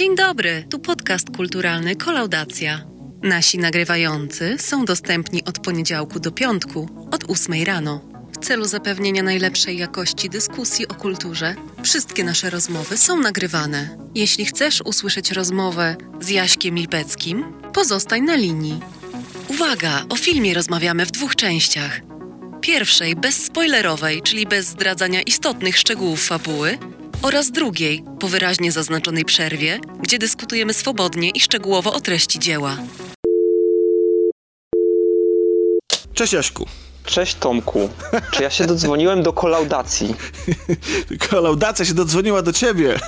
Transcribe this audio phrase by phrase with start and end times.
[0.00, 2.84] Dzień dobry, tu podcast kulturalny Kolaudacja.
[3.22, 8.00] Nasi nagrywający są dostępni od poniedziałku do piątku, od 8 rano.
[8.32, 13.98] W celu zapewnienia najlepszej jakości dyskusji o kulturze, wszystkie nasze rozmowy są nagrywane.
[14.14, 18.80] Jeśli chcesz usłyszeć rozmowę z Jaśkiem Lipeckim, pozostań na linii.
[19.48, 22.00] Uwaga, o filmie rozmawiamy w dwóch częściach.
[22.60, 26.78] Pierwszej bezspoilerowej, czyli bez zdradzania istotnych szczegółów fabuły,
[27.22, 32.76] oraz drugiej, po wyraźnie zaznaczonej przerwie, gdzie dyskutujemy swobodnie i szczegółowo o treści dzieła.
[36.14, 36.66] Cześć Jaśku.
[37.04, 37.88] Cześć Tomku.
[38.30, 40.14] Czy ja się dodzwoniłem do kolaudacji?
[41.30, 42.98] Kolaudacja się dodzwoniła do ciebie.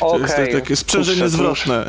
[0.00, 0.28] Okej.
[0.28, 1.86] To jest takie sprzężenie Kurczę, zwrotne.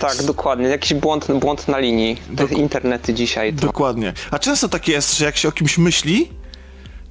[0.00, 0.68] Tak, dokładnie.
[0.68, 2.16] Jakiś błąd, błąd na linii.
[2.36, 3.54] Te Dok- internety dzisiaj.
[3.54, 3.66] To...
[3.66, 4.12] Dokładnie.
[4.30, 6.28] A często tak jest, że jak się o kimś myśli,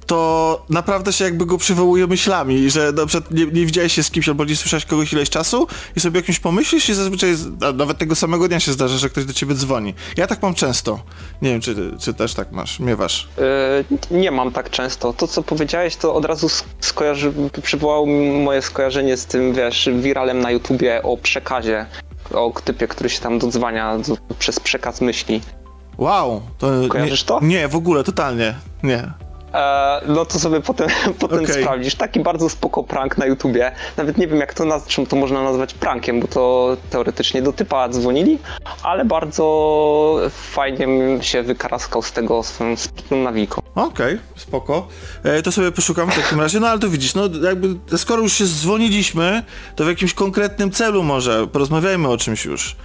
[0.08, 4.10] to naprawdę się jakby go przywołuje myślami, że na przykład nie, nie widziałeś się z
[4.10, 7.34] kimś albo nie słyszałeś kogoś ileś czasu i sobie o kimś pomyślisz i zazwyczaj
[7.74, 9.94] nawet tego samego dnia się zdarza, że ktoś do ciebie dzwoni.
[10.16, 11.00] Ja tak mam często.
[11.42, 13.28] Nie wiem, czy, czy też tak masz, miewasz.
[14.10, 15.12] Yy, nie mam tak często.
[15.12, 17.32] To, co powiedziałeś, to od razu sk- skojarzy...
[17.62, 21.86] przywołało mi moje skojarzenie z tym, wiesz, wiralem na YouTubie o przekazie.
[22.34, 25.40] O typie, który się tam dodzwania do, przez przekaz myśli.
[25.98, 26.42] Wow.
[26.58, 27.40] To Kojarzysz nie, to?
[27.42, 28.54] Nie, w ogóle, totalnie.
[28.82, 29.27] Nie.
[29.54, 30.88] E, no to sobie potem,
[31.20, 31.62] potem Okej.
[31.62, 31.94] sprawdzisz.
[31.94, 33.72] Taki bardzo spoko prank na YouTubie.
[33.96, 37.52] Nawet nie wiem jak to naz- czym to można nazwać prankiem, bo to teoretycznie do
[37.52, 38.38] typa dzwonili,
[38.82, 40.88] ale bardzo fajnie
[41.20, 43.62] się wykaraskał z tego swoją sprytną nawiką.
[43.74, 44.88] Okej, spoko.
[45.24, 46.60] E, to sobie poszukam w takim razie.
[46.60, 49.42] No ale to widzisz, no jakby skoro już się dzwoniliśmy,
[49.76, 52.76] to w jakimś konkretnym celu może porozmawiajmy o czymś już.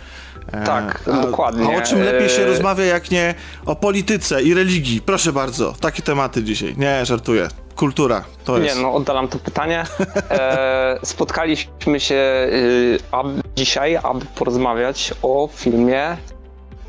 [0.51, 1.75] E, Tak, a, dokładnie.
[1.75, 3.35] A o czym lepiej się E, rozmawia, jak nie
[3.65, 5.01] o polityce i religii?
[5.01, 6.75] Proszę bardzo, takie tematy dzisiaj.
[6.77, 7.47] Nie, żartuję.
[7.75, 8.81] Kultura, to Nie jest.
[8.81, 9.83] no, oddalam to pytanie.
[10.29, 16.17] E, spotkaliśmy się y, ab, dzisiaj, aby porozmawiać o filmie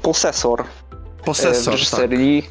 [0.02, 0.64] Posesor e,
[1.18, 1.72] w Posesor, tak.
[1.72, 2.48] reżyserii,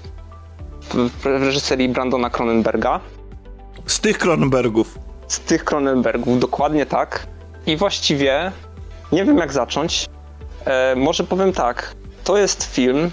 [0.82, 3.00] w, w reżyserii Brandona Cronenberga.
[3.86, 5.00] Z tych Cronenbergów.
[5.28, 7.28] z tych Cronenbergów, dokładnie tak.
[7.66, 8.52] I właściwie
[9.12, 10.06] nie wiem jak zacząć.
[10.66, 11.96] E, może powiem tak.
[12.24, 13.12] To jest film,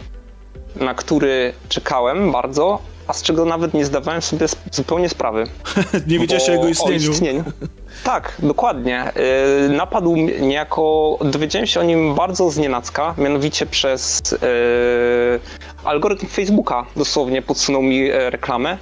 [0.77, 5.45] na który czekałem bardzo, a z czego nawet nie zdawałem sobie zupełnie sprawy.
[6.07, 7.11] nie wiedziałeś o jego istnieniu.
[7.11, 7.45] O istnieniu.
[8.05, 9.03] Tak, dokładnie.
[9.03, 14.37] E, napadł niejako, dowiedziałem się o nim bardzo znienacka, mianowicie przez e,
[15.85, 18.79] algorytm Facebooka dosłownie podsunął mi e, reklamę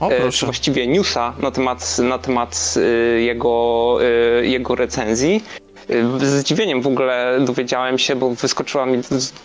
[0.00, 2.80] O, e, właściwie newsa na temat, na temat e,
[3.20, 3.96] jego,
[4.42, 5.44] jego recenzji.
[5.90, 8.98] E, Z zdziwieniem w ogóle dowiedziałem się, bo wyskoczyła mi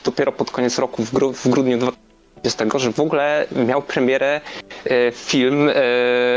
[0.05, 4.41] dopiero pod koniec roku, w, gru, w grudniu 2020, że w ogóle miał premierę
[4.85, 5.73] e, film e,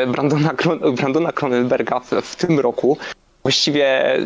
[0.06, 0.50] Brandona,
[0.92, 2.98] Brandona Cronenberga w, w tym roku.
[3.42, 4.16] Właściwie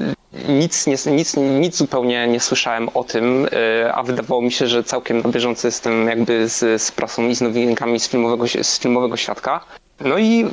[0.49, 3.49] nic, nie, nic, nic zupełnie nie słyszałem o tym,
[3.95, 7.41] a wydawało mi się, że całkiem na bieżąco jestem jakby z, z prasą i z
[7.41, 9.61] nowinkami z filmowego, z filmowego świadka.
[10.01, 10.47] No i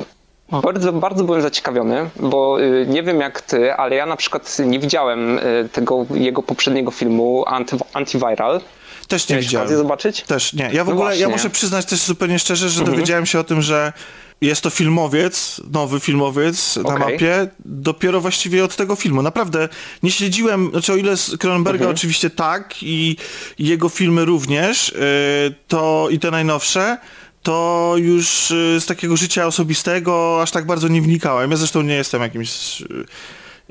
[0.60, 4.78] bardzo, bardzo byłem zaciekawiony, bo y, nie wiem jak ty, ale ja na przykład nie
[4.78, 8.60] widziałem y, tego jego poprzedniego filmu Anty, Antiviral.
[9.08, 9.66] Też nie Miałeś widziałem.
[9.66, 10.22] okazję zobaczyć?
[10.22, 10.70] Też nie.
[10.72, 11.24] Ja w No ogóle, ja właśnie.
[11.24, 11.40] Mhm.
[11.40, 13.92] muszę przyznać też zupełnie szczerze, że dowiedziałem się o tym, że
[14.40, 16.98] jest to filmowiec, nowy filmowiec na Okej.
[17.12, 19.22] mapie, dopiero właściwie od tego filmu.
[19.22, 19.68] Naprawdę
[20.02, 21.96] nie śledziłem, znaczy o ile z Cronenberga Mhm.
[21.96, 23.16] oczywiście tak i
[23.58, 26.98] i jego filmy również, yy, to i te najnowsze,
[27.42, 31.50] to już yy, z takiego życia osobistego aż tak bardzo nie wnikałem.
[31.50, 33.06] Ja zresztą nie jestem jakimś yy,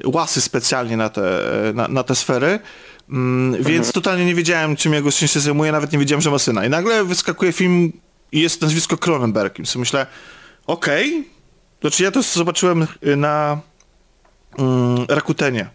[0.05, 1.41] łasy specjalnie na te,
[1.73, 2.59] na, na te sfery.
[3.09, 6.39] Mm, Więc totalnie nie wiedziałem, czym jego syn się zajmuje, nawet nie wiedziałem, że ma
[6.39, 6.65] syna.
[6.65, 7.91] I nagle wyskakuje film
[8.31, 9.59] i jest nazwisko Cronenberg.
[9.59, 10.05] I myślę,
[10.67, 11.27] okej.
[11.81, 13.59] Znaczy ja to zobaczyłem y, na
[14.59, 15.69] mm, Rakutenie.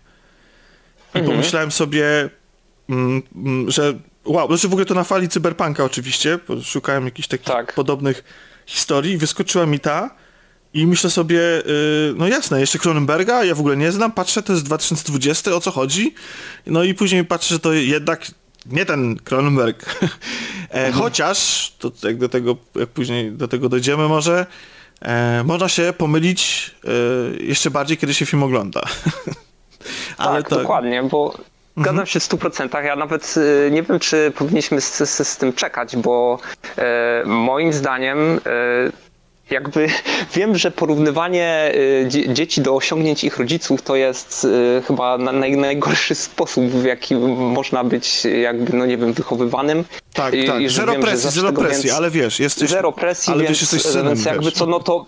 [1.14, 2.30] I pomyślałem sobie,
[2.88, 3.94] mm, mm, że
[4.26, 7.74] wow, znaczy w ogóle to na fali cyberpunka oczywiście, bo szukałem jakichś takich Tak.
[7.74, 8.24] podobnych
[8.66, 10.10] historii wyskoczyła mi ta
[10.74, 14.52] i myślę sobie, y, no jasne, jeszcze Cronenberga, ja w ogóle nie znam, patrzę, to
[14.52, 16.14] jest 2020, o co chodzi?
[16.66, 18.26] No i później patrzę, że to jednak
[18.66, 20.00] nie ten Cronenberg.
[20.70, 24.46] e, chociaż, to jak do tego, jak później do tego dojdziemy może,
[25.02, 28.80] e, można się pomylić e, jeszcze bardziej, kiedy się film ogląda.
[30.18, 31.38] Ale tak, to, dokładnie, bo
[31.76, 32.84] zgadzam się w 100%.
[32.84, 36.38] Ja nawet y, nie wiem, czy powinniśmy z, z, z tym czekać, bo
[36.78, 39.05] e, moim zdaniem e,
[39.50, 39.88] jakby
[40.34, 46.14] wiem, że porównywanie y, dzieci do osiągnięć ich rodziców to jest y, chyba naj, najgorszy
[46.28, 49.84] sposób, w jaki można być jakby, no nie wiem, wychowywanym.
[50.12, 50.70] Tak, I, tak.
[50.70, 52.70] Zero wiem, presji, zero presji, więc, ale wiesz, jesteś...
[52.70, 54.54] Zero presji, ale więc, wiesz, jesteś synem, więc jakby wiesz.
[54.54, 55.06] co, no to,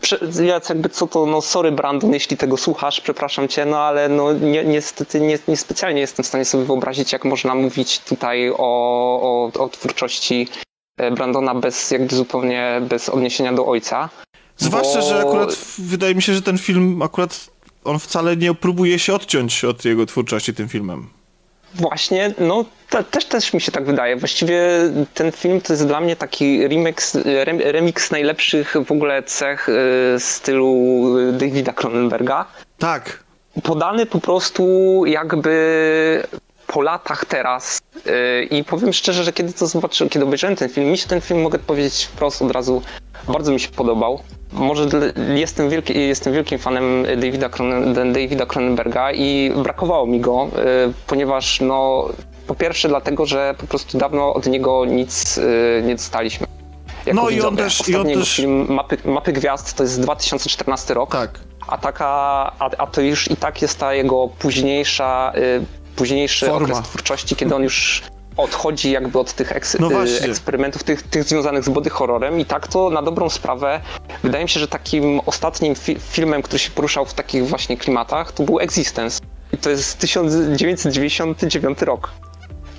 [0.68, 4.58] jakby co to, no sorry Brandon, jeśli tego słuchasz, przepraszam cię, no ale no ni
[4.66, 9.68] niestety nie, niespecjalnie jestem w stanie sobie wyobrazić, jak można mówić tutaj o, o, o
[9.68, 10.68] twórczości e,
[11.16, 14.08] Brandona bez jakby zupełnie bez odniesienia do ojca.
[14.56, 15.08] Zwłaszcza, bo...
[15.08, 17.50] że akurat wydaje mi się, że ten film akurat
[17.84, 21.08] on wcale nie próbuje się odciąć od jego twórczości tym filmem.
[21.74, 24.16] Właśnie, no te, też, też mi się tak wydaje.
[24.16, 24.60] Właściwie
[25.14, 27.18] ten film to jest dla mnie taki remix,
[27.64, 29.72] remix najlepszych w ogóle cech y,
[30.18, 32.46] stylu Davida Cronenberga.
[32.78, 33.24] Tak.
[33.62, 36.28] Podany po prostu jakby
[36.68, 40.90] po latach teraz yy, i powiem szczerze, że kiedy to zobaczyłem, kiedy obejrzałem ten film,
[40.90, 42.82] mi się ten film, mogę powiedzieć wprost od razu,
[43.28, 44.20] bardzo mi się podobał.
[44.52, 44.88] Może
[45.34, 51.60] jestem, wielki, jestem wielkim fanem Davida, Cronen, Davida Cronenberga i brakowało mi go, yy, ponieważ
[51.60, 52.08] no,
[52.46, 56.46] po pierwsze dlatego, że po prostu dawno od niego nic yy, nie dostaliśmy.
[57.14, 57.80] No i on też...
[57.80, 58.36] Ostatni i on też...
[58.36, 61.12] film Mapy, Mapy Gwiazd to jest 2014 rok.
[61.12, 61.40] Tak.
[61.66, 62.06] A, taka,
[62.58, 65.32] a, a to już i tak jest ta jego późniejsza
[65.98, 66.68] późniejszy Forma.
[66.68, 68.02] okres twórczości, kiedy on już
[68.36, 69.90] odchodzi jakby od tych eks no
[70.20, 73.80] eksperymentów, tych, tych związanych z body horrorem i tak to na dobrą sprawę
[74.22, 78.32] wydaje mi się, że takim ostatnim fi filmem, który się poruszał w takich właśnie klimatach,
[78.32, 79.20] to był Existence.
[79.52, 82.10] I to jest 1999 rok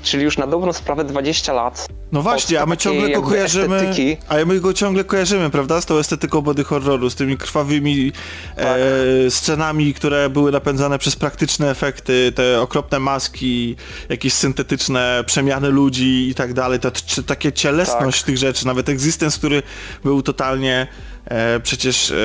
[0.10, 1.88] czyli już na dobrą sprawę 20 lat.
[2.12, 4.18] No właśnie, a my ciągle go kojarzymy, estetyki.
[4.28, 8.12] a my go ciągle kojarzymy, prawda, z tą estetyką body horroru, z tymi krwawymi
[8.56, 8.66] tak.
[8.66, 13.76] e, scenami, które były napędzane przez praktyczne efekty, te okropne maski,
[14.10, 16.92] jakieś syntetyczne przemiany ludzi i tak dalej, to,
[17.26, 18.26] takie cielesność tak.
[18.26, 19.64] tych rzeczy, nawet Existence, który
[20.04, 20.88] był totalnie
[21.30, 22.16] e, przecież e,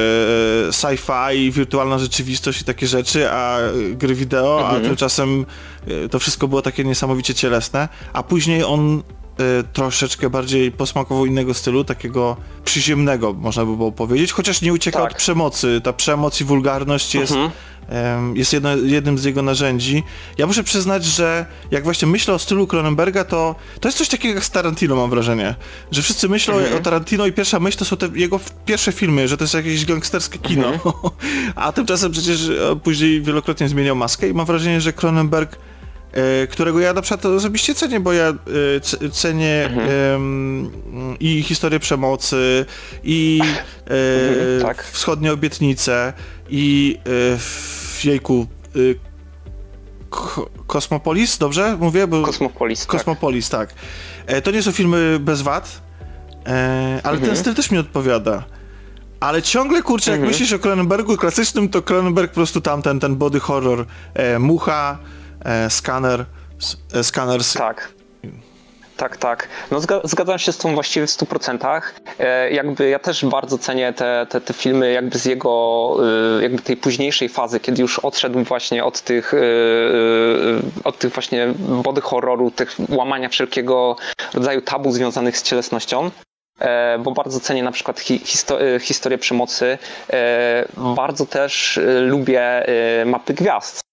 [0.71, 3.59] sci-fi, wirtualna rzeczywistość i takie rzeczy, a
[3.93, 4.77] gry wideo, mhm.
[4.77, 5.47] a tymczasem
[5.87, 9.03] e, to wszystko było takie niesamowicie cielesne, a później on
[9.39, 14.99] e, troszeczkę bardziej posmakował innego stylu, takiego przyziemnego, można by było powiedzieć, chociaż nie ucieka
[14.99, 15.13] tak.
[15.13, 15.81] od przemocy.
[15.85, 17.51] Ta przemoc i wulgarność jest mhm
[18.35, 20.03] jest jedno, jednym z jego narzędzi.
[20.39, 24.35] Ja muszę przyznać, że jak właśnie myślę o stylu Cronenberga, to to jest coś takiego
[24.35, 25.55] jak z Tarantino, mam wrażenie.
[25.91, 26.77] Że wszyscy myślą mhm.
[26.77, 29.85] o Tarantino i pierwsza myśl to są te jego pierwsze filmy, że to jest jakieś
[29.85, 30.73] gangsterskie kino.
[30.73, 30.95] Mhm.
[31.55, 35.59] A tymczasem przecież e, później wielokrotnie zmieniał maskę i mam wrażenie, że Cronenberg
[36.13, 39.89] e, którego ja na przykład osobiście cenię, bo ja e, cenię mhm.
[40.13, 40.71] um,
[41.21, 42.67] i historię przemocy,
[43.05, 43.41] i
[43.87, 44.85] mhm, tak.
[44.85, 46.13] wschodnie obietnice,
[46.57, 46.99] i
[47.39, 48.47] w jejku
[50.67, 52.07] Kosmopolis, dobrze mówię?
[52.07, 52.23] Bo...
[52.23, 53.73] Kosmopolis, Kosmopolis, tak.
[53.73, 53.83] tak.
[54.27, 55.83] E, to nie są filmy bez wad,
[56.47, 57.21] e, ale mhm.
[57.21, 58.45] ten styl też mi odpowiada.
[59.21, 60.33] Ale ciągle, kurczę, jak mhm.
[60.33, 64.99] myślisz o Cronenbergu klasycznym, to Cronenberg po prostu tamten, ten body horror, e, Mucha,
[65.45, 66.27] e, Scanner,
[66.93, 67.53] e, Scanners.
[67.53, 67.95] Tak.
[69.05, 69.49] Tak, tak.
[69.71, 71.81] No zgadzam się z tą właściwie w 100%.
[72.19, 75.97] E, jakby ja też bardzo cenię te, te, te filmy jakby z jego
[76.39, 79.39] e, jakby tej późniejszej fazy, kiedy już odszedł właśnie od tych e,
[80.85, 83.97] od tych właśnie body horroru, tych łamania wszelkiego
[84.35, 86.11] rodzaju tabu związanych z cielesnością
[86.99, 89.79] bo bardzo cenię na przykład histo historię przemocy.
[90.77, 92.67] Bardzo też lubię
[93.07, 93.85] mapy gwiazd.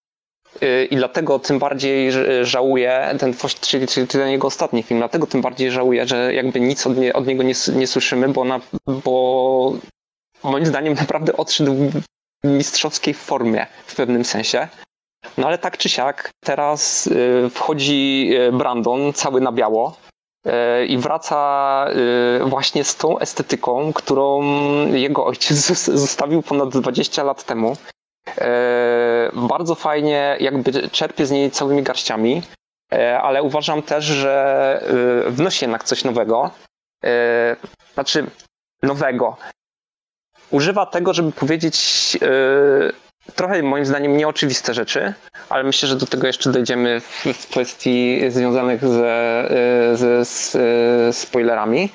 [0.63, 5.41] Y, I dlatego tym bardziej żałuję, ten, czyli, czyli ten jego ostatni film, dlatego tym
[5.41, 9.73] bardziej żałuję, że jakby nic od, nie, od niego nie, nie słyszymy, bo, na, bo
[10.43, 11.73] moim zdaniem naprawdę odszedł
[12.43, 14.67] w mistrzowskiej formie w pewnym sensie.
[15.37, 19.97] No ale tak czy siak, teraz y, wchodzi y, Brandon cały na biało
[20.87, 21.87] i wraca
[22.45, 24.41] właśnie z tą estetyką, którą
[24.93, 25.57] jego ojciec
[26.05, 27.77] zostawił ponad 20 lat temu.
[28.27, 32.41] E, bardzo fajnie jakby czerpie z niej całymi garściami,
[32.93, 34.83] e, ale uważam też, że
[35.27, 36.51] e, wnosi jednak coś nowego.
[37.93, 38.25] Znaczy,
[38.83, 39.37] nowego.
[40.51, 42.17] Używa tego, żeby powiedzieć
[43.35, 45.13] trochę moim zdaniem nieoczywiste rzeczy,
[45.49, 47.01] ale myślę, że do tego jeszcze dojdziemy
[47.33, 49.47] w kwestii związanych ze,
[49.95, 51.89] ze spoilerami.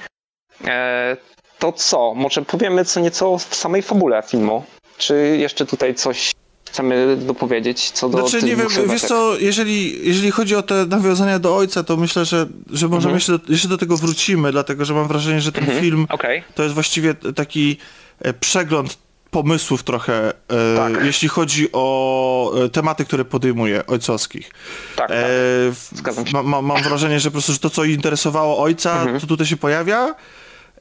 [1.59, 2.14] To co?
[2.14, 4.64] Może powiemy co nieco w samej fabule filmu.
[4.99, 6.33] Czy jeszcze tutaj coś
[6.76, 11.38] chcemy dopowiedzieć co do Znaczy nie wiem, wiesz co, jeżeli, jeżeli chodzi o te nawiązania
[11.38, 13.15] do ojca, to myślę, że, że możemy mhm.
[13.15, 15.83] jeszcze, do, jeszcze do tego wrócimy, dlatego że mam wrażenie, że ten mhm.
[15.83, 16.43] film okay.
[16.55, 17.76] to jest właściwie taki
[18.21, 18.99] e, przegląd
[19.31, 20.33] pomysłów trochę, e,
[20.76, 21.05] tak.
[21.05, 24.50] jeśli chodzi o e, tematy, które podejmuje ojcowskich.
[24.97, 25.19] Tak, tak.
[25.19, 29.21] E, ma, ma, mam wrażenie, że po prostu że to, co interesowało ojca, mhm.
[29.21, 30.15] to tutaj się pojawia.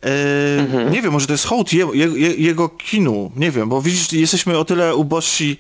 [0.05, 0.91] E, mhm.
[0.91, 4.57] Nie wiem, może to jest hołd je, je, jego kinu, nie wiem, bo widzisz, jesteśmy
[4.57, 5.57] o tyle ubożsi,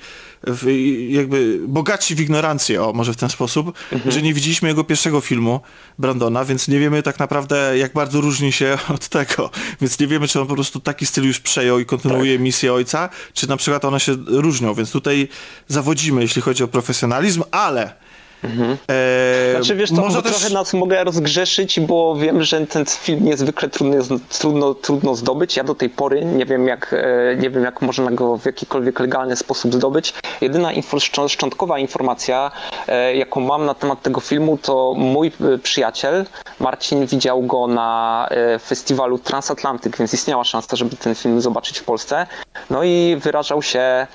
[0.47, 0.71] w,
[1.09, 4.11] jakby bogaci w ignorancję, o, może w ten sposób, mhm.
[4.11, 5.59] że nie widzieliśmy jego pierwszego filmu,
[5.99, 9.49] Brandona, więc nie wiemy tak naprawdę, jak bardzo różni się od tego,
[9.81, 12.41] więc nie wiemy, czy on po prostu taki styl już przejął i kontynuuje tak.
[12.41, 15.27] misję ojca, czy na przykład one się różnią, więc tutaj
[15.67, 18.04] zawodzimy, jeśli chodzi o profesjonalizm, ale
[18.45, 18.77] Mhm.
[18.91, 20.31] E, znaczy wiesz, to może też...
[20.31, 25.57] trochę nas mogę rozgrzeszyć, bo wiem, że ten film niezwykle trudny jest, trudno, trudno zdobyć.
[25.57, 28.99] Ja do tej pory nie wiem, jak, e, nie wiem, jak można go w jakikolwiek
[28.99, 30.13] legalny sposób zdobyć.
[30.41, 30.97] Jedyna info,
[31.27, 32.51] szczątkowa informacja,
[32.87, 36.25] e, jaką mam na temat tego filmu, to mój e, przyjaciel
[36.59, 38.29] Marcin widział go na
[38.67, 42.27] festiwalu Transatlantyk, więc istniała szansa, żeby ten film zobaczyć w Polsce.
[42.69, 44.07] No i wyrażał się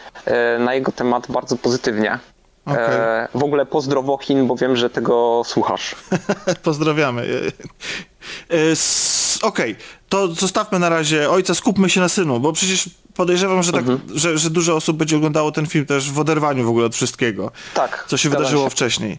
[0.59, 2.19] na jego temat bardzo pozytywnie.
[2.71, 2.85] Okay.
[2.85, 5.97] E, w ogóle pozdrowo Chin, bo wiem, że tego słuchasz.
[6.63, 7.51] Pozdrawiamy.
[8.51, 8.75] E,
[9.43, 9.85] Okej, okay.
[10.09, 14.19] to zostawmy na razie ojca, skupmy się na synu, bo przecież podejrzewam, że, tak, mhm.
[14.19, 17.51] że, że dużo osób będzie oglądało ten film też w oderwaniu w ogóle od wszystkiego,
[17.75, 18.71] tak, co się wydarzyło się.
[18.71, 19.19] wcześniej.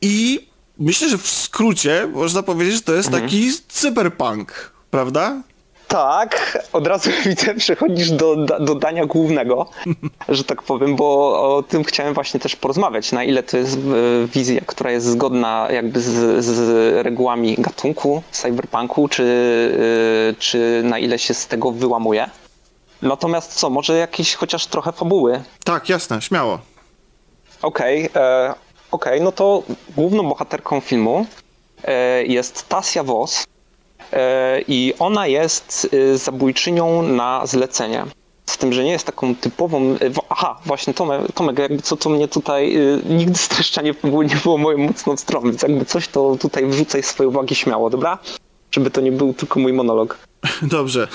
[0.00, 0.48] I
[0.78, 3.24] myślę, że w skrócie można powiedzieć, że to jest mhm.
[3.24, 5.42] taki cyberpunk, prawda?
[5.92, 9.66] Tak, od razu widzę, przechodzisz do, do dania głównego,
[10.28, 11.06] że tak powiem, bo
[11.56, 15.68] o tym chciałem właśnie też porozmawiać, na ile to jest e, wizja, która jest zgodna
[15.70, 19.24] jakby z, z regułami gatunku, cyberpunku, czy,
[20.30, 22.30] e, czy na ile się z tego wyłamuje.
[23.02, 25.42] Natomiast co, może jakieś chociaż trochę fabuły?
[25.64, 26.58] Tak, jasne, śmiało.
[27.62, 28.50] Okej, okay, e,
[28.90, 29.62] okej, okay, no to
[29.96, 31.26] główną bohaterką filmu
[32.26, 33.44] jest Tasia Voss,
[34.68, 38.04] i ona jest y, zabójczynią na zlecenie.
[38.46, 39.94] Z tym, że nie jest taką typową.
[39.94, 42.76] Y, aha, właśnie Tomek, Tomek jakby co to mnie tutaj.
[42.76, 47.02] Y, nigdy streszcza nie, nie było moją mocną stroną, więc jakby coś to tutaj wrzucaj
[47.02, 48.18] swoje uwagi śmiało, dobra?
[48.70, 50.18] Żeby to nie był tylko mój monolog.
[50.62, 51.08] Dobrze.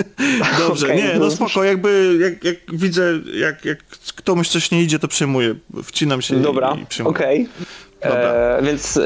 [0.58, 0.86] Dobrze.
[0.86, 3.78] Okay, nie, no, no spoko, jakby jak, jak widzę, jak, jak
[4.24, 5.54] komuś coś nie idzie, to przejmuję.
[5.84, 7.42] Wcinam się Dobra, i okej.
[7.42, 7.66] Okay.
[8.04, 9.00] E, więc e,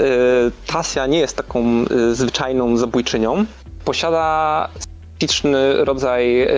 [0.66, 3.44] Tasia nie jest taką e, zwyczajną zabójczynią.
[3.84, 6.48] Posiada specyficzny rodzaj e,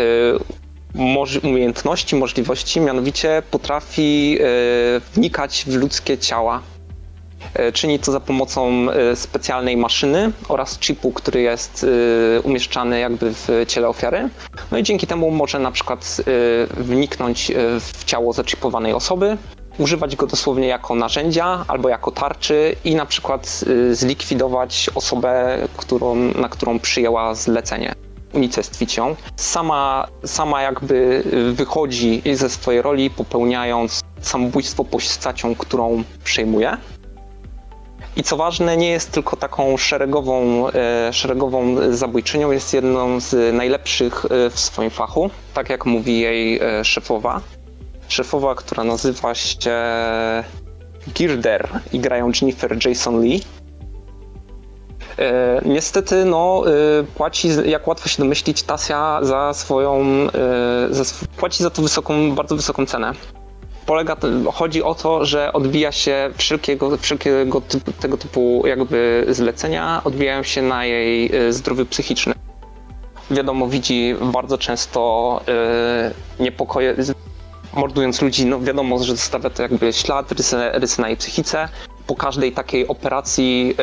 [1.43, 4.39] umiejętności, możliwości, mianowicie potrafi
[5.15, 6.63] wnikać w ludzkie ciała.
[7.73, 11.87] Czyni to za pomocą specjalnej maszyny oraz chipu, który jest
[12.43, 14.29] umieszczany jakby w ciele ofiary.
[14.71, 16.17] No i dzięki temu może na przykład
[16.77, 19.37] wniknąć w ciało zaczipowanej osoby,
[19.79, 26.15] używać go dosłownie jako narzędzia albo jako tarczy i na przykład y, zlikwidować osobę, którą,
[26.15, 27.95] na którą przyjęła zlecenie
[28.33, 29.17] unicestwić ją.
[29.37, 31.23] Sama, sama jakby
[31.53, 36.77] wychodzi ze swojej roli, popełniając samobójstwo postacią, którą przejmuje.
[38.17, 44.25] I co ważne, nie jest tylko taką szeregową, e, szeregową zabójczynią, jest jedną z najlepszych
[44.25, 47.41] e, w swoim fachu, tak jak mówi jej e, szefowa
[48.13, 49.71] szefowa, która nazywa się
[51.15, 53.41] Girder i grają Jennifer Jason Lee.
[55.65, 60.29] Niestety, no, e, płaci, jak łatwo się domyślić, Tasia za swoją, e,
[60.91, 61.05] za,
[61.37, 63.13] płaci za to wysoką, bardzo wysoką cenę.
[63.87, 64.17] Polega,
[64.53, 70.63] chodzi o to, że odbija się wszelkiego, wszelkiego typu, tego typu jakby zlecenia, odbijają się
[70.63, 72.35] na jej e, zdrowiu psychicznym.
[73.31, 75.41] Wiadomo, widzi bardzo często
[76.41, 76.95] niepokoje,
[77.73, 81.69] mordując ludzi, no wiadomo, że zostawia to jakby ślad, rysy, rysy na jej psychice.
[82.07, 83.75] Po każdej takiej operacji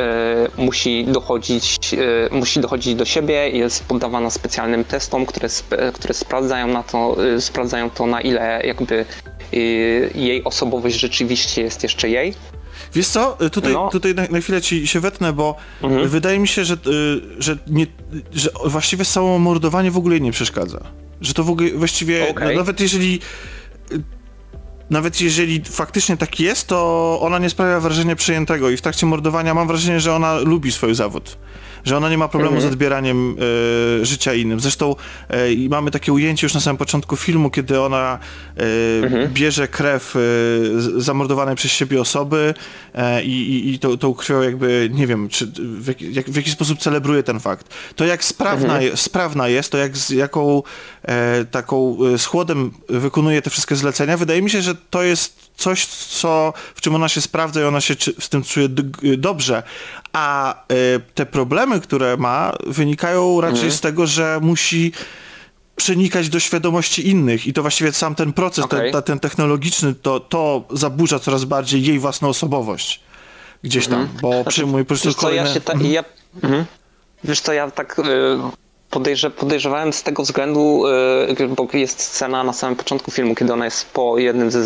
[0.58, 5.48] y, musi, dochodzić, y, musi dochodzić do siebie i jest poddawana specjalnym testom, które,
[5.94, 9.04] które sprawdzają, na to, y, sprawdzają to, na ile jakby
[10.14, 12.34] jej osobowość rzeczywiście jest jeszcze jej.
[12.94, 13.88] Wiesz co, tutaj, no.
[13.92, 16.08] tutaj na, na, chwilę ci się wetnę, bo mhm.
[16.08, 16.76] wydaje mi się, że,
[17.38, 17.86] że, nie,
[18.32, 20.80] że właściwie samo mordowanie w ogóle nie przeszkadza.
[21.20, 22.48] Że to w ogóle właściwie, okay.
[22.48, 23.20] no, nawet jeżeli
[24.90, 29.54] nawet jeżeli faktycznie tak jest, to ona nie sprawia wrażenia przyjętego i w trakcie mordowania
[29.54, 31.38] mam wrażenie, że ona lubi swój zawód
[31.88, 32.70] że ona nie ma problemu mhm.
[32.70, 33.36] z odbieraniem
[34.00, 34.60] e, życia innym.
[34.60, 34.96] Zresztą
[35.28, 35.36] e,
[35.68, 38.18] mamy takie ujęcie już na samym początku filmu, kiedy ona
[38.56, 39.32] e, mhm.
[39.32, 40.14] bierze krew
[40.96, 42.54] zamordowanej przez siebie osoby
[43.22, 47.22] i, i tą, tą krwią jakby, nie wiem, czy w, jak, w jaki sposób celebruje
[47.22, 47.74] ten fakt.
[47.96, 48.96] To jak sprawna, mhm.
[48.96, 50.62] sprawna jest, to jak z jaką
[51.50, 56.52] taką z chłodem wykonuje te wszystkie zlecenia, wydaje mi się, że to jest coś, co,
[56.74, 58.68] w czym ona się sprawdza i ona się z tym czuje
[59.18, 59.62] dobrze,
[60.12, 63.72] a y, te problemy, które ma, wynikają raczej mhm.
[63.72, 64.92] z tego, że musi
[65.76, 68.80] przenikać do świadomości innych i to właściwie sam ten proces, okay.
[68.80, 73.00] ten, ta, ten technologiczny, to, to zaburza coraz bardziej jej własną osobowość
[73.62, 74.20] gdzieś tam, mhm.
[74.20, 75.48] bo znaczy, przyjmuje po prostu kolejne...
[75.48, 75.92] Co, ja ta, mhm.
[75.92, 76.04] ja,
[76.42, 76.64] mhm.
[77.24, 77.98] Wiesz co, ja tak...
[77.98, 80.84] Y Podejrze, podejrzewałem z tego względu,
[81.48, 84.64] bo jest scena na samym początku filmu, kiedy ona jest po jednym ze,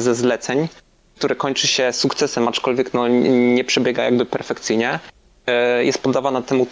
[0.00, 0.68] ze zleceń,
[1.16, 4.98] które kończy się sukcesem, aczkolwiek no, nie przebiega jakby perfekcyjnie.
[5.80, 6.66] Jest poddawana temu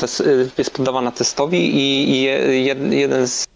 [0.59, 2.23] jest poddawana testowi i
[2.91, 3.47] jeden z,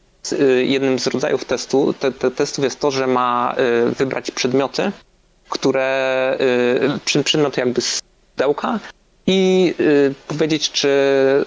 [0.65, 3.55] jednym z rodzajów testu, te, te testów jest to, że ma
[3.87, 4.93] wybrać przedmioty,
[5.49, 6.39] które,
[7.25, 8.01] przedmioty jakby z
[8.35, 8.79] pudełka
[9.27, 9.75] i
[10.29, 10.89] powiedzieć, czy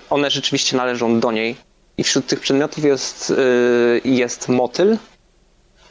[0.10, 1.69] one rzeczywiście należą do niej
[2.00, 4.98] i wśród tych przedmiotów jest, y, jest motyl,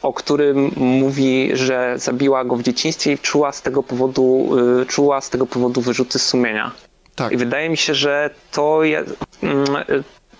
[0.02, 4.50] o którym mówi, że zabiła go w dzieciństwie i czuła z tego powodu,
[4.82, 6.70] y, czuła z tego powodu wyrzuty sumienia.
[7.14, 7.32] Tak.
[7.32, 9.04] I wydaje mi się, że to, je,
[9.42, 9.66] mm,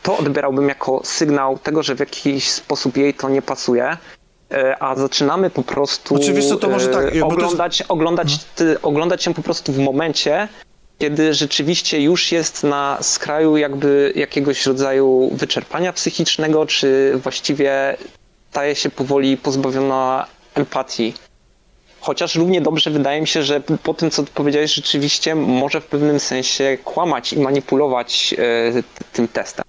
[0.03, 3.97] to odbierałbym jako sygnał tego, że w jakiś sposób jej to nie pasuje
[4.53, 7.91] y, a zaczynamy po prostu Oczywiście to może tak, oglądać, jest...
[7.91, 8.79] oglądać, hmm.
[8.83, 10.49] oglądać się po prostu w momencie,
[10.99, 17.97] kiedy rzeczywiście już jest na skraju jakby jakiegoś rodzaju wyczerpania psychicznego, czy właściwie
[18.51, 21.15] staje się powoli pozbawiona empatii.
[22.01, 26.21] Chociaż równie dobrze wydaje mi się, że po tym, co powiedziałeś, rzeczywiście może w pewnym
[26.21, 29.68] sensie kłamać i manipulować e, tym testem.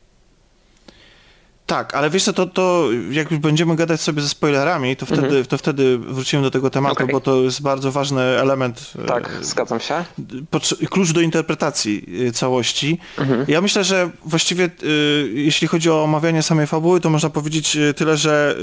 [1.69, 5.21] Tak, ale wiesz co, to, to jak już będziemy gadać sobie ze spoilerami, to wtedy,
[5.21, 5.45] mhm.
[5.45, 7.07] to wtedy wrócimy do tego tematu, okay.
[7.07, 8.93] bo to jest bardzo ważny element.
[9.03, 10.03] E, tak, zgadzam się.
[10.89, 12.99] Klucz do interpretacji e, całości.
[13.17, 13.45] Mhm.
[13.47, 14.69] Ja myślę, że właściwie e,
[15.33, 18.55] jeśli chodzi o omawianie samej fabuły, to można powiedzieć tyle, że,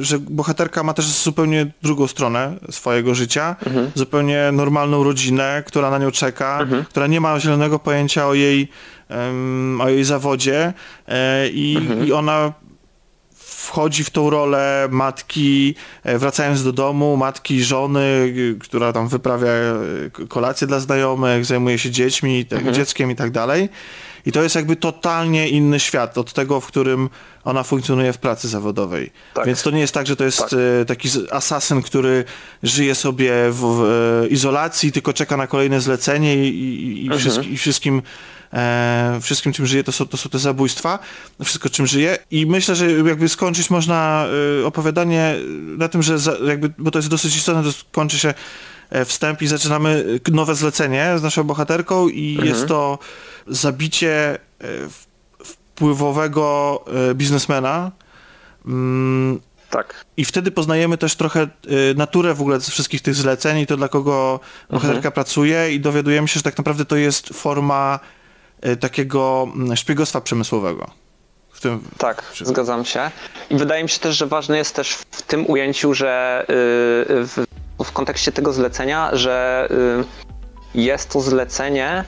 [0.00, 3.90] że bohaterka ma też zupełnie drugą stronę swojego życia, mhm.
[3.94, 6.84] zupełnie normalną rodzinę, która na nią czeka, mhm.
[6.84, 8.68] która nie ma zielonego pojęcia o jej
[9.80, 10.72] o jej zawodzie
[11.08, 12.06] e, i, mhm.
[12.06, 12.52] i ona
[13.36, 20.26] wchodzi w tą rolę matki, e, wracając do domu, matki, żony, która tam wyprawia e,
[20.28, 22.74] kolację dla znajomych, zajmuje się dziećmi, mhm.
[22.74, 23.68] dzieckiem i tak dalej.
[24.26, 27.08] I to jest jakby totalnie inny świat od tego, w którym
[27.44, 29.10] ona funkcjonuje w pracy zawodowej.
[29.34, 29.46] Tak.
[29.46, 30.50] Więc to nie jest tak, że to jest tak.
[30.86, 32.24] taki asasyn, który
[32.62, 37.52] żyje sobie w, w, izolacji, tylko czeka na kolejne zlecenie i, i, i, mhm.
[37.52, 38.02] i wszystkim
[38.52, 40.98] e, wszystkim czym żyje to są, to są te zabójstwa,
[41.44, 44.26] wszystko czym żyje i myślę, że jakby skończyć można
[44.62, 45.36] e, opowiadanie
[45.78, 48.34] na tym, że za, jakby, bo to jest dosyć istotne, to skończy się
[48.90, 52.48] e, wstęp i zaczynamy nowe zlecenie z naszą bohaterką i mhm.
[52.48, 52.98] jest to
[53.46, 54.66] zabicie e,
[55.44, 57.92] wpływowego biznesmena.
[58.66, 60.04] Mm, tak.
[60.16, 61.48] I wtedy poznajemy też trochę
[61.96, 65.12] naturę w ogóle wszystkich tych zleceń i to dla kogo bohaterka mhm.
[65.12, 68.00] pracuje i dowiadujemy się, że tak naprawdę to jest forma
[68.80, 70.90] takiego mm, szpiegostwa przemysłowego.
[71.60, 71.80] Tym...
[71.98, 73.10] Tak, zgadzam się.
[73.50, 77.44] I wydaje mi się też, że ważne jest też w tym ujęciu, że y, w,
[77.84, 79.68] w kontekście tego zlecenia, że
[80.74, 82.04] y, jest to zlecenie,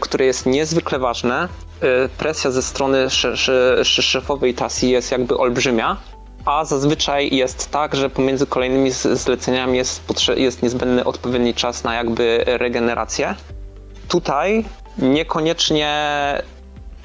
[0.00, 1.48] które jest niezwykle ważne.
[2.18, 3.10] Presja ze strony
[3.84, 5.96] szefowej TASI jest jakby olbrzymia,
[6.44, 10.02] a zazwyczaj jest tak, że pomiędzy kolejnymi zleceniami jest,
[10.36, 13.34] jest niezbędny odpowiedni czas na jakby regenerację.
[14.08, 14.64] Tutaj
[14.98, 15.92] niekoniecznie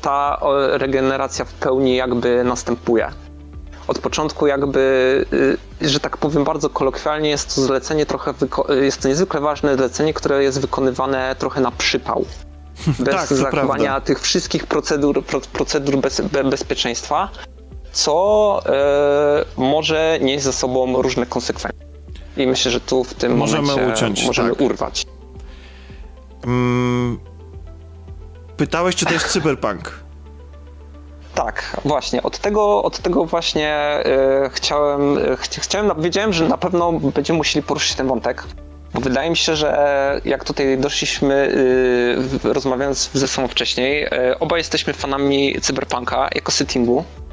[0.01, 0.39] ta
[0.71, 3.11] regeneracja w pełni jakby następuje.
[3.87, 5.25] Od początku jakby,
[5.81, 8.33] y, że tak powiem bardzo kolokwialnie, jest to zlecenie trochę,
[8.81, 12.25] jest to niezwykle ważne zlecenie, które jest wykonywane trochę na przypał.
[12.99, 15.23] Bez tak, zachowania tych wszystkich procedur,
[15.53, 17.29] procedur bez, bezpieczeństwa,
[17.91, 21.79] co y, może nieść ze sobą różne konsekwencje.
[22.37, 24.61] I myślę, że tu w tym możemy momencie uciąć, możemy tak.
[24.61, 25.05] urwać.
[26.43, 27.19] Mm,
[28.59, 29.91] Pytałeś, czy to jest cyberpunk.
[31.35, 32.23] Tak, właśnie.
[32.23, 34.03] Od tego, od tego właśnie
[34.41, 38.43] yy, chciałem, yy, chciałem, wiedziałem, że na pewno będziemy musieli poruszyć ten wątek,
[38.93, 41.53] bo wydaje mi się, że jak tutaj doszliśmy,
[42.43, 47.28] yy, rozmawiając ze sobą wcześniej, yy, oba jesteśmy fanami cyberpunka jako settingu, E,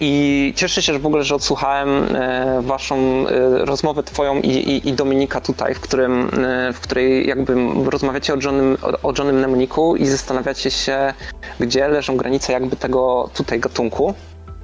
[0.00, 2.96] I cieszę się że w ogóle, że odsłuchałem e, waszą
[3.28, 6.30] e, rozmowę twoją i, i, i Dominika tutaj, w, którym,
[6.74, 7.54] w której jakby
[7.90, 11.14] rozmawiacie o Johnem, o Johnem Mnemoniku i zastanawiacie się,
[11.60, 14.14] gdzie leżą granice jakby tego tutaj gatunku.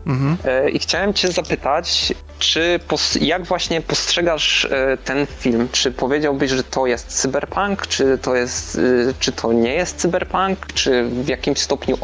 [0.06, 0.36] Mhm.
[0.72, 2.80] I chciałem cię zapytać, czy
[3.20, 4.68] jak właśnie postrzegasz
[5.04, 5.68] ten film?
[5.72, 7.86] Czy powiedziałbyś, że to jest cyberpunk?
[7.86, 8.80] Czy to, jest,
[9.18, 10.66] czy to nie jest cyberpunk?
[10.74, 11.98] Czy w jakimś stopniu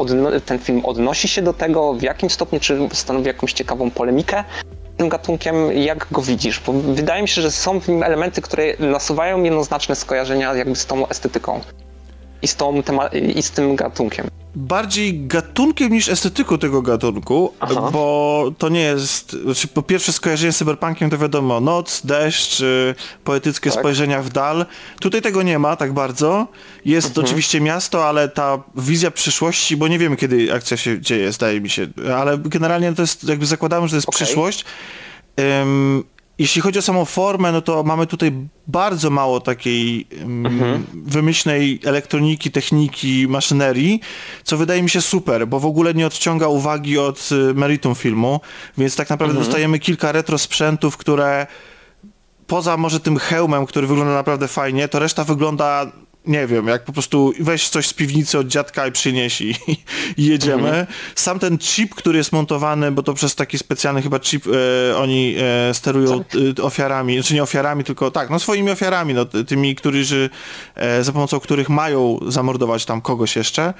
[0.45, 1.93] ten film odnosi się do tego?
[1.93, 2.59] W jakim stopniu?
[2.59, 4.43] Czy stanowi jakąś ciekawą polemikę?
[5.01, 6.59] tym gatunkiem, jak go widzisz?
[6.59, 10.85] Bo wydaje mi się, że są w nim elementy, które nasuwają jednoznaczne skojarzenia jakby z
[10.85, 11.61] tą estetyką
[12.41, 12.81] i z, tą
[13.35, 14.27] i z tym gatunkiem.
[14.55, 17.89] bardziej gatunkiem niż estetyką tego gatunku, Aha.
[17.91, 22.63] bo to nie jest, znaczy po pierwsze skojarzenie z cyberpunkiem to wiadomo, noc, deszcz,
[23.23, 23.79] poetyckie tak.
[23.79, 24.65] spojrzenia w dal.
[24.99, 26.47] Tutaj tego nie ma tak bardzo.
[26.85, 27.25] Jest mhm.
[27.25, 31.69] oczywiście miasto, ale ta wizja przyszłości, bo nie wiemy kiedy akcja się dzieje, zdaje mi
[31.69, 34.15] się, ale generalnie to jest, jakby zakładamy, że to jest okay.
[34.15, 34.65] przyszłość.
[35.37, 36.03] Um,
[36.39, 38.31] jeśli chodzi o samą formę, no to mamy tutaj
[38.67, 40.85] bardzo mało takiej mhm.
[40.93, 43.99] wymyślnej elektroniki, techniki, maszynerii,
[44.43, 48.39] co wydaje mi się super, bo w ogóle nie odciąga uwagi od y, meritum filmu,
[48.77, 49.45] więc tak naprawdę mhm.
[49.45, 51.47] dostajemy kilka retro sprzętów, które
[52.47, 55.91] poza może tym hełmem, który wygląda naprawdę fajnie, to reszta wygląda
[56.25, 59.55] nie wiem, jak po prostu weź coś z piwnicy od dziadka i przynieś i,
[60.17, 60.67] i jedziemy.
[60.67, 60.85] Mhm.
[61.15, 65.35] Sam ten chip, który jest montowany, bo to przez taki specjalny chyba chip e, oni
[65.39, 66.23] e, sterują
[66.59, 70.29] e, ofiarami, znaczy nie ofiarami, tylko tak, no swoimi ofiarami, no, tymi, którzy,
[70.75, 73.73] e, za pomocą których mają zamordować tam kogoś jeszcze,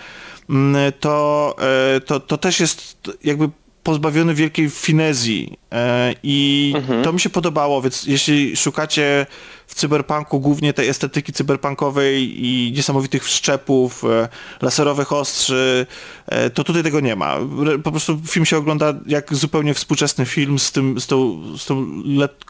[0.49, 1.55] mm, to,
[1.95, 3.49] e, to, to też jest jakby
[3.83, 7.03] pozbawiony wielkiej finezji e, i mhm.
[7.03, 9.25] to mi się podobało, więc jeśli szukacie
[9.67, 14.29] w cyberpunku głównie tej estetyki cyberpunkowej i niesamowitych wszczepów, e,
[14.61, 15.85] laserowych ostrzy,
[16.27, 17.37] e, to tutaj tego nie ma.
[17.83, 21.87] Po prostu film się ogląda jak zupełnie współczesny film z tym, z tą, z tą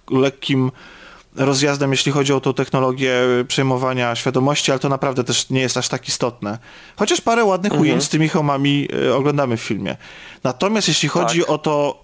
[0.10, 0.72] lekkim
[1.36, 3.13] rozjazdem, jeśli chodzi o tą technologię
[3.48, 6.60] przejmowania świadomości, ale to naprawdę też nie jest aż tak istotne.
[6.96, 7.82] Chociaż parę ładnych mhm.
[7.82, 9.98] ujęć z tymi hełmami y, oglądamy w filmie.
[10.44, 11.50] Natomiast jeśli chodzi tak.
[11.50, 12.04] o to,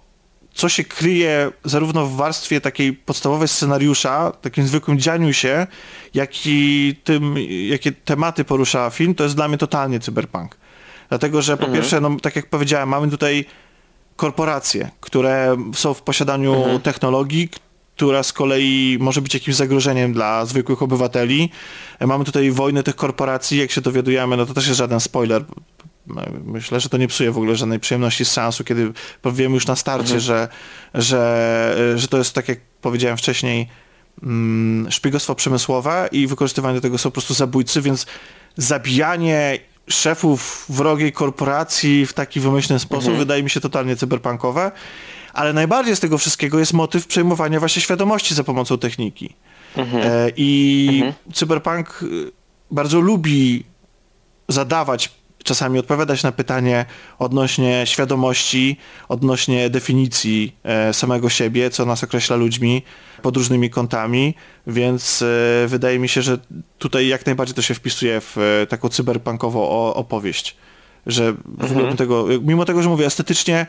[0.54, 5.66] co się kryje zarówno w warstwie takiej podstawowej scenariusza, takim zwykłym dzianiu się,
[6.14, 7.34] jak i tym,
[7.68, 10.56] jakie tematy porusza film, to jest dla mnie totalnie cyberpunk.
[11.08, 11.80] Dlatego, że po mhm.
[11.80, 13.44] pierwsze, no, tak jak powiedziałem, mamy tutaj
[14.16, 16.80] korporacje, które są w posiadaniu mhm.
[16.80, 17.48] technologii,
[17.98, 21.50] która z kolei może być jakimś zagrożeniem dla zwykłych obywateli.
[22.00, 25.44] Mamy tutaj wojnę tych korporacji, jak się dowiadujemy, no to też jest żaden spoiler.
[26.44, 29.76] Myślę, że to nie psuje w ogóle żadnej przyjemności z seansu, kiedy powiemy już na
[29.76, 30.20] starcie, mhm.
[30.20, 30.48] że,
[30.94, 33.68] że, że to jest tak jak powiedziałem wcześniej,
[34.22, 38.06] mm, szpiegostwo przemysłowe i wykorzystywanie do tego są po prostu zabójcy, więc
[38.56, 39.58] zabijanie
[39.88, 43.18] szefów wrogiej korporacji w taki wymyślny sposób mhm.
[43.18, 44.72] wydaje mi się totalnie cyberpunkowe
[45.38, 49.34] ale najbardziej z tego wszystkiego jest motyw przejmowania właśnie świadomości za pomocą techniki.
[49.76, 50.02] Mhm.
[50.06, 51.34] E, I mhm.
[51.34, 52.32] cyberpunk y,
[52.70, 53.64] bardzo lubi
[54.48, 55.10] zadawać,
[55.44, 56.86] czasami odpowiadać na pytanie
[57.18, 58.76] odnośnie świadomości,
[59.08, 62.82] odnośnie definicji e, samego siebie, co nas określa ludźmi
[63.22, 64.34] pod różnymi kątami,
[64.66, 66.38] więc e, wydaje mi się, że
[66.78, 70.56] tutaj jak najbardziej to się wpisuje w e, taką cyberpunkową opowieść.
[71.06, 71.96] Że w ogóle mhm.
[71.96, 73.66] tego, mimo tego, że mówię estetycznie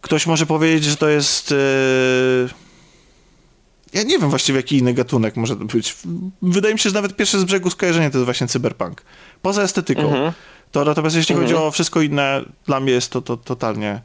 [0.00, 1.50] ktoś może powiedzieć, że to jest...
[1.50, 2.48] Yy...
[3.92, 5.96] Ja nie wiem właściwie jaki inny gatunek może to być.
[6.42, 9.02] Wydaje mi się, że nawet pierwsze z brzegu skojarzenie to jest właśnie cyberpunk.
[9.42, 10.02] Poza estetyką.
[10.02, 10.32] Mhm.
[10.72, 11.68] To natomiast jeśli chodzi mhm.
[11.68, 14.00] o wszystko inne, dla mnie jest to, to totalnie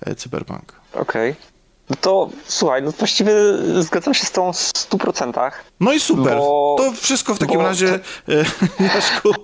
[0.00, 0.72] e, cyberpunk.
[0.92, 1.30] Okej.
[1.30, 1.52] Okay.
[1.90, 3.32] No to słuchaj, no właściwie
[3.80, 5.50] zgadzam się z tą w 100%.
[5.80, 6.36] No i super.
[6.36, 8.32] Bo, to wszystko w takim razie, to...
[8.94, 9.34] Jaszku.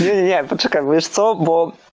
[0.00, 1.91] Nie, nie, nie, poczekaj, wiesz co, bo E,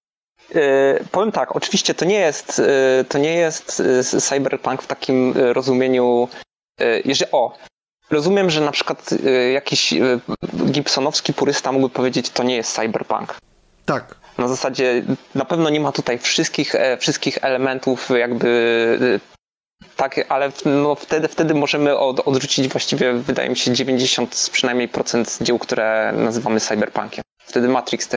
[1.12, 3.84] powiem tak, oczywiście to nie jest, e, to nie jest
[4.16, 6.28] e, cyberpunk w takim rozumieniu,
[7.06, 7.58] jeżeli, o,
[8.10, 9.10] rozumiem, że na przykład
[9.54, 9.94] jakiś
[10.66, 13.38] gibsonowski purysta mógłby powiedzieć, to nie jest cyberpunk.
[13.86, 14.16] Tak.
[14.38, 15.04] Na zasadzie
[15.36, 19.20] na pewno nie ma tutaj wszystkich, wszystkich elementów jakby
[19.96, 25.38] tak, ale no wtedy, wtedy możemy od, odrzucić właściwie, wydaje mi się, 90 przynajmniej procent
[25.42, 27.24] dzieł, które nazywamy cyberpunkiem.
[27.46, 28.10] Wtedy Matrix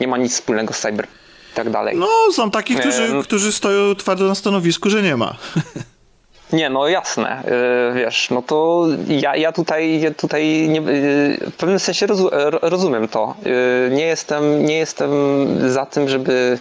[0.00, 1.25] nie ma nic wspólnego z cyberpunkiem
[1.56, 1.96] tak dalej.
[1.96, 5.34] No, są takich, którzy, no- którzy stoją twardo na stanowisku, że nie ma.
[6.52, 7.42] Nie, no jasne,
[7.94, 12.30] yy, wiesz, no to ja, ja tutaj, ja tutaj nie, yy, w pewnym sensie rozu,
[12.62, 13.34] rozumiem to.
[13.90, 15.10] Nie, jestem, nie jestem
[15.70, 16.58] za tym, żeby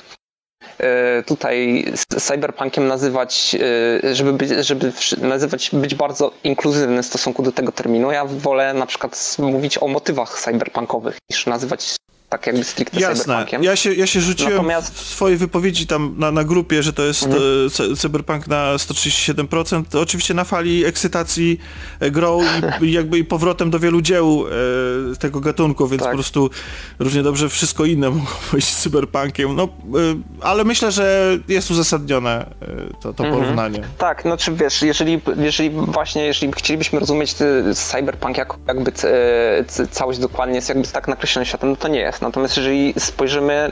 [1.25, 1.85] tutaj
[2.19, 3.55] cyberpunkiem nazywać,
[4.13, 8.11] żeby, być, żeby nazywać, być bardzo inkluzywny w stosunku do tego terminu.
[8.11, 11.95] Ja wolę na przykład mówić o motywach cyberpunkowych niż nazywać
[12.37, 13.23] tak jakby stricte Jasne.
[13.23, 13.63] cyberpunkiem.
[13.63, 14.95] Ja się, ja się rzuciłem Natomiast...
[14.95, 17.43] w swojej wypowiedzi tam na, na grupie, że to jest mhm.
[17.91, 19.83] E, cyberpunk na 137%.
[19.89, 21.59] To oczywiście na fali ekscytacji
[21.99, 22.41] e, grą
[22.81, 24.45] i, jakby i powrotem do wielu dzieł
[25.13, 26.11] e, tego gatunku, więc tak.
[26.11, 26.49] po prostu
[26.99, 29.55] równie dobrze wszystko inne mogło być cyberpunkiem.
[29.55, 29.67] No, e,
[30.41, 32.67] ale myślę, że jest uzasadnione e,
[33.01, 33.33] to, to mhm.
[33.33, 33.81] porównanie.
[33.97, 37.35] Tak, znaczy wiesz, jeżeli, jeżeli właśnie, jeżeli chcielibyśmy rozumieć
[37.73, 38.91] cyberpunk jako jakby
[39.91, 42.21] całość dokładnie jest jakby tak nakreślonym światem, no to nie jest.
[42.25, 43.71] Natomiast jeżeli spojrzymy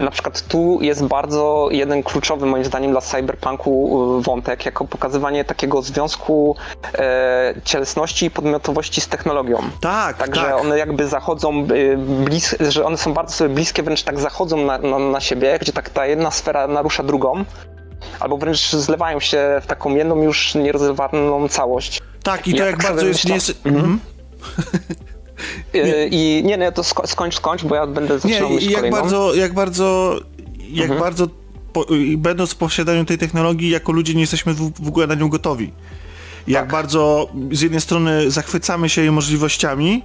[0.00, 5.44] na przykład tu jest bardzo jeden kluczowy moim zdaniem dla cyberpunku y, wątek, jako pokazywanie
[5.44, 6.56] takiego związku
[6.94, 9.58] e, cielesności i podmiotowości z technologią.
[9.80, 10.60] Tak, Także tak.
[10.60, 14.78] one jakby zachodzą y, blis, że one są bardzo sobie bliskie, wręcz tak zachodzą na,
[14.78, 17.44] na, na siebie, gdzie tak ta jedna sfera narusza drugą.
[18.20, 22.02] Albo wręcz zlewają się w taką jedną już nierozerwalną całość.
[22.22, 23.66] Tak, i to Ja jak tak bardzo jest...
[23.66, 24.00] mhm.
[25.74, 28.66] Y, I nie, nie, to sko- skończ, skończ, bo ja będę Nie, zaczynał i myśl
[28.70, 28.96] jak kolejną.
[29.00, 30.16] bardzo, jak bardzo,
[30.70, 31.00] jak Mhm.
[31.00, 31.26] bardzo
[31.72, 35.14] po, i będąc w posiadaniu tej technologii, jako ludzie nie jesteśmy w, w ogóle na
[35.14, 35.72] nią gotowi.
[36.46, 36.70] Jak Tak.
[36.72, 40.02] bardzo z jednej strony zachwycamy się jej możliwościami,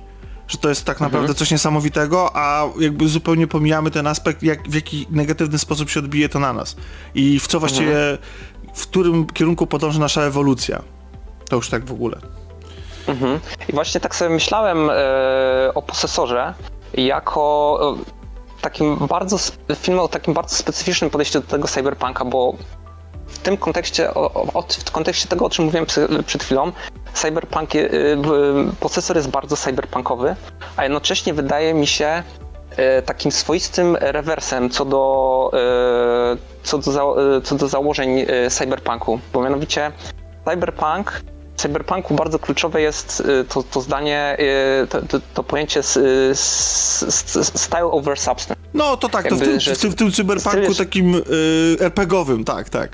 [0.47, 1.11] że to jest tak Mhm.
[1.11, 5.99] naprawdę coś niesamowitego, a jakby zupełnie pomijamy ten aspekt, jak, w jaki negatywny sposób się
[5.99, 6.75] odbije to na nas.
[7.15, 8.17] I w co właściwie, Mhm.
[8.75, 10.81] w którym kierunku podąży nasza ewolucja.
[11.49, 12.17] To już tak w ogóle.
[13.07, 13.39] Mhm.
[13.69, 14.93] I właśnie tak sobie myślałem e,
[15.75, 16.53] o posesorze
[16.93, 17.79] jako
[18.59, 19.37] e, takim bardzo,
[19.75, 22.53] film o takim bardzo specyficznym podejściu do tego cyberpunka, bo
[23.27, 25.85] w tym kontekście, o, o, w kontekście tego, o czym mówiłem
[26.25, 26.71] przed chwilą,
[27.13, 27.69] cyberpunk,
[28.23, 30.35] w- posesor jest bardzo cyberpunkowy,
[30.77, 32.23] a jednocześnie wydaje mi się
[32.77, 38.49] e, takim swoistym rewersem co do, e, co do, za, e, co do założeń e,
[38.49, 39.91] cyberpunku, bo mianowicie
[40.49, 41.21] cyberpunk
[41.55, 44.37] cyberpunku bardzo kluczowe jest y, to, to zdanie,
[44.83, 45.83] y, to, to, pojęcie
[47.55, 48.61] style over substance.
[48.73, 51.21] No to tak, to w Jakby, tym, w tym, w tym cyberpunku styl takim y,
[51.79, 52.89] RPG-owym, tak, tak.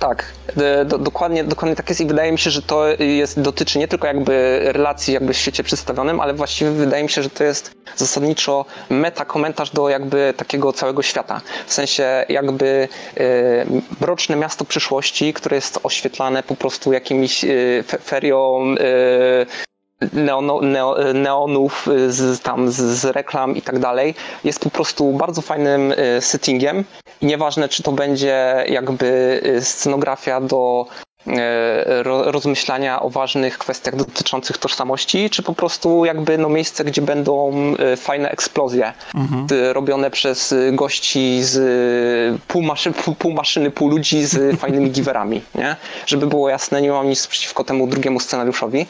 [0.00, 0.32] Tak,
[0.80, 3.88] y, do, dokładnie, dokładnie tak jest i wydaje mi się, że to jest, dotyczy nie
[3.88, 7.74] tylko jakby relacji jakby w świecie przedstawionym, ale właściwie wydaje mi się, że to jest
[7.96, 11.40] zasadniczo meta komentarz do jakby takiego całego świata.
[11.66, 12.88] W sensie jakby
[13.20, 13.66] y,
[14.00, 19.69] mroczne miasto przyszłości, które jest oświetlane po prostu jakimiś y, fe, ferią y,
[20.12, 25.12] neono, neo, neonów, y, z, tam z, z reklam i tak dalej, jest po prostu
[25.12, 26.84] bardzo fajnym y, settingiem
[27.20, 30.86] i nieważne, czy to będzie jakby y, scenografia do
[32.02, 37.52] ro, rozmyślania o ważnych kwestiach dotyczących tożsamości, czy po prostu jakby no miejsce, gdzie będą
[37.96, 38.92] fajne eksplozje
[39.52, 45.42] y, robione przez gości z pół, maszy, pół, pół maszyny, pół ludzi z fajnymi giwerami,
[45.54, 45.76] nie?
[46.06, 48.86] Żeby było jasne, nie mam nic przeciwko temu drugiemu scenariuszowi.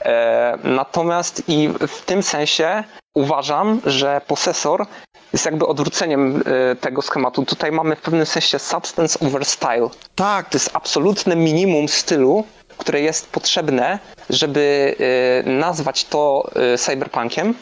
[0.00, 4.86] E, Natomiast i w tym sensie uważam, że posesor
[5.32, 7.44] jest jakby odwróceniem e, tego schematu.
[7.44, 9.88] Tutaj mamy w pewnym sensie substance over style.
[10.14, 12.44] Tak, To jest absolutne minimum stylu,
[12.78, 13.98] które jest potrzebne,
[14.30, 14.94] żeby
[15.44, 17.54] e, nazwać to cyberpunkiem.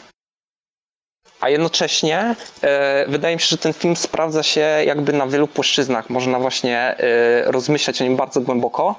[1.41, 2.35] A jednocześnie
[3.07, 6.09] wydaje mi się, że ten film sprawdza się jakby na wielu płaszczyznach.
[6.09, 6.95] Można właśnie
[7.45, 8.95] rozmyślać o nim bardzo głęboko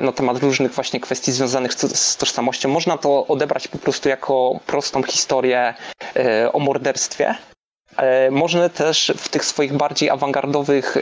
[0.00, 2.68] na temat różnych właśnie kwestii związanych z, z tożsamością.
[2.68, 5.74] Można to odebrać po prostu jako prostą historię
[6.16, 7.34] e, o morderstwie.
[7.96, 10.96] E, Można też w tych swoich bardziej awangardowych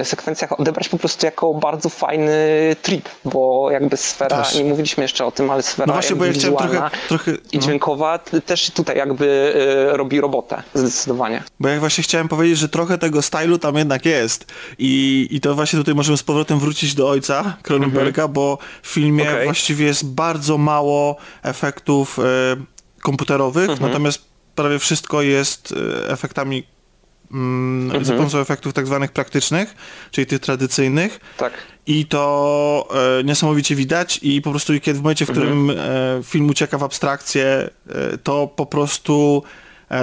[0.00, 2.36] e, sekwencjach odebrać po prostu jako bardzo fajny
[2.82, 4.54] trip, bo jakby sfera, Też.
[4.54, 7.62] nie mówiliśmy jeszcze o tym, ale sfera no właśnie, bo ja trochę, trochę i no,
[7.62, 9.54] dźwiękowa też tutaj jakby
[9.92, 11.42] e, robi robotę, zdecydowanie.
[11.60, 14.46] bo ja właśnie chciałem powiedzieć, że trochę tego stylu tam jednak jest
[14.78, 19.30] i, i to właśnie tutaj możemy z powrotem wrócić do ojca Cronenberga, bo w filmie
[19.30, 19.44] Okej.
[19.44, 22.22] właściwie jest bardzo mało efektów e,
[23.02, 24.29] komputerowych, natomiast
[24.60, 26.66] prawie wszystko jest e, efektami
[27.32, 29.74] mm, za pomocą efektów tak zwanych praktycznych,
[30.10, 31.20] czyli tych tradycyjnych.
[31.36, 31.52] Tak.
[31.86, 32.88] I to
[33.20, 35.74] e, niesamowicie widać i po prostu kiedy w momencie, w którym e,
[36.24, 39.42] film ucieka w abstrakcję, e, to po prostu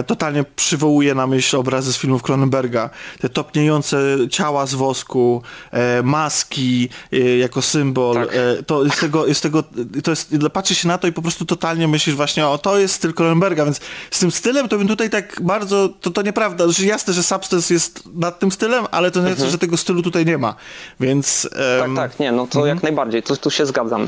[0.07, 2.89] totalnie przywołuje na myśl obrazy z filmów Cronenberga.
[3.19, 8.15] Te topniejące ciała z wosku, e, maski e, jako symbol.
[8.15, 8.29] Tak.
[8.35, 9.63] E, to jest tego, jest tego,
[10.03, 12.93] to jest, patrzy się na to i po prostu totalnie myślisz właśnie, o to jest
[12.93, 13.79] styl Cronenberga, więc
[14.11, 17.73] z tym stylem to bym tutaj tak bardzo, to, to nieprawda, znaczy jasne, że Substance
[17.73, 20.55] jest nad tym stylem, ale to nie znaczy, że tego stylu tutaj nie ma,
[20.99, 21.49] więc...
[21.79, 24.07] Tak, tak, nie, no to jak najbardziej, tu, tu się zgadzam.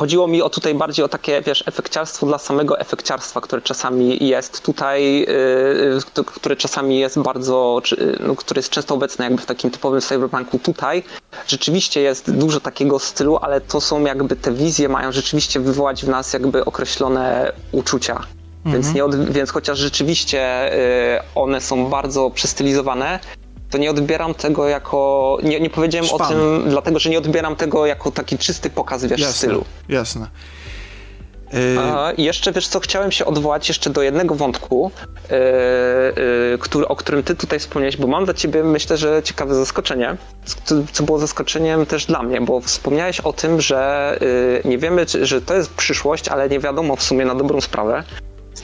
[0.00, 4.62] Chodziło mi o tutaj bardziej o takie, wiesz, efekciarstwo dla samego efekciarstwa, które czasami jest
[4.62, 9.70] tutaj, yy, które czasami jest bardzo, czy, no, które jest często obecne jakby w takim
[9.70, 10.58] typowym cyberpunku.
[10.58, 11.02] Tutaj
[11.46, 16.08] rzeczywiście jest dużo takiego stylu, ale to są jakby te wizje mają rzeczywiście wywołać w
[16.08, 18.26] nas jakby określone uczucia.
[18.66, 20.70] Więc, nie od, więc chociaż rzeczywiście
[21.14, 23.20] yy, one są bardzo przestylizowane,
[23.70, 25.38] to nie odbieram tego jako.
[25.42, 26.28] Nie, nie powiedziałem o Szpan.
[26.28, 29.64] tym, dlatego że nie odbieram tego jako taki czysty pokaz wiesz, jasne, stylu.
[29.88, 30.26] Jasne.
[31.78, 34.90] A, i jeszcze wiesz co, chciałem się odwołać jeszcze do jednego wątku,
[35.30, 35.36] yy,
[36.50, 40.16] yy, który, o którym ty tutaj wspomniałeś, bo mam dla ciebie myślę, że ciekawe zaskoczenie,
[40.44, 44.18] co, co było zaskoczeniem też dla mnie, bo wspomniałeś o tym, że
[44.64, 47.60] yy, nie wiemy, czy, że to jest przyszłość, ale nie wiadomo w sumie na dobrą
[47.60, 48.04] sprawę.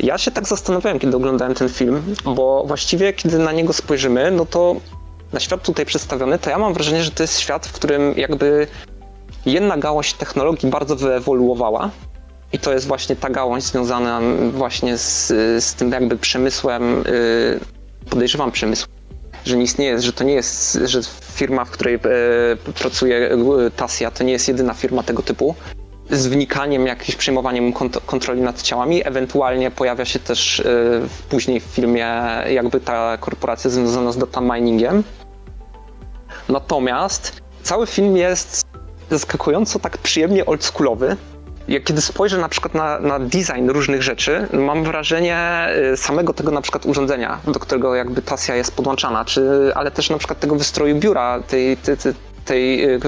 [0.00, 4.46] Ja się tak zastanawiałem, kiedy oglądałem ten film, bo właściwie kiedy na niego spojrzymy, no
[4.46, 4.76] to
[5.32, 8.66] na świat tutaj przedstawiony, to ja mam wrażenie, że to jest świat, w którym jakby
[9.46, 11.90] jedna gałąź technologii bardzo wyewoluowała
[12.52, 14.20] i to jest właśnie ta gałąź związana
[14.52, 15.26] właśnie z,
[15.64, 17.60] z tym jakby przemysłem, y,
[18.10, 18.86] podejrzewam przemysł,
[19.44, 21.00] że nie istnieje, że to nie jest, że
[21.34, 21.98] firma, w której e,
[22.74, 23.30] pracuje
[23.76, 25.54] Tasja, to nie jest jedyna firma tego typu,
[26.10, 29.06] z wnikaniem, jakimś przejmowaniem kont kontroli nad ciałami.
[29.06, 32.06] Ewentualnie pojawia się też y, później w filmie
[32.50, 35.02] jakby ta korporacja związana z data miningiem.
[36.48, 38.66] Natomiast cały film jest
[39.10, 41.16] zaskakująco tak przyjemnie oldschoolowy.
[41.68, 46.50] Jak kiedy spojrzę na przykład na, na design różnych rzeczy, mam wrażenie y, samego tego
[46.50, 50.56] na przykład urządzenia, do którego jakby Tasja jest podłączana, czy, ale też na przykład tego
[50.56, 52.12] wystroju biura, tej, tej, tej,
[52.54, 53.00] y,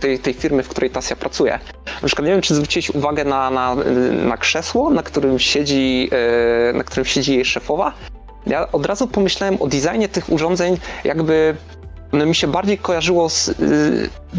[0.00, 1.58] tej, tej firmy, w której Tasja pracuje.
[2.02, 3.76] Na przykład nie wiem, czy zwróciłeś uwagę na, na,
[4.24, 6.10] na krzesło, na którym, siedzi,
[6.70, 7.92] y, na którym siedzi jej szefowa.
[8.46, 11.56] Ja od razu pomyślałem o designie tych urządzeń, jakby
[12.12, 13.46] no mi się bardziej kojarzyło z.
[13.48, 13.54] Yy,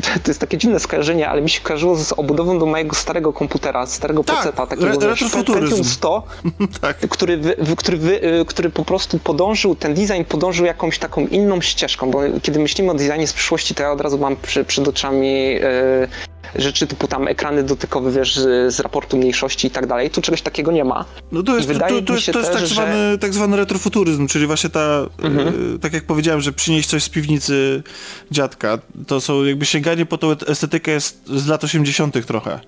[0.23, 3.85] to jest takie dziwne skojarzenie, ale mi się kojarzyło z obudową do mojego starego komputera,
[3.85, 5.15] starego tak, peceta, takiego re,
[5.53, 6.23] Pentium 100,
[6.81, 6.97] tak.
[6.97, 11.61] który, wy, który, wy, y, który po prostu podążył, ten design podążył jakąś taką inną
[11.61, 14.87] ścieżką, bo kiedy myślimy o designie z przyszłości, to ja od razu mam przy, przed
[14.87, 16.07] oczami yy,
[16.55, 18.35] rzeczy typu tam ekrany dotykowe, wiesz,
[18.67, 20.09] z raportu mniejszości i tak dalej.
[20.09, 21.05] Tu czegoś takiego nie ma.
[21.31, 23.17] No to jest, to, to, to jest, to jest też, tak, zwany, że...
[23.17, 25.75] tak zwany retrofuturyzm, czyli właśnie ta, mhm.
[25.75, 27.83] e, tak jak powiedziałem, że przynieść coś z piwnicy
[28.31, 32.25] dziadka, to są jakby sięganie po tą estetykę jest z lat 80.
[32.25, 32.59] trochę.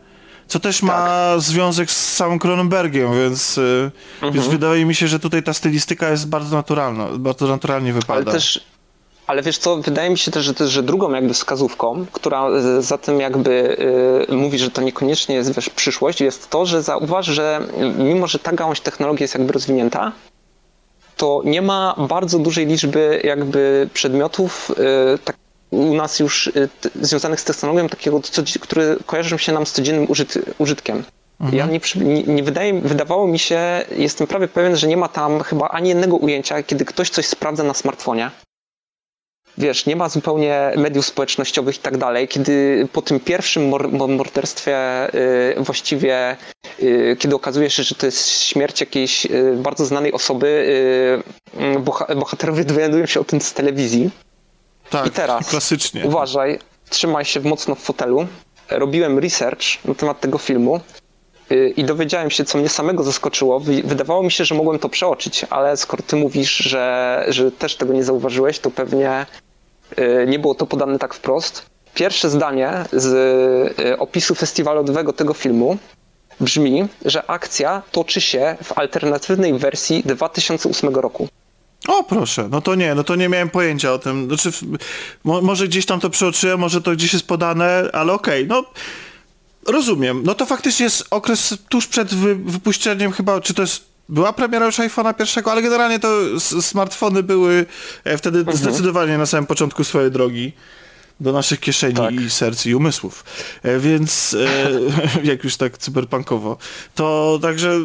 [0.47, 1.41] Co też ma tak.
[1.41, 4.33] związek z samym Cronenbergiem, więc, e, mhm.
[4.33, 8.13] więc wydaje mi się, że tutaj ta stylistyka jest bardzo naturalna, bardzo naturalnie wypada.
[8.13, 8.65] Ale też
[9.27, 12.47] ale wiesz co, wydaje mi się też, że, też, że drugą jakby wskazówką, która
[12.79, 13.77] za tym jakby
[14.29, 17.61] y, mówi, że to niekoniecznie jest wiesz, przyszłość, jest to, że zauważ, że
[17.97, 20.11] mimo, że ta gałąź technologii jest jakby rozwinięta,
[21.17, 25.35] to nie ma bardzo dużej liczby jakby przedmiotów y, tak,
[25.71, 26.69] u nas już y,
[27.01, 31.03] związanych z technologią takiego, co, które kojarzą się nam z codziennym użyt, użytkiem.
[31.39, 31.57] Mhm.
[31.57, 35.43] Ja nie, nie, nie wydaje, wydawało mi się, jestem prawie pewien, że nie ma tam
[35.43, 38.31] chyba ani jednego ujęcia, kiedy ktoś coś sprawdza na smartfonie
[39.57, 44.77] wiesz, nie ma zupełnie mediów społecznościowych i tak dalej, kiedy po tym pierwszym mor morderstwie
[45.15, 46.37] y, właściwie,
[46.83, 50.47] y, kiedy okazuje się, że to jest śmierć jakiejś y, bardzo znanej osoby,
[51.57, 54.09] y, mm, boha bohaterowie dowiadują się o tym z telewizji.
[54.89, 56.05] Tak, I teraz klasycznie.
[56.05, 58.27] uważaj, trzymaj się mocno w fotelu.
[58.69, 60.79] Robiłem research na temat tego filmu
[61.51, 63.59] y, i dowiedziałem się, co mnie samego zaskoczyło.
[63.59, 67.93] Wydawało mi się, że mogłem to przeoczyć, ale skoro ty mówisz, że, że też tego
[67.93, 69.44] nie zauważyłeś, to pewnie Y,
[70.27, 71.65] nie było to podane tak wprost.
[71.93, 73.05] Pierwsze zdanie z
[73.79, 75.77] y, opisu festiwalowego tego filmu
[76.39, 81.27] brzmi, że akcja toczy się w alternatywnej wersji 2008 roku.
[81.87, 84.27] O proszę, no to nie, no to nie miałem pojęcia o tym.
[84.27, 84.51] Znaczy,
[85.23, 88.61] mo może gdzieś tam to przeoczyłem, może to gdzieś jest podane, ale okej, okay,
[89.65, 90.23] no rozumiem.
[90.25, 94.65] No to faktycznie jest okres tuż przed wy wypuszczeniem chyba, czy to jest była premiera
[94.65, 97.65] już iPhone'a pierwszego, ale generalnie to smartfony były
[98.03, 98.57] e, wtedy mhm.
[98.57, 100.53] zdecydowanie na samym początku swojej drogi
[101.19, 102.13] do naszych kieszeni tak.
[102.13, 103.23] i serc i umysłów.
[103.63, 104.35] E, więc
[105.23, 106.57] e, jak już tak cyberpunkowo,
[106.95, 107.79] to także,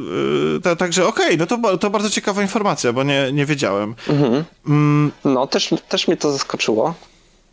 [0.62, 3.94] to, także okej, okay, no to, to bardzo ciekawa informacja, bo nie, nie wiedziałem.
[4.08, 4.44] Mhm.
[4.66, 5.12] Mm.
[5.24, 6.94] No, też, też mnie to zaskoczyło.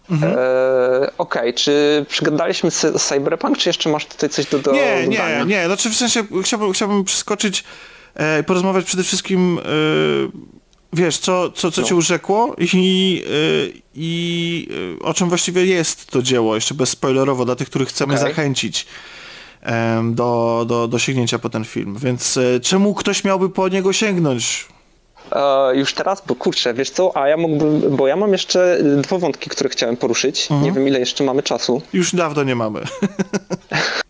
[0.09, 0.33] Mhm.
[0.33, 0.37] E,
[1.17, 1.53] Okej, okay.
[1.53, 5.39] czy przygadaliśmy Cyberpunk, czy jeszcze masz tutaj coś do, do Nie, dodania?
[5.39, 5.65] nie, nie.
[5.65, 7.63] Znaczy w sensie chciałbym, chciałbym przeskoczyć
[8.17, 9.63] e, porozmawiać przede wszystkim, e,
[10.93, 11.87] wiesz, co, co, co no.
[11.87, 14.67] cię urzekło i, e, i
[15.01, 18.27] o czym właściwie jest to dzieło, jeszcze bezspoilerowo, dla tych, których chcemy okay.
[18.27, 18.85] zachęcić
[20.03, 21.95] do, do, do sięgnięcia po ten film.
[21.99, 24.67] Więc czemu ktoś miałby po niego sięgnąć?
[25.31, 29.17] E, już teraz, bo kurczę, wiesz co, a ja mógłbym, bo ja mam jeszcze dwa
[29.17, 30.41] wątki, które chciałem poruszyć.
[30.41, 30.63] Mhm.
[30.63, 31.81] Nie wiem, ile jeszcze mamy czasu.
[31.93, 32.81] Już dawno nie mamy.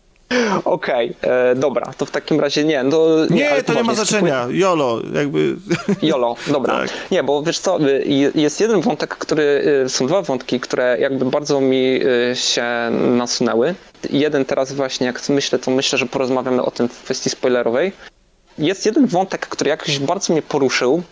[0.65, 2.83] Okej, okay, e, dobra, to w takim razie nie.
[2.83, 2.97] No,
[3.29, 4.47] nie, nie to nie ma znaczenia.
[4.49, 5.55] Jolo, jakby.
[6.01, 6.73] Jolo, dobra.
[6.73, 6.89] Tak.
[7.11, 9.43] Nie, bo wiesz co, y, jest jeden wątek, który,
[9.85, 11.99] y, są dwa wątki, które jakby bardzo mi
[12.31, 13.75] y, się nasunęły.
[14.09, 17.91] Jeden teraz właśnie, jak myślę, to myślę, że porozmawiamy o tym w kwestii spoilerowej.
[18.57, 21.03] Jest jeden wątek, który jakoś bardzo mnie poruszył.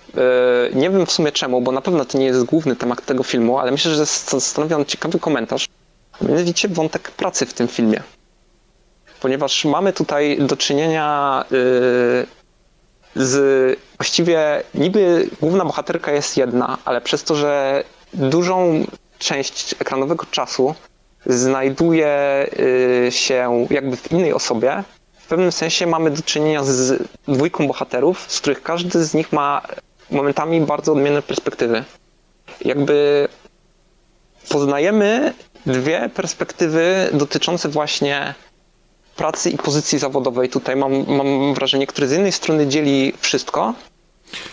[0.74, 3.60] Nie wiem w sumie czemu, bo na pewno to nie jest główny temat tego filmu,
[3.60, 5.68] ale myślę, że stanowi on ciekawy komentarz.
[6.22, 8.04] Mianowicie wątek pracy w tym filmie
[9.26, 12.26] ponieważ mamy tutaj do czynienia y,
[13.16, 18.86] z właściwie niby główna bohaterka jest jedna, ale przez to, że dużą
[19.20, 20.76] część ekranowego czasu
[21.26, 22.46] znajduje
[23.08, 24.84] y, się jakby w innej osobie,
[25.20, 29.62] w pewnym sensie mamy do czynienia z dwójką bohaterów, z których każdy z nich ma
[30.12, 31.84] momentami bardzo odmienne perspektywy.
[32.62, 33.28] Jakby
[34.50, 35.34] poznajemy
[35.66, 38.36] dwie perspektywy dotyczące właśnie
[39.16, 40.50] pracy i pozycji zawodowej.
[40.50, 43.74] Tutaj mam, mam wrażenie, które z jednej strony dzieli wszystko,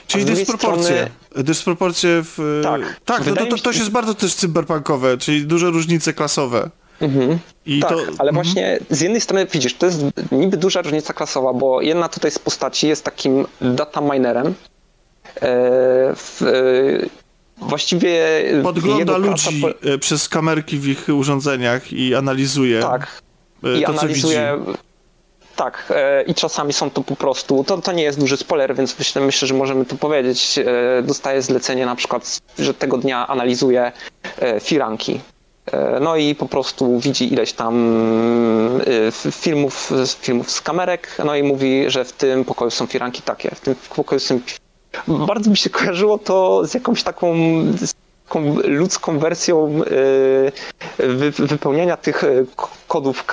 [0.07, 1.09] Czyli dysproporcje.
[1.31, 1.45] Strony...
[1.45, 2.61] Dysproporcje w...
[2.63, 3.01] Tak.
[3.05, 6.71] Tak, no to, to, to jest bardzo też cyberpunkowe, czyli duże różnice klasowe.
[7.01, 7.39] Mhm.
[7.67, 7.97] I tak, to...
[7.97, 8.35] ale mhm.
[8.35, 12.39] właśnie z jednej strony widzisz, to jest niby duża różnica klasowa, bo jedna tutaj z
[12.39, 14.55] postaci jest takim data minerem.
[15.43, 16.15] E, e,
[17.57, 18.27] właściwie
[18.63, 19.91] podgląda ludzi po...
[19.91, 22.81] E, przez kamerki w ich urządzeniach i analizuje.
[22.81, 23.23] Tak.
[23.79, 24.59] I to, analizuje
[25.57, 28.99] tak, e, i czasami są to po prostu, to, to nie jest duży spoiler, więc
[28.99, 30.59] myślę, myślę, że możemy to powiedzieć.
[30.59, 33.93] E, dostaje zlecenie na przykład, że tego dnia analizuje
[34.39, 35.21] e, firanki.
[36.01, 37.75] No i po prostu widzi ileś tam
[39.31, 43.61] filmów, filmów z kamerek, no i mówi, że w tym pokoju są firanki takie, w
[43.61, 44.41] tym pokoju są...
[45.09, 47.35] Bardzo mi się kojarzyło to z jakąś taką
[47.73, 48.02] taką
[48.64, 49.80] ludzką wersją
[51.39, 52.22] wypełniania tych
[52.89, 53.24] kodów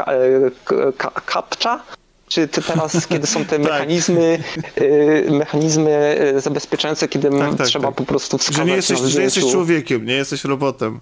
[1.25, 1.83] CAPTCHA,
[2.27, 3.71] czy ty teraz, kiedy są te tak.
[3.71, 4.43] mechanizmy,
[5.29, 7.95] mechanizmy zabezpieczające, kiedy tak, tak, trzeba tak.
[7.95, 10.99] po prostu wskazać że nie jesteś, że jesteś człowiekiem, nie jesteś robotem.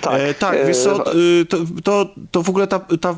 [0.00, 3.14] Tak, e, tak wiesz co, y, to, to, to w ogóle ta, ta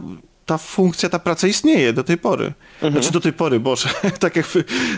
[0.50, 2.52] ta funkcja, ta praca istnieje do tej pory.
[2.74, 2.92] Mhm.
[2.92, 3.88] Znaczy do tej pory, Boże.
[4.24, 4.46] tak jak,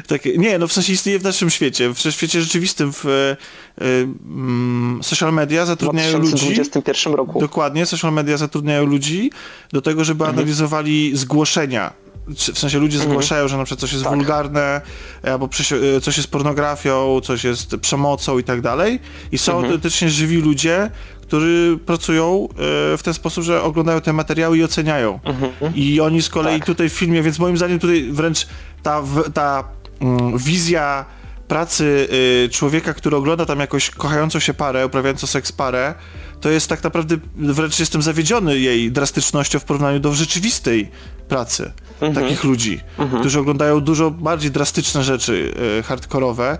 [0.07, 1.95] tak, nie, no w sensie istnieje w naszym świecie.
[1.95, 3.37] W świecie rzeczywistym w y,
[3.85, 4.09] y,
[5.03, 6.33] social media zatrudniają ludzi.
[6.33, 7.41] W 2021 roku.
[7.41, 9.31] Dokładnie, social media zatrudniają ludzi
[9.73, 10.39] do tego, żeby mhm.
[10.39, 11.93] analizowali zgłoszenia
[12.29, 13.11] w sensie ludzie mhm.
[13.11, 14.15] zgłaszają, że na przykład coś jest tak.
[14.15, 14.81] wulgarne,
[15.23, 15.49] albo
[15.97, 19.01] e, coś jest pornografią, coś jest przemocą i tak dalej.
[19.33, 19.67] I są mhm.
[19.67, 20.91] autentycznie żywi ludzie,
[21.33, 22.55] którzy pracują e,
[22.97, 25.20] w ten sposób, że oglądają te materiały i oceniają.
[25.24, 25.53] Mhm.
[25.74, 26.66] I oni z kolei tak.
[26.66, 28.47] tutaj w filmie, więc moim zdaniem tutaj wręcz
[28.83, 29.03] ta,
[29.35, 29.64] ta
[30.01, 31.05] mm, wizja
[31.49, 32.09] pracy
[32.45, 35.95] y, człowieka, który ogląda tam jakąś kochającą się parę, uprawiającą seks parę,
[36.41, 40.91] to jest tak naprawdę, wręcz jestem zawiedziony jej drastycznością w porównaniu do rzeczywistej
[41.28, 42.14] pracy mhm.
[42.14, 43.20] takich ludzi, mhm.
[43.20, 46.59] którzy oglądają dużo bardziej drastyczne rzeczy e, hardkorowe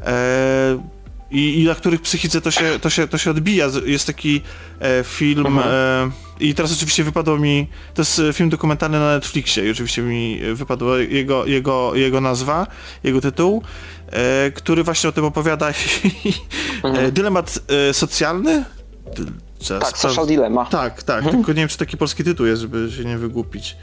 [0.00, 0.94] e,
[1.34, 3.66] i, i, na których psychice to się, to się, to się odbija.
[3.84, 4.40] Jest taki
[4.80, 5.68] e, film mhm.
[5.68, 6.10] e,
[6.40, 10.98] i teraz oczywiście wypadło mi, to jest film dokumentalny na Netflixie i oczywiście mi wypadła
[10.98, 12.66] jego, jego, jego nazwa,
[13.04, 13.62] jego tytuł,
[14.06, 15.68] e, który właśnie o tym opowiada.
[16.84, 17.12] mhm.
[17.12, 17.58] Dylemat
[17.90, 18.64] e, socjalny?
[19.80, 20.64] tak, social dilemma.
[20.66, 21.36] Tak, tak, mhm.
[21.36, 23.76] tylko nie wiem, czy taki polski tytuł jest, żeby się nie wygłupić.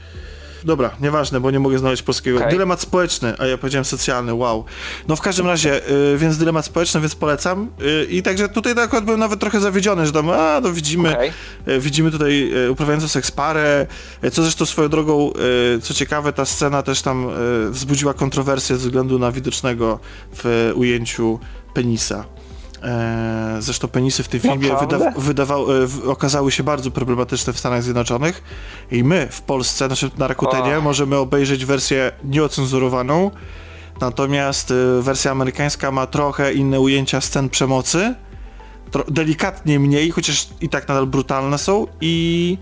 [0.63, 2.37] Dobra, nieważne, bo nie mogę znaleźć polskiego.
[2.37, 2.51] Okay.
[2.51, 4.65] Dylemat społeczny, a ja powiedziałem socjalny, wow.
[5.07, 7.69] No w każdym razie, y, więc dylemat społeczny, więc polecam.
[7.81, 11.09] Y, I także tutaj tak akurat byłem nawet trochę zawiedziony, że tam, a, no widzimy,
[11.13, 11.31] okay.
[11.67, 13.87] y, widzimy tutaj y, uprawiającą seks parę,
[14.23, 15.31] y, co zresztą swoją drogą,
[15.75, 17.27] y, co ciekawe, ta scena też tam
[17.69, 19.99] wzbudziła kontrowersję ze względu na widocznego
[20.43, 21.39] w ujęciu
[21.73, 22.25] penisa.
[22.83, 27.83] E, zresztą penisy w tym filmie wyda wydawał, e, okazały się bardzo problematyczne w Stanach
[27.83, 28.43] Zjednoczonych
[28.91, 30.81] i my w Polsce, znaczy na Rakutenie, oh.
[30.81, 33.31] możemy obejrzeć wersję nieocenzurowaną,
[34.01, 38.15] natomiast e, wersja amerykańska ma trochę inne ujęcia scen przemocy,
[39.07, 42.57] delikatnie mniej, chociaż i tak nadal brutalne są i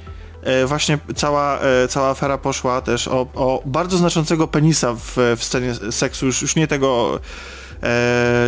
[0.65, 1.59] właśnie cała,
[1.89, 6.55] cała afera poszła też o, o bardzo znaczącego penisa w, w scenie seksu, już, już
[6.55, 7.59] nie tego e,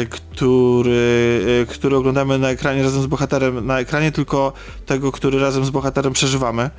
[0.10, 4.54] który, e, który oglądamy na ekranie razem z bohaterem, na ekranie tylko
[4.86, 6.70] tego, który razem z bohaterem przeżywamy.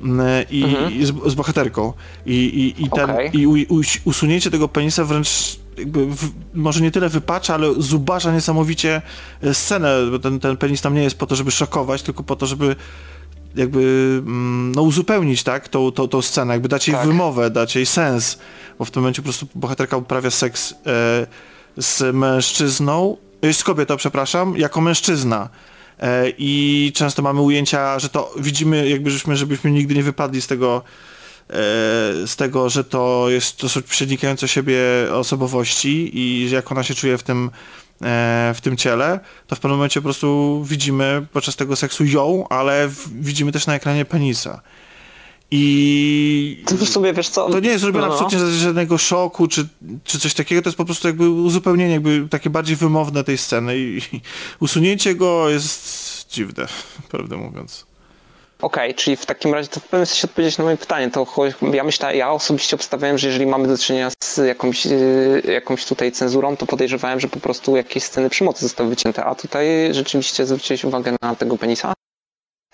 [0.00, 0.92] Mm, I, mhm.
[0.92, 1.92] i z, z, bohaterką.
[2.26, 3.26] I, i, i, ten, okay.
[3.26, 8.32] i u, u, usunięcie tego penisa wręcz jakby w, może nie tyle wypacza, ale zubaża
[8.32, 9.02] niesamowicie
[9.42, 12.36] e, scenę, bo ten, ten penis tam nie jest po to, żeby szokować, tylko po
[12.36, 12.76] to, żeby
[13.54, 13.80] jakby
[14.26, 17.06] mm, no, uzupełnić tak, tą, tą, tą scenę, jakby dać jej tak.
[17.06, 18.38] wymowę, dać jej sens,
[18.78, 21.26] bo w tym momencie po prostu bohaterka uprawia seks e,
[21.76, 25.48] z mężczyzną, y, z kobietą, przepraszam, jako mężczyzna.
[26.00, 30.46] E, I często mamy ujęcia, że to widzimy, jakby żeśmy, żebyśmy nigdy nie wypadli z
[30.46, 30.82] tego,
[31.50, 31.52] e,
[32.26, 34.78] z tego, że to jest to przenikające siebie
[35.12, 37.50] osobowości i jak ona się czuje w tym,
[38.02, 42.48] e, w tym ciele, to w pewnym momencie po prostu widzimy podczas tego seksu ją,
[42.48, 44.60] ale widzimy też na ekranie penisa.
[45.56, 47.50] I to, sobie, wiesz co?
[47.50, 48.12] to nie jest zrobione no.
[48.12, 49.68] absolutnie z żadnego szoku czy,
[50.04, 53.78] czy coś takiego, to jest po prostu jakby uzupełnienie, jakby takie bardziej wymowne tej sceny
[53.78, 54.20] i, i
[54.60, 56.66] usunięcie go jest dziwne,
[57.10, 57.86] prawdę mówiąc.
[58.62, 61.10] Okej, okay, czyli w takim razie to w pewnym sensie odpowiedzieć na moje pytanie.
[61.10, 61.26] To
[61.72, 66.12] ja myślę, ja osobiście obstawiałem, że jeżeli mamy do czynienia z jakąś, y, jakąś tutaj
[66.12, 70.84] cenzurą, to podejrzewałem, że po prostu jakieś sceny przemocy zostały wycięte, a tutaj rzeczywiście zwróciłeś
[70.84, 71.94] uwagę na tego penisa?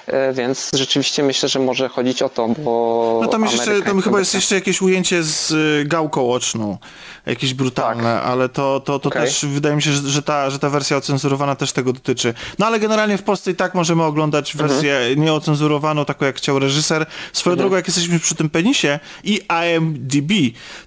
[0.06, 3.20] E, więc rzeczywiście myślę, że może chodzić o to, bo.
[3.22, 6.78] No tam, jeszcze, tam chyba jest jeszcze jakieś ujęcie z y, gałką oczną,
[7.26, 8.24] jakieś brutalne, tak.
[8.24, 9.22] ale to, to, to okay.
[9.22, 12.34] też wydaje mi się, że, ta, że ta wersja ocenzurowana też tego dotyczy.
[12.58, 14.70] No ale generalnie w Polsce i tak możemy oglądać mhm.
[14.70, 15.24] wersję mhm.
[15.24, 17.06] nieocenzurowaną, taką jak chciał reżyser.
[17.32, 17.58] Swoją mhm.
[17.58, 20.32] drogą, jak jesteśmy przy tym penisie i IMDb,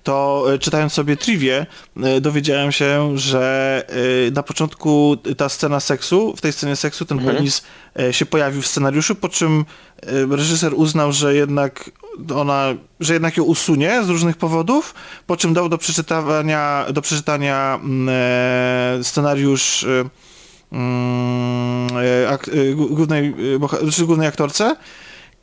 [0.03, 1.65] to y, czytając sobie trivię,
[2.17, 3.53] y, dowiedziałem się, że
[4.31, 7.35] na początku ta scena seksu, w tej scenie seksu ten mhm.
[7.35, 7.63] penis
[8.11, 9.65] się pojawił w scenariuszu, po czym
[10.29, 11.91] reżyser uznał, że jednak
[12.35, 14.95] ona, że jednak ją usunie z różnych powodów,
[15.27, 20.09] po czym dał do przeczytania, do przeczytania e, scenariusz e,
[22.01, 23.33] e, głównej,
[24.05, 24.75] głównej aktorce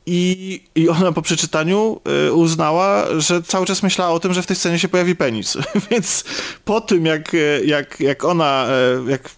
[0.06, 2.00] i, I ona po przeczytaniu
[2.32, 5.58] uznała, że cały czas myślała o tym, że w tej scenie się pojawi penis.
[5.90, 6.24] Więc
[6.64, 7.32] po tym, jak,
[7.64, 8.66] jak, jak ona
[9.08, 9.30] jak,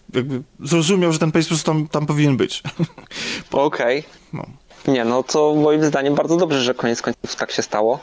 [0.59, 2.63] zrozumiał, że ten penis po prostu tam, tam powinien być.
[3.51, 3.99] Okej.
[3.99, 4.22] Okay.
[4.33, 4.45] No.
[4.87, 7.99] Nie, no to moim zdaniem bardzo dobrze, że koniec końców tak się stało.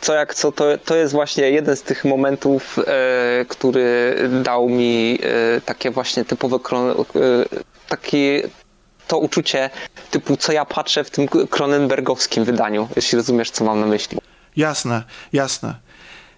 [0.00, 5.18] Co jak co, to, to jest właśnie jeden z tych momentów, e, który dał mi
[5.22, 6.88] e, takie właśnie typowe e,
[7.88, 8.48] takie
[9.08, 9.70] to uczucie
[10.10, 14.18] typu co ja patrzę w tym Cronenbergowskim wydaniu, jeśli rozumiesz co mam na myśli.
[14.56, 15.02] Jasne,
[15.32, 15.74] jasne.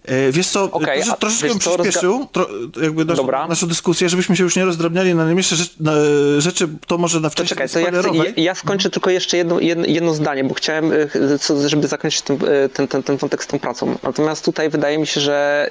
[0.04, 2.46] E, wiesz co, okay, trosze, troszeczkę bym przyspieszył tro,
[2.82, 5.92] jakby naszą, naszą, dyskusję, żebyśmy się już nie rozdrabniali na najmniejsze rzeczy, na,
[6.38, 9.86] rzeczy to może na wcześniej Czekaj, to ja, ja, ja, skończę tylko jeszcze jedno, jedno,
[9.86, 13.58] jedno zdanie, bo chciałem, e, żeby zakończyć ten, e, ten, ten, ten wątek z tą
[13.58, 13.98] pracą.
[14.02, 15.68] Natomiast tutaj wydaje mi się, że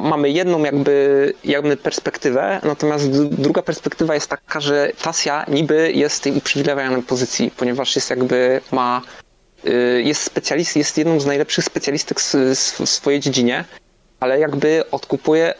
[0.00, 6.20] mamy jedną jakby, jakby perspektywę, natomiast druga perspektywa jest taka, że Tasja niby jest w
[6.20, 9.02] tej uprzywilejowanej pozycji, ponieważ jest jakby ma
[10.04, 13.64] jest specjalist, jest jedną z najlepszych specjalistek w swojej dziedzinie,
[14.20, 15.54] ale jakby odkupuje,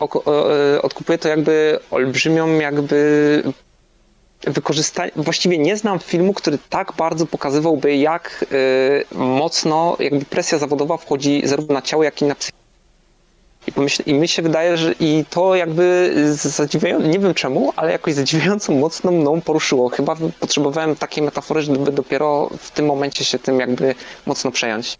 [0.76, 3.42] y, odkupuje to jakby olbrzymią jakby
[4.42, 10.96] wykorzystanie, właściwie nie znam filmu, który tak bardzo pokazywałby, jak y, mocno jakby presja zawodowa
[10.96, 12.65] wchodzi zarówno na ciało, jak i na psychikę.
[13.66, 17.92] I, pomyśl, I mi się wydaje, że i to jakby zadziwiająco, nie wiem czemu, ale
[17.92, 19.88] jakoś zadziwiająco mocno mną poruszyło.
[19.88, 23.94] Chyba potrzebowałem takiej metafory, żeby dopiero w tym momencie się tym jakby
[24.26, 24.98] mocno przejąć.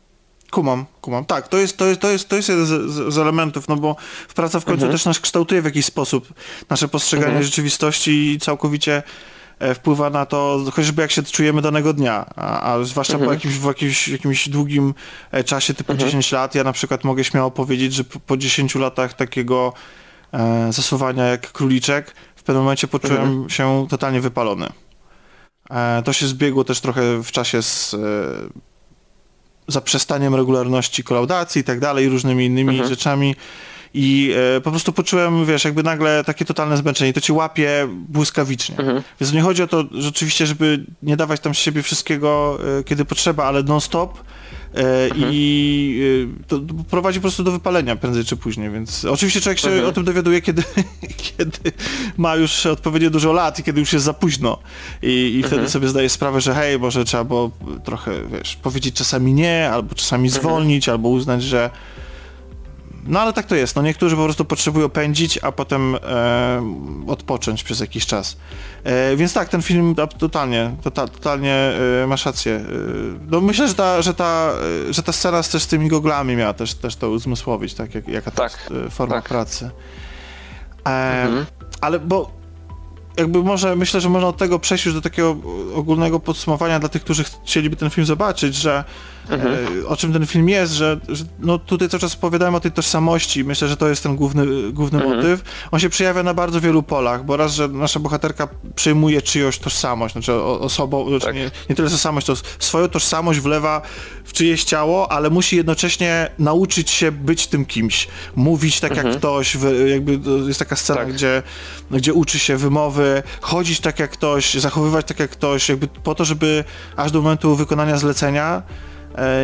[0.51, 1.25] Kumam, kumam.
[1.25, 3.97] Tak, to jest, to jest, to jest, to jest jeden z, z elementów, no bo
[4.35, 4.93] praca w końcu mhm.
[4.93, 6.29] też nas kształtuje w jakiś sposób
[6.71, 7.45] nasze postrzeganie mhm.
[7.45, 9.03] rzeczywistości i całkowicie
[9.75, 13.29] wpływa na to chociażby jak się czujemy danego dnia, a, a zwłaszcza mhm.
[13.29, 14.95] po jakimś, w jakimś, jakimś długim
[15.33, 16.09] e, czasie typu mhm.
[16.09, 19.73] 10 lat, ja na przykład mogę śmiało powiedzieć, że po, po 10 latach takiego
[20.33, 23.51] e, zasuwania jak króliczek, w pewnym momencie poczułem mhm.
[23.51, 24.67] się totalnie wypalony.
[25.71, 27.99] E, to się zbiegło też trochę w czasie z e,
[29.69, 32.89] zaprzestaniem regularności kolaudacji i tak dalej, różnymi innymi mhm.
[32.89, 33.35] rzeczami
[33.97, 37.13] i e, po prostu poczułem, wiesz, jakby nagle takie totalne zmęczenie.
[37.13, 38.79] To ci łapie błyskawicznie.
[38.79, 39.03] Mhm.
[39.21, 43.05] Więc nie chodzi o to rzeczywiście, żeby nie dawać tam z siebie wszystkiego, e, kiedy
[43.05, 44.19] potrzeba, ale non-stop.
[44.75, 45.31] E, mhm.
[45.33, 46.01] I
[46.43, 49.89] e, to prowadzi po prostu do wypalenia prędzej czy później, więc oczywiście człowiek się mhm.
[49.89, 50.63] o tym dowiaduje, kiedy,
[51.37, 51.73] kiedy
[52.17, 54.59] ma już odpowiednio dużo lat i kiedy już jest za późno
[55.03, 55.71] i, i wtedy mhm.
[55.71, 57.51] sobie zdaje sprawę, że hej, może trzeba było
[57.85, 60.43] trochę, wiesz, powiedzieć czasami nie, albo czasami mhm.
[60.43, 61.71] zwolnić, albo uznać, że
[63.09, 63.77] no ale tak to jest.
[63.77, 66.75] No niektórzy po prostu potrzebują pędzić, a potem e,
[67.07, 68.37] odpocząć przez jakiś czas.
[68.85, 71.55] E, więc tak, ten film totalnie, tota, totalnie
[72.03, 72.53] e, masz rację.
[72.53, 72.63] E,
[73.31, 74.53] no myślę, że ta, że ta,
[74.89, 77.95] e, że ta scena też z tymi goglami miała też, też to uzmysłowić, tak?
[77.95, 79.25] Jak, jaka to tak, jest e, forma tak.
[79.25, 79.71] pracy.
[80.85, 81.47] Mhm.
[81.81, 82.31] Ale bo
[83.17, 85.37] jakby może, myślę, że można od tego przejść już do takiego
[85.75, 88.85] ogólnego podsumowania dla tych, którzy chcieliby ten film zobaczyć, że
[89.29, 89.55] mhm.
[89.83, 92.73] e, o czym ten film jest, że, że, no tutaj cały czas opowiadałem o tej
[92.73, 95.17] tożsamości, myślę, że to jest ten główny, główny mhm.
[95.17, 95.43] motyw.
[95.71, 100.13] On się przejawia na bardzo wielu polach, bo raz, że nasza bohaterka przejmuje czyjąś tożsamość,
[100.13, 101.35] znaczy osobą, znaczy tak.
[101.35, 103.83] nie, nie tyle tożsamość, to swoją tożsamość wlewa
[104.25, 109.09] w czyjeś ciało, ale musi jednocześnie nauczyć się być tym kimś, mówić tak mhm.
[109.09, 109.57] jak ktoś,
[109.87, 111.13] jakby jest taka scena, tak.
[111.13, 111.43] gdzie,
[111.91, 116.25] gdzie uczy się wymowy, chodzić tak jak ktoś, zachowywać tak jak ktoś, jakby po to,
[116.25, 116.65] żeby
[116.97, 118.63] aż do momentu wykonania zlecenia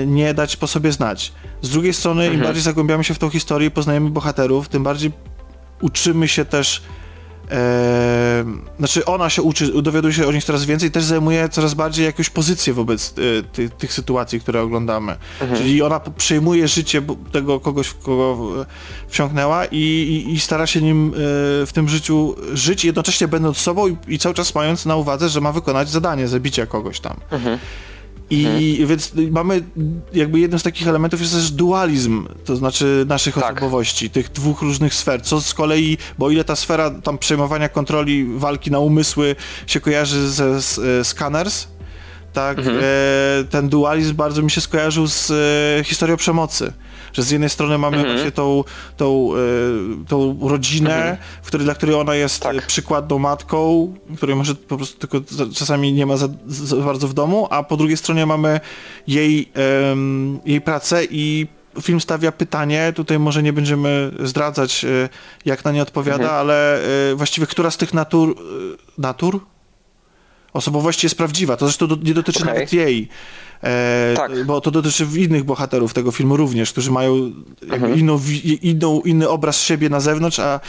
[0.06, 1.32] nie dać po sobie znać.
[1.62, 2.38] Z drugiej strony, mhm.
[2.38, 5.12] im bardziej zagłębiamy się w tą historię i poznajemy bohaterów, tym bardziej
[5.80, 6.82] uczymy się też
[7.50, 8.44] e,
[8.78, 12.06] znaczy ona się uczy, dowiaduje się o nich coraz więcej i też zajmuje coraz bardziej
[12.06, 15.16] jakąś pozycję wobec e, ty, tych sytuacji, które oglądamy.
[15.40, 15.60] Mhm.
[15.60, 17.02] Czyli ona przejmuje życie
[17.32, 18.38] tego kogoś, w kogo
[19.08, 21.16] wsiąknęła i, i, i stara się nim e,
[21.66, 25.40] w tym życiu żyć, jednocześnie będąc sobą i, i, cały czas mając na uwadze, że
[25.40, 27.16] ma wykonać zadanie zabicia kogoś tam.
[27.30, 27.58] Mhm.
[28.32, 28.86] I hmm.
[28.86, 29.62] więc mamy
[30.12, 33.44] jakby jednym z takich elementów jest też dualizm, to znaczy naszych tak.
[33.44, 38.24] osobowości, tych dwóch różnych sfer, co z kolei, bo ile ta sfera tam przejmowania kontroli,
[38.24, 41.66] walki na umysły się kojarzy ze z, Scanners,
[42.32, 42.78] tak, mhm.
[42.78, 42.82] e,
[43.50, 46.72] ten dualizm bardzo mi się skojarzył z e, historią przemocy.
[47.12, 48.14] Że z jednej strony mamy mhm.
[48.14, 48.64] właśnie tą,
[48.96, 51.16] tą, e, tą rodzinę, mhm.
[51.42, 52.66] w której, dla której ona jest tak.
[52.66, 57.48] przykładną matką, której może po prostu tylko czasami nie ma za, za bardzo w domu,
[57.50, 58.60] a po drugiej stronie mamy
[59.06, 59.52] jej,
[60.44, 61.46] jej pracę i
[61.80, 65.08] film stawia pytanie, tutaj może nie będziemy zdradzać, e,
[65.44, 66.34] jak na nie odpowiada, mhm.
[66.34, 68.36] ale e, właściwie która z tych natur,
[68.98, 69.40] natur?
[70.52, 72.54] Osobowości jest prawdziwa, to zresztą nie dotyczy okay.
[72.54, 73.08] nawet jej.
[73.62, 74.44] E, tak.
[74.44, 77.32] Bo to dotyczy innych bohaterów tego filmu również, którzy mają
[77.70, 77.98] mhm.
[77.98, 78.20] inną,
[78.62, 80.60] inną, inny obraz siebie na zewnątrz, a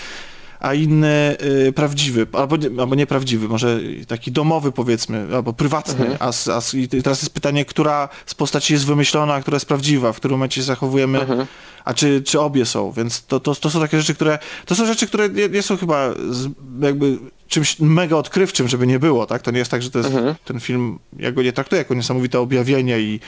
[0.64, 6.06] a inny y, prawdziwy, albo, nie, albo nieprawdziwy, może taki domowy powiedzmy, albo prywatny.
[6.06, 6.18] Mhm.
[6.20, 10.14] A, a, I teraz jest pytanie, która z postaci jest wymyślona, a która jest prawdziwa,
[10.14, 11.46] w którym momencie zachowujemy, mhm.
[11.86, 12.92] a czy, czy obie są.
[12.92, 15.78] Więc to, to, to są takie rzeczy, które, to są rzeczy, które nie, nie są
[15.78, 16.50] chyba z,
[16.82, 17.18] jakby
[17.54, 19.42] czymś mega odkrywczym, żeby nie było, tak?
[19.42, 20.36] To nie jest tak, że to jest mhm.
[20.46, 23.20] ten film, ja go nie traktuję jako niesamowite objawienie i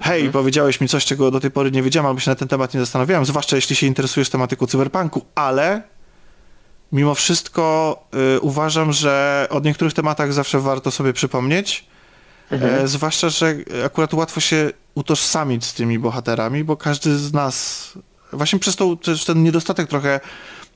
[0.00, 0.32] hej, mhm.
[0.32, 2.80] powiedziałeś mi coś, czego do tej pory nie wiedziałem, albo się na ten temat nie
[2.80, 5.82] zastanawiałem, zwłaszcza jeśli się interesujesz tematyką cyberpunku, ale
[6.92, 8.04] mimo wszystko
[8.36, 11.86] y, uważam, że o niektórych tematach zawsze warto sobie przypomnieć.
[12.50, 12.84] Mhm.
[12.84, 13.54] E, zwłaszcza, że
[13.86, 17.92] akurat łatwo się utożsamić z tymi bohaterami, bo każdy z nas,
[18.32, 18.96] właśnie przez to,
[19.26, 20.20] ten niedostatek trochę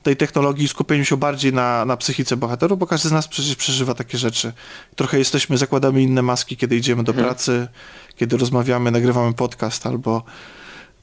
[0.03, 3.93] tej technologii skupieniu się bardziej na, na psychice bohaterów, bo każdy z nas przecież przeżywa
[3.93, 4.53] takie rzeczy.
[4.95, 7.27] Trochę jesteśmy, zakładamy inne maski, kiedy idziemy do mhm.
[7.27, 7.67] pracy,
[8.15, 10.23] kiedy rozmawiamy, nagrywamy podcast albo,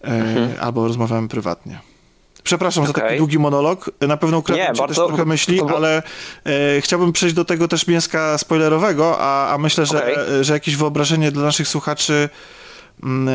[0.05, 0.51] e, mhm.
[0.61, 1.81] albo rozmawiamy prywatnie.
[2.43, 2.95] Przepraszam okay.
[2.95, 3.91] za taki długi monolog.
[4.01, 5.03] Na pewno ukradłem ci bardzo...
[5.03, 6.03] też trochę myśli, ale
[6.45, 10.45] e, chciałbym przejść do tego też mięska spoilerowego, a, a myślę, że, okay.
[10.45, 12.29] że jakieś wyobrażenie dla naszych słuchaczy
[13.03, 13.35] m, mm,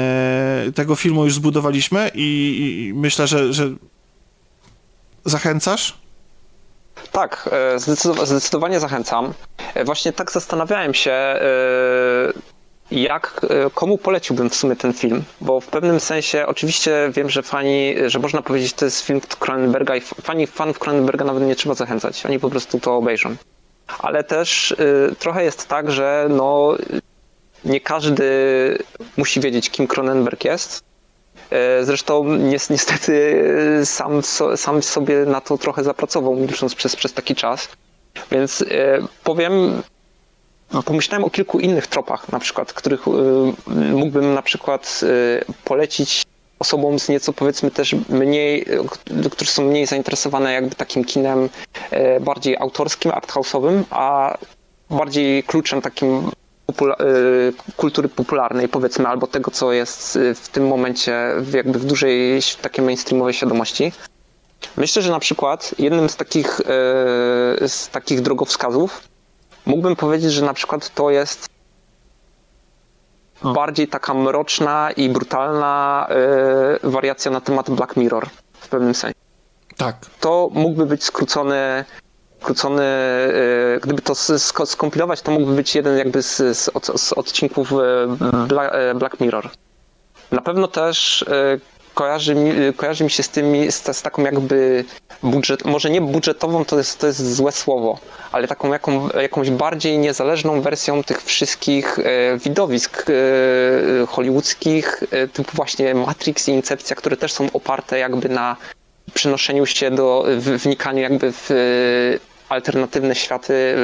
[0.68, 2.58] e, tego filmu już zbudowaliśmy i,
[2.90, 3.70] i myślę, że, że
[5.26, 6.02] zachęcasz?
[7.12, 7.80] Tak, e,
[8.26, 9.34] zdecydowanie zachęcam.
[9.74, 11.42] E, właśnie tak zastanawiałem się, e,
[12.92, 15.24] jak, komu poleciłbym w sumie ten film?
[15.42, 19.96] Bo w pewnym sensie oczywiście wiem, że fani, że można powiedzieć, to jest film Cronenberga
[19.96, 23.36] i fani, fanów Cronenberga nawet nie trzeba zachęcać, oni po prostu to obejrzą.
[24.00, 24.76] Ale też
[25.20, 26.78] trochę jest tak, że no,
[27.66, 28.28] nie każdy
[29.18, 30.84] musi wiedzieć, kim Cronenberg jest.
[31.54, 32.24] Y, zresztą
[32.70, 33.42] niestety
[33.86, 34.22] sam,
[34.56, 37.70] sam sobie na to trochę zapracował, milcząc przez, przez taki czas.
[38.32, 38.68] Więc y,
[39.24, 39.82] powiem,
[40.74, 43.02] no, pomyślałem o kilku innych tropach, na przykład, których
[43.92, 45.02] mógłbym na przykład
[45.66, 46.24] polecić
[46.60, 48.66] osobom z nieco powiedzmy też mniej,
[49.32, 51.50] którzy są mniej zainteresowane jakby takim kinem
[52.22, 54.38] bardziej autorskim, arthouse'owym, a
[54.90, 56.32] bardziej kluczem takim
[56.74, 56.96] popula
[57.76, 61.14] kultury popularnej, powiedzmy, albo tego, co jest w tym momencie
[61.54, 63.92] jakby w dużej takiej mainstreamowej świadomości.
[64.78, 66.62] Myślę, że na przykład jednym z takich,
[67.68, 69.02] z takich drogowskazów
[69.66, 71.50] mógłbym powiedzieć, że na przykład to jest
[73.44, 76.08] bardziej taka mroczna i brutalna
[76.84, 79.16] y, wariacja na temat Black Mirror w pewnym sensie.
[79.78, 79.96] Tak.
[80.20, 81.86] To mógłby być skrócony,
[82.42, 82.84] skrócony
[83.76, 84.16] y, gdyby to
[84.66, 86.70] skompilować, to mógłby być jeden jakby z, z,
[87.02, 87.76] z odcinków y,
[88.48, 89.50] Bla, Black Mirror.
[90.32, 91.26] Na pewno też
[91.94, 94.86] kojarzy mi, kojarzy mi się z tymi, z, z, taką jakby
[95.24, 98.00] budżet, może nie budżetową, to jest, to jest złe słowo,
[98.32, 105.52] ale taką jaką, jakąś bardziej niezależną wersją tych wszystkich e, widowisk e, hollywoodzkich, e, typu
[105.54, 108.56] właśnie Matrix i Incepcja, które też są oparte jakby na
[109.14, 113.76] przenoszeniu się do, w, wnikaniu jakby w e, alternatywne światy.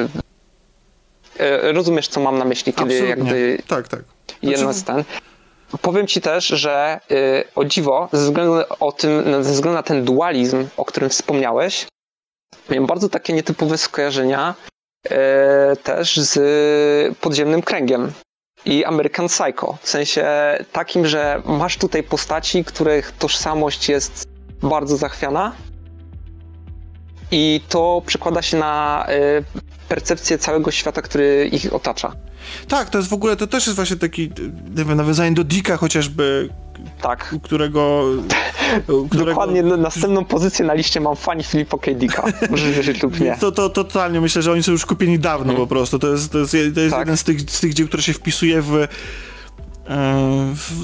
[1.39, 3.09] E, rozumiesz, co mam na myśli, kiedy Absolutnie.
[3.09, 3.99] jakby tak, tak.
[3.99, 4.38] Znaczy...
[4.41, 5.03] jedno z ten.
[5.82, 10.05] Powiem ci też, że yy, o dziwo, ze względu, o tym, ze względu na ten
[10.05, 11.88] dualizm, o którym wspomniałeś,
[12.70, 14.55] miałem bardzo takie nietypowe skojarzenia
[15.09, 15.18] yy,
[15.84, 18.11] też z podziemnym kręgiem
[18.65, 19.78] i American Psycho.
[19.82, 20.26] W sensie
[20.72, 24.28] takim, że masz tutaj postaci, których tożsamość jest
[24.61, 25.55] bardzo zachwiana
[27.32, 29.44] i to przekłada się na yy,
[29.90, 32.12] percepcję całego świata, który ich otacza.
[32.68, 34.30] Tak, to jest w ogóle, to też jest właśnie taki,
[34.78, 36.50] nie wiem, nawiązanie do Dicka chociażby,
[37.02, 37.36] tak.
[37.44, 38.04] którego,
[39.10, 39.26] którego...
[39.26, 41.94] Dokładnie, następną pozycję na liście mam fani Filipa K.
[41.94, 42.24] Dicka.
[42.50, 43.38] Możesz wierzyć lub nie.
[43.40, 45.62] To, to, to totalnie, myślę, że oni są już kupieni dawno hmm.
[45.62, 46.00] po prostu.
[46.00, 47.00] To jest, to jest, to jest tak.
[47.00, 48.88] jeden z tych, z tych dzieł, które się wpisuje w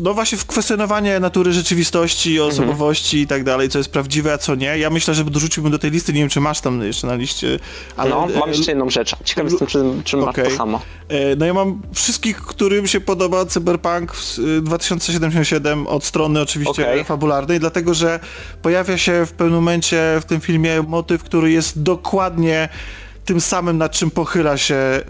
[0.01, 2.49] no właśnie w kwestionowanie natury rzeczywistości, mhm.
[2.49, 4.77] osobowości i tak dalej, co jest prawdziwe, a co nie.
[4.77, 7.59] Ja myślę, że dorzuciłbym do tej listy, nie wiem, czy masz tam jeszcze na liście,
[7.97, 8.09] ale...
[8.09, 9.15] No, mam jeszcze jedną rzecz.
[9.23, 10.43] Ciekaw jestem, czy, czy okay.
[10.43, 10.81] masz to samo.
[11.09, 14.13] E, no ja mam wszystkich, którym się podoba Cyberpunk
[14.61, 17.03] 2077 od strony oczywiście okay.
[17.03, 18.19] fabularnej, dlatego, że
[18.61, 22.69] pojawia się w pewnym momencie w tym filmie motyw, który jest dokładnie
[23.25, 25.01] tym samym, nad czym pochyla się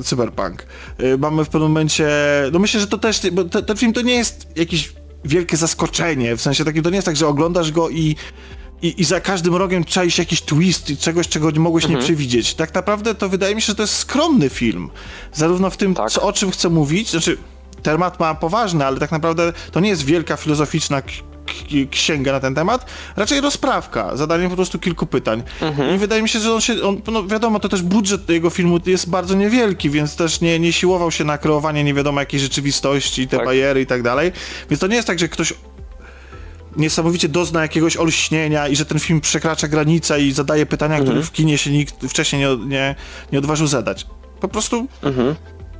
[0.00, 0.66] y, Cyberpunk.
[1.00, 2.08] Y, mamy w pewnym momencie,
[2.52, 4.92] no myślę, że to też, bo te, ten film to nie jest jakiś
[5.24, 8.16] wielkie zaskoczenie, w sensie takim to nie jest tak, że oglądasz go i
[8.82, 12.00] i, i za każdym rogiem czai się jakiś twist i czegoś, czego nie mogłeś mhm.
[12.00, 12.54] nie przewidzieć.
[12.54, 14.90] Tak naprawdę to wydaje mi się, że to jest skromny film.
[15.32, 16.10] Zarówno w tym, tak.
[16.10, 17.38] co, o czym chcę mówić, znaczy
[17.82, 21.02] temat ma poważny, ale tak naprawdę to nie jest wielka filozoficzna
[21.90, 22.86] księga na ten temat,
[23.16, 25.42] raczej rozprawka, zadanie po prostu kilku pytań.
[25.60, 25.94] Mhm.
[25.94, 28.80] I wydaje mi się, że on się, on, no wiadomo, to też budżet jego filmu
[28.86, 33.28] jest bardzo niewielki, więc też nie, nie siłował się na kreowanie nie wiadomo jakiej rzeczywistości,
[33.28, 33.46] te tak.
[33.46, 34.32] bariery i tak dalej.
[34.70, 35.54] Więc to nie jest tak, że ktoś
[36.76, 41.10] niesamowicie dozna jakiegoś olśnienia i że ten film przekracza granicę i zadaje pytania, mhm.
[41.10, 42.94] które w kinie się nikt wcześniej nie, nie,
[43.32, 44.06] nie odważył zadać.
[44.40, 45.34] Po prostu mhm.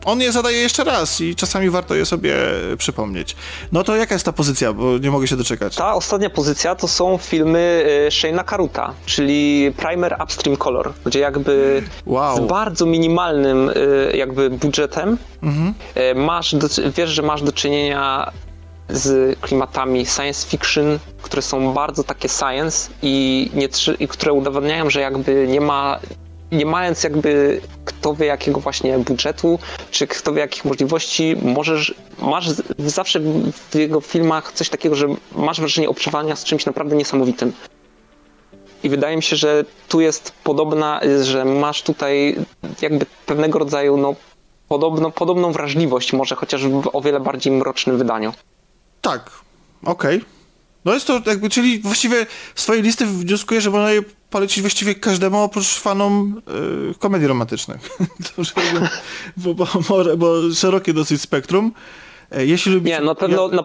[0.04, 2.34] On je zadaje jeszcze raz i czasami warto je sobie
[2.78, 3.36] przypomnieć.
[3.72, 5.76] No to jaka jest ta pozycja, bo nie mogę się doczekać.
[5.76, 11.82] Ta ostatnia pozycja to są filmy y, Shane'a Karuta, czyli Primer Upstream Color, gdzie jakby
[12.06, 12.36] wow.
[12.36, 15.74] z bardzo minimalnym y, jakby budżetem mhm.
[15.96, 18.32] Y, masz, do, wiesz, że masz do czynienia
[18.88, 25.00] z klimatami science fiction, które są bardzo takie science i, nie, i które udowadniają, że
[25.00, 26.00] jakby nie ma
[26.52, 29.58] nie mając jakby kto wie jakiego właśnie budżetu,
[29.90, 33.20] czy kto wie jakich możliwości, możesz, masz zawsze
[33.70, 37.52] w jego filmach coś takiego, że masz wrażenie obcowania z czymś naprawdę niesamowitym.
[38.82, 42.36] I wydaje mi się, że tu jest podobna, że masz tutaj
[42.82, 44.14] jakby pewnego rodzaju no,
[44.68, 48.32] podobno, podobną wrażliwość, może chociaż w o wiele bardziej mrocznym wydaniu.
[49.00, 49.30] Tak,
[49.84, 50.16] okej.
[50.16, 50.33] Okay.
[50.84, 55.42] No jest to jakby, czyli właściwie swojej listy wnioskuję, że można je polecić właściwie każdemu
[55.42, 56.42] oprócz fanom
[56.88, 57.90] yy, komedii romantycznych.
[58.36, 58.42] to,
[59.36, 61.72] bo, bo, bo, bo, szerokie dosyć spektrum.
[62.30, 62.98] E, jeśli lubicie...
[62.98, 63.64] Nie, na pewno, na,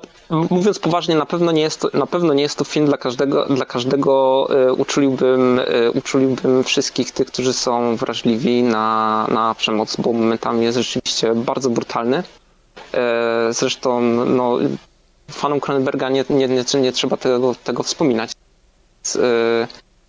[0.49, 3.45] mówiąc poważnie, na pewno nie jest to, na pewno nie jest to film dla każdego,
[3.45, 10.13] dla każdego y, uczuliłbym, y, uczuliłbym wszystkich tych, którzy są wrażliwi na, na przemoc, bo
[10.13, 12.23] momentami jest rzeczywiście bardzo brutalny.
[13.49, 14.57] Zresztą no,
[15.29, 18.31] fanom Cronenberga nie, nie, nie, nie trzeba tego, tego wspominać.
[19.15, 19.21] Yy,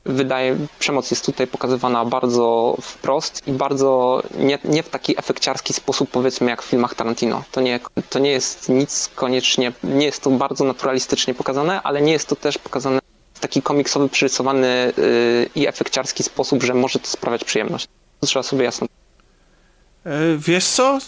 [0.05, 6.11] wydaje, przemoc jest tutaj pokazywana bardzo wprost i bardzo nie, nie w taki efekciarski sposób,
[6.11, 7.43] powiedzmy, jak w filmach Tarantino.
[7.53, 12.13] To nie, to nie jest nic koniecznie, nie jest to bardzo naturalistycznie pokazane, ale nie
[12.13, 13.01] jest to też pokazane
[13.35, 17.89] w taki komiksowy, przerysowany yy, i efekciarski sposób, że może to sprawiać przyjemność.
[18.21, 18.87] To trzeba sobie jasno.
[20.05, 20.99] E, wiesz co?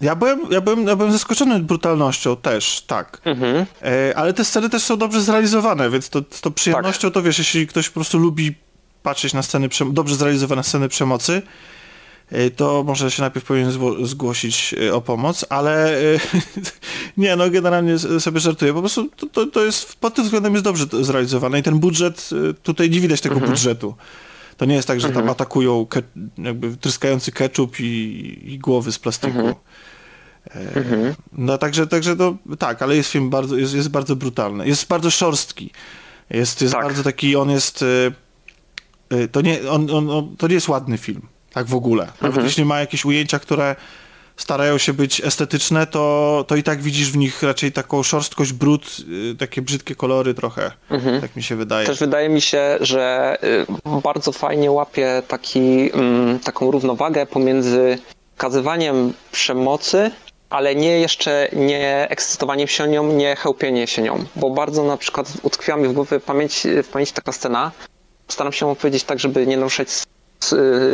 [0.00, 3.20] Ja byłem, ja, byłem, ja byłem zaskoczony brutalnością też, tak.
[3.24, 3.66] Mhm.
[3.82, 7.14] E, ale te sceny też są dobrze zrealizowane, więc to, to przyjemnością tak.
[7.14, 8.54] to wiesz, jeśli ktoś po prostu lubi
[9.02, 11.42] patrzeć na sceny, dobrze zrealizowane sceny przemocy,
[12.30, 13.72] e, to może się najpierw powinien
[14.02, 16.18] zgłosić e, o pomoc, ale e,
[17.16, 18.74] nie, no generalnie sobie żartuję.
[18.74, 22.30] Po prostu to, to, to, jest, pod tym względem jest dobrze zrealizowane i ten budżet,
[22.62, 23.52] tutaj nie widać tego mhm.
[23.52, 23.94] budżetu.
[24.58, 25.24] To nie jest tak, że mhm.
[25.24, 26.02] tam atakują ke,
[26.38, 29.38] jakby tryskający ketchup i, i głowy z plastiku.
[29.38, 29.54] Mhm.
[30.74, 31.14] Mhm.
[31.32, 34.68] No także, także to, tak, ale jest film bardzo, jest, jest bardzo brutalny.
[34.68, 35.70] Jest bardzo szorstki.
[36.30, 36.84] Jest, jest tak.
[36.84, 37.82] bardzo taki, on jest...
[37.82, 38.12] Y,
[39.12, 42.04] y, to nie, on, on, on, to nie jest ładny film, tak w ogóle.
[42.04, 42.46] Nawet mhm.
[42.46, 43.76] jeśli ma jakieś ujęcia, które
[44.38, 48.96] starają się być estetyczne, to, to i tak widzisz w nich raczej taką szorstkość, brud,
[49.32, 51.20] y, takie brzydkie kolory trochę, mhm.
[51.20, 51.86] tak mi się wydaje.
[51.86, 53.36] Też wydaje mi się, że
[54.02, 57.98] bardzo fajnie łapie taki, mm, taką równowagę pomiędzy
[58.36, 60.10] pokazywaniem przemocy
[60.50, 65.32] ale nie jeszcze nie ekscytowaniem się nią, nie chełpienie się nią, bo bardzo na przykład
[65.42, 67.72] utkwiła mi w głowie pamięć, w pamięci taka scena.
[68.28, 69.88] Staram się opowiedzieć tak, żeby nie naruszać,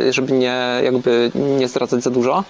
[0.09, 2.43] żeby nie jakby nie zdradzać za dużo.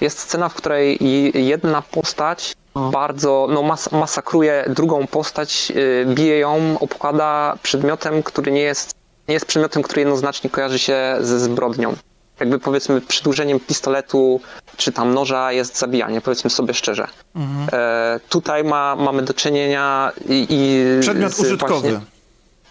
[0.00, 0.98] Jest scena, w której
[1.34, 8.60] jedna postać bardzo no, mas masakruje drugą postać, y, bije ją, obkłada przedmiotem, który nie
[8.60, 8.94] jest,
[9.28, 11.96] nie jest przedmiotem, który jednoznacznie kojarzy się ze zbrodnią
[12.40, 14.40] jakby powiedzmy przedłużeniem pistoletu
[14.76, 17.08] czy tam noża jest zabijanie, powiedzmy sobie szczerze.
[17.36, 17.68] Mhm.
[17.72, 20.46] E, tutaj ma, mamy do czynienia i...
[20.50, 21.90] i przedmiot użytkowy.
[21.90, 22.00] Właśnie,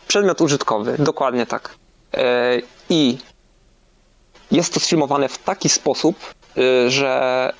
[0.07, 1.69] przedmiot użytkowy, dokładnie tak.
[2.13, 3.17] E, I
[4.51, 6.15] jest to sfilmowane w taki sposób,
[6.87, 7.53] że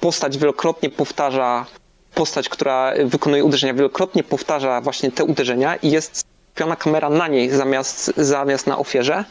[0.00, 1.66] postać wielokrotnie powtarza,
[2.14, 7.50] postać, która wykonuje uderzenia, wielokrotnie powtarza właśnie te uderzenia i jest skupiona kamera na niej
[7.50, 9.24] zamiast, zamiast na ofierze.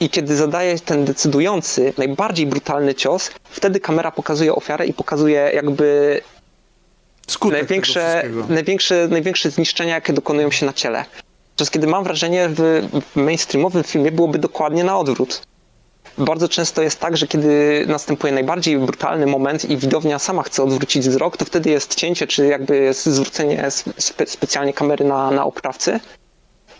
[0.00, 6.20] I kiedy zadaje ten decydujący, najbardziej brutalny cios, wtedy kamera pokazuje ofiarę i pokazuje jakby
[7.28, 11.04] Skutek największe, największe, największe zniszczenia, jakie dokonują się na ciele.
[11.50, 15.42] Podczas kiedy mam wrażenie, w, w mainstreamowym filmie byłoby dokładnie na odwrót.
[16.18, 21.08] Bardzo często jest tak, że kiedy następuje najbardziej brutalny moment i widownia sama chce odwrócić
[21.08, 26.00] wzrok, to wtedy jest cięcie, czy jakby jest zwrócenie spe, specjalnie kamery na, na oprawcy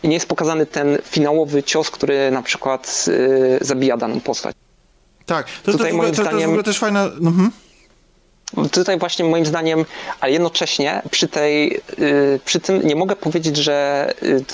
[0.05, 4.57] nie jest pokazany ten finałowy cios, który na przykład y, zabija daną postać.
[5.27, 7.05] Tak, to, Tutaj to, moim to, to jest w zdaniem- ogóle też fajna...
[7.05, 7.51] Mhm.
[8.73, 9.85] Tutaj właśnie moim zdaniem,
[10.21, 14.45] ale jednocześnie przy tej, y, przy tym nie mogę powiedzieć, że y,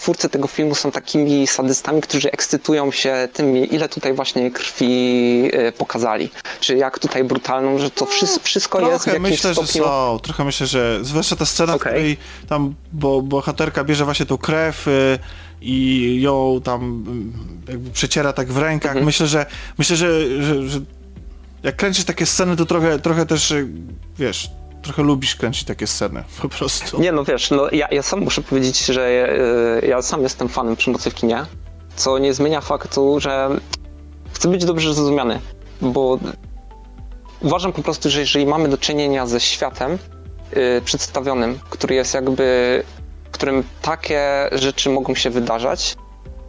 [0.00, 5.72] twórcy tego filmu są takimi sadystami, którzy ekscytują się tym, ile tutaj właśnie krwi y,
[5.72, 6.30] pokazali.
[6.60, 9.84] Czy jak tutaj brutalną, że to wszystko, wszystko jest w Trochę jakimś myślę, że stopniu...
[9.84, 10.18] są.
[10.22, 11.92] Trochę myślę, że zwłaszcza ta scena, w Okej.
[11.92, 12.16] której
[12.48, 15.18] tam bo, bohaterka bierze właśnie tą krew y,
[15.60, 17.04] i ją tam
[17.68, 18.90] y, jakby przeciera tak w rękach.
[18.90, 19.06] Mhm.
[19.06, 19.46] Myślę, że
[19.78, 20.80] myślę, że, że, że
[21.62, 23.68] jak kręcisz takie sceny, to trochę, trochę też y,
[24.18, 24.50] wiesz,
[24.82, 27.00] trochę lubisz kręcić takie sceny po prostu.
[27.00, 29.28] Nie, no wiesz, no ja, ja sam muszę powiedzieć, że
[29.82, 31.44] y, ja sam jestem fanem przemocy w kinie,
[31.96, 33.48] co nie zmienia faktu, że
[34.32, 35.40] chcę być dobrze zrozumiany,
[35.80, 36.18] bo
[37.40, 39.98] uważam po prostu, że jeżeli mamy do czynienia ze światem
[40.56, 42.82] y, przedstawionym, który jest jakby,
[43.24, 45.96] w którym takie rzeczy mogą się wydarzać,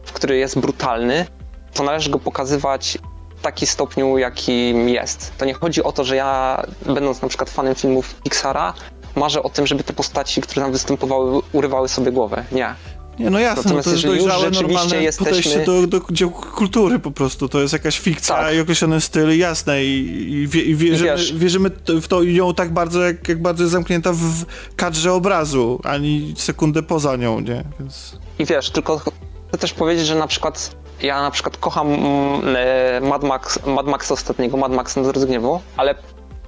[0.03, 1.25] w który jest brutalny,
[1.73, 2.97] to należy go pokazywać
[3.39, 5.31] w takim stopniu, jakim jest.
[5.37, 8.73] To nie chodzi o to, że ja, będąc na przykład fanem filmów Pixara,
[9.15, 12.45] marzę o tym, żeby te postaci, które tam występowały, urywały sobie głowę.
[12.51, 12.75] Nie.
[13.19, 16.99] Nie, no jasne, no Natomiast to jest dojrzałe, normalne jesteśmy- podejście do, do działu kultury
[16.99, 17.49] po prostu.
[17.49, 18.55] To jest jakaś fikcja Tak.
[18.55, 19.83] i określony styl, jasne.
[19.83, 21.69] I, i, wie, i wierzymy, wierzymy
[22.01, 25.79] w to i ją tak bardzo, jak, jak bardzo jest zamknięta w, w kadrze obrazu,
[25.83, 27.63] ani sekundę poza nią, nie?
[27.79, 28.17] Więc...
[28.39, 33.01] I wiesz, tylko chcę też powiedzieć, że na przykład ja na przykład kocham mm, e,
[33.01, 35.95] Mad Max, Mad Maxa ostatniego, Mad Max drodze gniewu, ale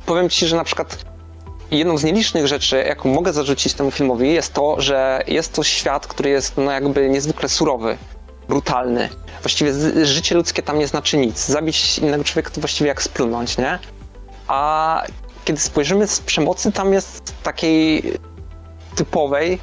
[0.05, 0.97] powiem ci, że na przykład
[1.71, 6.07] jedną z nielicznych rzeczy, jaką mogę zarzucić temu filmowi, jest to, że jest to świat,
[6.07, 7.97] który jest no jakby niezwykle surowy,
[8.49, 9.09] brutalny.
[9.41, 9.73] Właściwie
[10.05, 11.45] życie ludzkie tam nie znaczy nic.
[11.45, 13.79] Zabić innego człowieka to właściwie jak splunąć, nie?
[14.47, 15.03] A
[15.45, 18.13] kiedy spojrzymy z przemocy, tam jest takiej
[18.95, 19.59] typowej,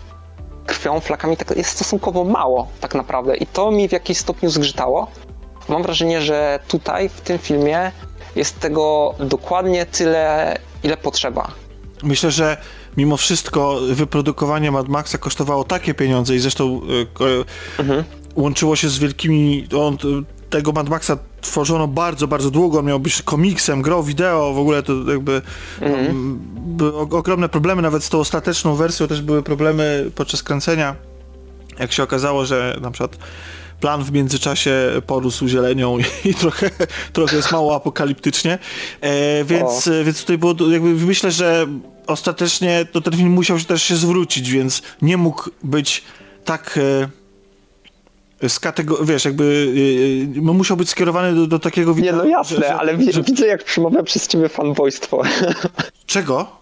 [0.68, 5.06] krwią, flakami, tak jest stosunkowo mało tak naprawdę i to mi w jakimś stopniu zgrzytało.
[5.68, 7.92] Mam wrażenie, że tutaj w tym filmie
[8.36, 11.50] jest tego dokładnie tyle, ile potrzeba.
[12.02, 12.56] Myślę, że
[12.96, 17.24] mimo wszystko wyprodukowanie Mad Maxa kosztowało takie pieniądze i zresztą y, ko-
[17.78, 18.04] Mhm.
[18.36, 19.68] łączyło się z wielkimi...
[19.78, 19.98] On,
[20.50, 22.78] tego Mad Maxa tworzono bardzo, bardzo długo.
[22.78, 25.43] On miał być komiksem, grą wideo, w ogóle to jakby
[26.57, 30.97] były o- ogromne problemy, nawet z tą ostateczną wersją też były problemy podczas kręcenia.
[31.78, 33.18] Jak się okazało, że na przykład
[33.80, 34.72] plan w międzyczasie
[35.07, 36.70] porósł zielenią i, trochę,
[37.12, 38.59] trochę jest mało apokaliptycznie,
[39.01, 41.66] e, więc, e, więc tutaj było to jakby myślę, że
[42.07, 46.03] ostatecznie to ten film musiał się też się zwrócić, więc nie mógł być
[46.45, 47.09] tak e,
[48.43, 49.72] z kategor- wiesz, jakby
[50.36, 53.64] e, musiał być skierowany do, do takiego Nie, no jasne, że- ale że- widzę jak
[53.64, 55.22] przemawia przez ciebie fanboystwo
[56.07, 56.59] Czego?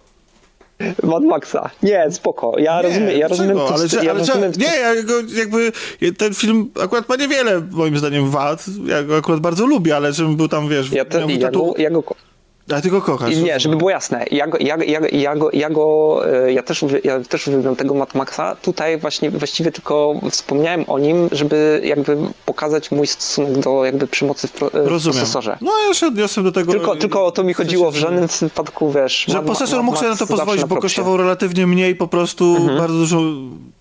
[1.03, 1.69] Mad Maxa.
[1.83, 2.59] Nie, spoko.
[2.59, 3.67] Ja rozumiem, ja rozumiem, czego?
[3.67, 5.71] to, ale, że, ja ale rozumiem nie, ja go jakby
[6.17, 8.65] ten film akurat ma niewiele moim zdaniem wad.
[8.85, 11.89] Ja go akurat bardzo lubię, ale żebym był tam, wiesz, ja, te, ja, go, ja
[11.89, 12.03] go
[12.75, 13.33] A ty go kochasz.
[13.33, 16.63] I nie, żeby było jasne, ja go, ja, ja, ja go, ja, go e, ja,
[16.63, 18.55] też, ja też uwielbiam tego Mad Maxa.
[18.61, 22.17] Tutaj właśnie właściwie tylko wspomniałem o nim, żeby jakby
[22.57, 25.17] pokazać mój stosunek do jakby przemocy w, pro, e, Rozumiem.
[25.17, 25.57] procesorze.
[25.61, 26.71] No ja się odniosłem do tego.
[26.71, 29.25] Tylko, tylko o to mi chodziło, w żadnym wypadku, wiesz...
[29.27, 32.77] Że procesor mógł sobie na to pozwolić, na bo kosztował relatywnie mniej, po prostu Mhm.
[32.77, 33.21] bardzo dużo,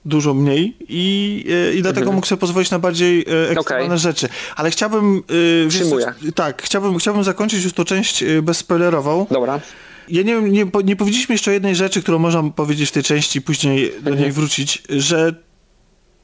[0.04, 3.54] dużo mniej i, e, i dlatego mógł sobie pozwolić na bardziej e, ekstremalne
[3.84, 3.86] Mhm.
[3.86, 3.98] Okej.
[3.98, 4.28] rzeczy.
[4.56, 5.16] Ale chciałbym...
[5.16, 6.14] e, wiesz Przyjmuję.
[6.34, 9.26] tak, chciałbym, chciałbym zakończyć już tą część bezspoilerową.
[9.30, 9.60] Dobra.
[10.08, 13.42] Ja nie nie, nie powiedzieliśmy jeszcze o jednej rzeczy, którą można powiedzieć w tej części,
[13.42, 14.18] później do Mhm.
[14.18, 15.34] niej wrócić, że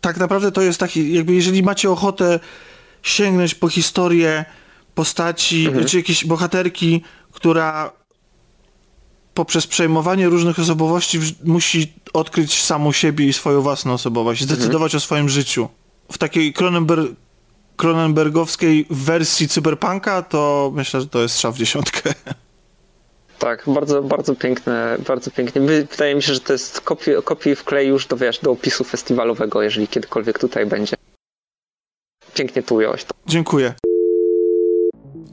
[0.02, 2.40] tak naprawdę to jest taki, jakby jeżeli macie ochotę
[3.02, 4.44] sięgnąć po historię
[4.94, 5.86] postaci, Mhm.
[5.86, 7.92] czy jakiejś bohaterki, która
[9.34, 14.56] poprzez przejmowanie różnych osobowości musi odkryć samą siebie i swoją własną osobowość, Mhm.
[14.60, 15.68] zdecydować o swoim życiu.
[16.12, 17.10] W takiej Cronenberg,
[17.76, 22.14] Cronenbergowskiej wersji cyberpunka, to myślę, że to jest strzał w dziesiątkę.
[23.42, 25.60] Tak, bardzo, bardzo piękne, bardzo pięknie.
[25.60, 28.84] Wy- Wydaje mi się, że to jest kopi, kopi wklej już do, wiesz, do opisu
[28.84, 30.96] festiwalowego, jeżeli kiedykolwiek tutaj będzie.
[32.34, 33.14] Pięknie tu ująłeś to.
[33.26, 33.74] Dziękuję.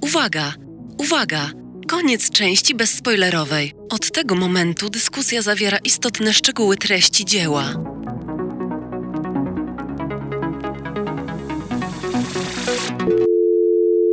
[0.01, 0.53] Uwaga!
[0.97, 1.49] Uwaga!
[1.88, 3.74] Koniec części bezspoilerowej.
[3.89, 7.74] Od tego momentu dyskusja zawiera istotne szczegóły treści dzieła.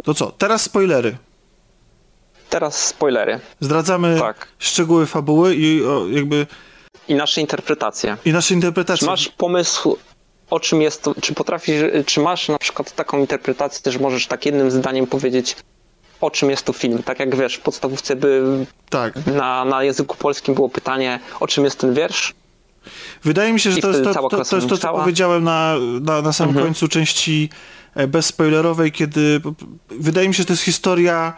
[0.05, 1.17] To co, teraz spoilery.
[2.57, 3.41] Teraz spoilery.
[3.61, 4.49] Zdradzamy Tak.
[4.59, 6.47] szczegóły fabuły i o, jakby
[7.09, 8.17] I nasze interpretacje.
[8.25, 9.07] i nasze Czy interpretacje.
[9.07, 9.97] masz pomysł,
[10.51, 14.47] o czym jest to, czy potrafisz, czy masz na przykład taką interpretację, że możesz tak
[14.47, 15.57] jednym zdaniem powiedzieć,
[16.21, 17.03] o czym jest to film?
[17.03, 18.43] Tak jak wiesz, w podstawówce by
[18.91, 19.27] Tak.
[19.27, 22.35] na, na języku polskim było pytanie, o czym jest ten wiersz?
[23.25, 26.23] Wydaje mi się, że to jest to, to, to, jest to, co powiedziałem na, na,
[26.23, 26.67] na samym mhm.
[26.67, 27.51] końcu części
[27.95, 29.41] e, bezspoilerowej, kiedy
[29.91, 31.35] wydaje mi się, że to jest historia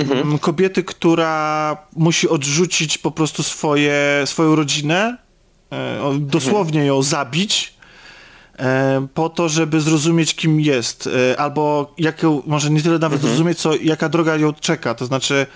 [0.00, 0.18] mhm.
[0.18, 5.16] Mm, kobiety, która musi odrzucić po prostu swoje, swoją rodzinę,
[5.72, 7.74] e, dosłownie ją zabić,
[8.58, 13.28] e, po to, żeby zrozumieć, kim jest, albo jaką, może nie tyle nawet mhm.
[13.28, 14.94] zrozumieć, co jaka droga ją czeka.
[14.94, 15.46] To znaczy,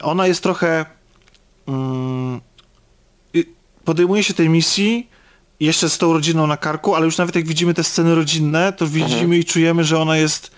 [0.00, 0.86] ona jest trochę.
[1.68, 2.40] Mm,
[3.84, 5.08] podejmuje się tej misji
[5.60, 8.86] jeszcze z tą rodziną na karku, ale już nawet jak widzimy te sceny rodzinne, to
[8.86, 9.34] widzimy mhm.
[9.34, 10.50] i czujemy, że ona jest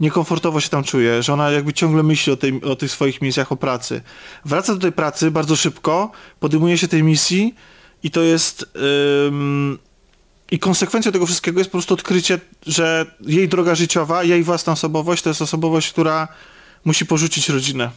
[0.00, 3.52] niekomfortowo się tam czuje, że ona jakby ciągle myśli o, tej, o tych swoich misjach,
[3.52, 4.00] o pracy.
[4.44, 7.54] Wraca do tej pracy bardzo szybko, podejmuje się tej misji
[8.02, 8.66] i to jest...
[9.26, 9.78] Ym,
[10.50, 15.22] I konsekwencją tego wszystkiego jest po prostu odkrycie, że jej droga życiowa, jej własna osobowość
[15.22, 16.28] to jest osobowość, która
[16.84, 17.90] musi porzucić rodzinę.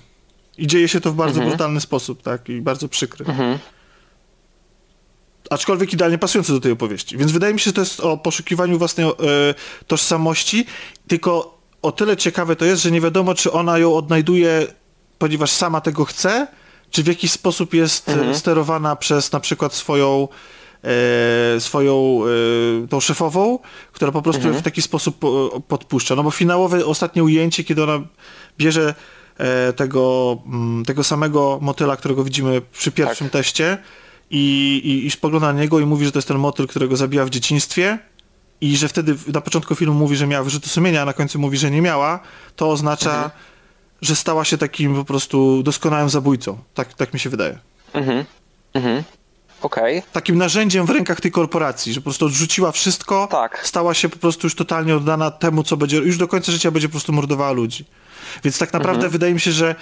[0.57, 1.49] I dzieje się to w bardzo mhm.
[1.49, 2.49] brutalny sposób, tak?
[2.49, 3.25] I bardzo przykry.
[3.25, 3.59] Mhm
[5.49, 7.17] aczkolwiek idealnie pasujący do tej opowieści.
[7.17, 9.11] Więc wydaje mi się, że to jest o poszukiwaniu własnej e,
[9.87, 10.65] tożsamości,
[11.07, 11.55] tylko
[11.86, 14.67] o tyle ciekawe to jest, że nie wiadomo, czy ona ją odnajduje,
[15.17, 16.47] ponieważ sama tego chce,
[16.89, 18.36] czy w jakiś sposób jest mhm.
[18.36, 20.27] sterowana przez na przykład swoją
[20.83, 22.21] e, swoją
[22.83, 23.59] e, tą szefową,
[23.91, 24.61] która po prostu mhm.
[24.61, 26.15] w taki sposób po, podpuszcza.
[26.15, 28.01] No bo finałowe ostatnie ujęcie, kiedy ona
[28.57, 28.95] bierze
[29.38, 33.33] e, tego, m, mm, tego samego motyla, którego widzimy przy pierwszym tak.
[33.33, 33.77] teście,
[34.31, 37.25] i, i, i spogląda na niego i mówi, że to jest ten motyl, którego zabija
[37.25, 37.99] w dzieciństwie
[38.62, 41.58] i że wtedy na początku filmu mówi, że miała wyrzuty sumienia, a na końcu mówi,
[41.58, 42.20] że nie miała,
[42.56, 43.32] to oznacza, mhm.
[44.01, 46.58] że stała się takim po prostu doskonałym zabójcą.
[46.74, 47.60] Tak, tak mi się wydaje.
[47.93, 48.26] Mhm.
[48.74, 49.03] Mhm.
[49.62, 50.01] Okay.
[50.12, 53.62] Takim narzędziem w rękach tej korporacji, że po prostu odrzuciła wszystko, tak.
[53.68, 56.88] stała się po prostu już totalnie oddana temu, co będzie, już do końca życia będzie
[56.88, 57.86] po prostu mordowała ludzi.
[58.43, 59.12] Więc tak naprawdę mhm.
[59.12, 59.76] wydaje mi się, że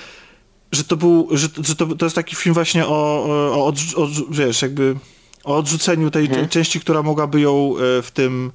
[0.72, 4.08] że to był, że, że to, to jest taki film właśnie o, o, o, o
[4.30, 4.96] wiesz, jakby
[5.44, 6.50] o odrzuceniu tej, mhm.
[6.50, 8.52] części, która mogłaby ją e, w tym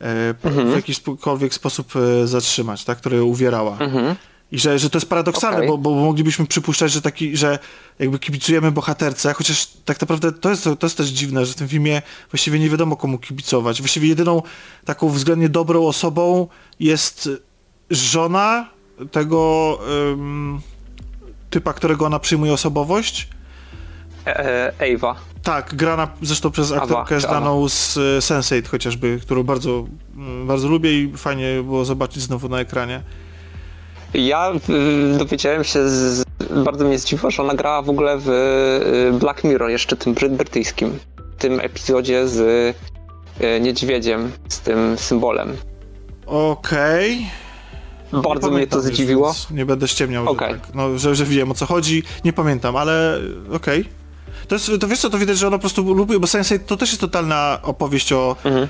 [0.00, 0.70] e, mhm.
[0.70, 3.78] w jakikolwiek sposób e, zatrzymać, tak, która ją uwierała.
[3.78, 4.16] Mhm.
[4.52, 5.68] I że, że to jest paradoksalne, okay.
[5.68, 7.58] bo, bo moglibyśmy przypuszczać, że taki, że
[7.98, 11.68] jakby kibicujemy bohaterce, chociaż tak naprawdę to jest, to jest też dziwne, że w tym
[11.68, 13.80] filmie właściwie nie wiadomo komu kibicować.
[13.80, 14.42] Właściwie jedyną
[14.84, 16.48] taką względnie dobrą osobą
[16.80, 17.28] jest
[17.90, 18.68] żona
[19.10, 19.78] tego
[20.08, 20.60] um,
[21.50, 23.28] typa, którego ona przyjmuje osobowość.
[24.78, 25.33] Ewa.
[25.44, 29.86] E, tak, grana zresztą przez aktorkę znaną z e, Sense8 chociażby, którą bardzo,
[30.16, 33.02] mm, bardzo lubię i fajnie było zobaczyć znowu na ekranie.
[34.14, 34.52] Ja
[35.14, 36.24] y, dowiedziałem się, z,
[36.64, 40.98] bardzo mnie zdziwiło, że ona grała w ogóle w y, Black Mirror, jeszcze tym brytyjskim,
[41.16, 42.38] w tym epizodzie z
[43.40, 45.56] y, niedźwiedziem, z tym symbolem.
[46.26, 47.26] Okej.
[48.10, 48.22] Okay.
[48.22, 49.34] Bardzo mnie to zdziwiło.
[49.50, 50.52] Nie będę ściemniał, okay.
[50.52, 52.02] że, tak, no, że, że wiem o co chodzi.
[52.24, 53.18] Nie pamiętam, ale
[53.52, 53.80] okej.
[53.80, 54.03] Okay.
[54.48, 56.76] To, jest, to wiesz co, to widać, że ona po prostu lubi, bo Sensei to
[56.76, 58.36] też jest totalna opowieść o...
[58.44, 58.68] Mhm.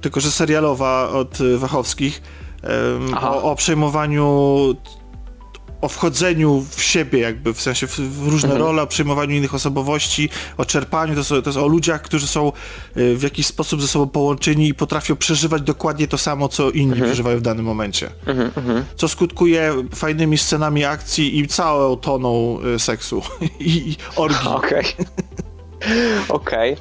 [0.00, 2.22] Tylko, że serialowa od Wachowskich.
[2.62, 4.74] Um, o, o przejmowaniu
[5.84, 8.66] o wchodzeniu w siebie jakby, w sensie w, w różne mhm.
[8.66, 12.52] role, o przyjmowaniu innych osobowości, o czerpaniu, to, jest, to jest o ludziach, którzy są
[12.96, 16.92] y, w jakiś sposób ze sobą połączeni i potrafią przeżywać dokładnie to samo, co inni
[16.92, 17.10] mhm.
[17.10, 18.10] przeżywają w danym momencie.
[18.26, 18.84] Mhm, mhm.
[18.96, 23.22] co skutkuje fajnymi scenami akcji i całą toną y, seksu
[23.60, 24.48] i, i orgii.
[24.48, 24.84] Okej.
[26.28, 26.76] Okej.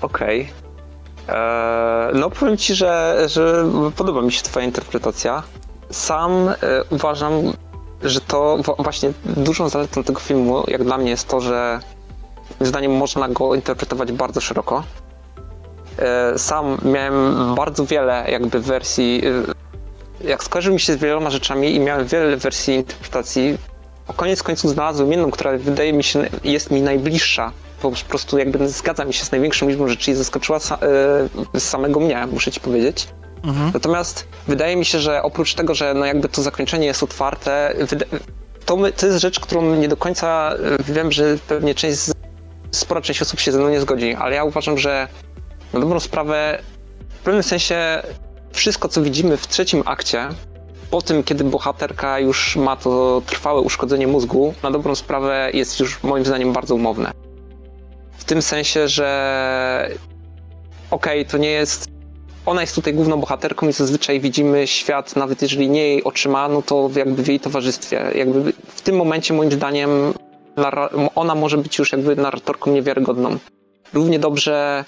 [0.00, 0.48] Okej.
[1.28, 3.64] Eee, no powiem ci, że, że
[3.96, 5.42] podoba mi się twoja interpretacja.
[5.90, 6.54] Sam e,
[6.90, 7.32] uważam,
[8.04, 11.80] że to właśnie dużą zaletą tego filmu, jak dla mnie, jest to, że
[12.60, 14.84] moim zdaniem można go interpretować bardzo szeroko.
[15.98, 19.22] E, sam miałem bardzo wiele jakby wersji,
[20.22, 23.58] e, jak skojarzył mi się z wieloma rzeczami i miałem wiele wersji interpretacji,
[24.08, 27.52] o koniec końców znalazłem jedną, która wydaje mi się, jest mi najbliższa,
[27.82, 30.58] po prostu jakby zgadza mi się z największą liczbą rzeczy i zaskoczyła
[31.54, 33.08] e, samego mnie, muszę ci powiedzieć.
[33.44, 33.70] Mhm.
[33.74, 37.74] Natomiast wydaje mi się, że oprócz tego, że no jakby to zakończenie jest otwarte,
[38.66, 40.54] to, my, to jest rzecz, którą nie do końca
[40.88, 41.98] e, wiem, że pewnie część,
[42.70, 45.08] spora część osób się ze mną nie zgodzi, ale ja uważam, że
[45.72, 46.62] na dobrą sprawę
[47.08, 48.02] w pewnym sensie
[48.52, 50.28] wszystko, co widzimy w trzecim akcie,
[50.90, 56.02] po tym, kiedy bohaterka już ma to trwałe uszkodzenie mózgu, na dobrą sprawę jest już
[56.02, 57.12] moim zdaniem bardzo umowne.
[58.18, 59.88] W tym sensie, że
[60.90, 61.93] okej, okay, to nie jest
[62.46, 66.62] ona jest tutaj główną bohaterką i zazwyczaj widzimy świat, nawet jeżeli nie jej oczyma, no
[66.62, 68.10] to jakby w jej towarzystwie.
[68.14, 70.14] Jakby w tym momencie moim zdaniem
[71.14, 73.38] ona może być już jakby narratorką niewiarygodną.
[73.92, 74.84] Równie dobrze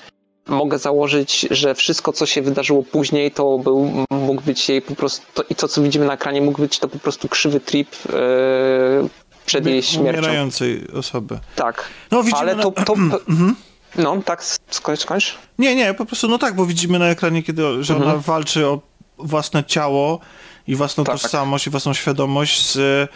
[0.46, 5.26] mogę założyć, że wszystko, co się wydarzyło później, to był, mógł być jej po prostu,
[5.34, 9.08] to, i to, co widzimy na ekranie, mógł być to po prostu krzywy trip yy,
[9.46, 10.20] przed jej śmiercią.
[10.20, 11.38] Umierającej osoby.
[11.56, 12.94] Tak, no, widzimy ale to, to,
[13.28, 13.56] mhm.
[13.98, 15.38] No, tak, skończ, skończ.
[15.58, 18.10] Nie, nie, po prostu no tak, bo widzimy na ekranie, kiedy, że Mhm.
[18.10, 18.80] ona walczy o
[19.18, 20.20] własne ciało
[20.66, 21.14] i własną Tak.
[21.20, 23.08] tożsamość i własną świadomość z e,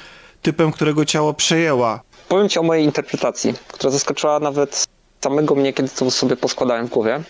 [0.43, 2.01] typem, którego ciało przejęła.
[2.29, 4.85] Powiem ci o mojej interpretacji, która zaskoczyła nawet
[5.25, 7.21] samego mnie, kiedy to sobie poskładałem w głowie.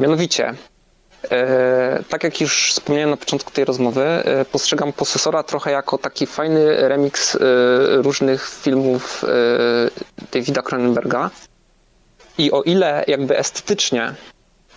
[0.00, 0.54] Mianowicie,
[1.30, 6.26] e, tak jak już wspomniałem na początku tej rozmowy, e, postrzegam posesora trochę jako taki
[6.26, 7.38] fajny remix e,
[8.02, 9.28] różnych filmów e,
[10.32, 11.30] Davida Cronenberga.
[12.38, 14.14] I o ile jakby estetycznie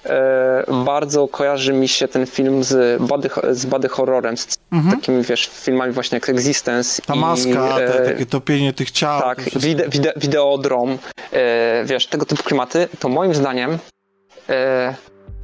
[0.05, 4.57] e, bardzo kojarzy mi się ten film z body, z body horrorem, z
[4.91, 9.21] takimi wiesz, filmami właśnie jak Existence Ta i, maska, e, te, takie topienie tych ciał.
[9.21, 10.97] tak, wide, wide, wideodrom,
[11.31, 13.77] e, wiesz, tego typu klimaty, to moim zdaniem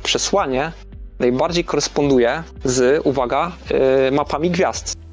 [0.04, 0.72] przesłanie
[1.20, 3.52] najbardziej koresponduje z, uwaga,
[4.12, 5.07] mapami gwiazd.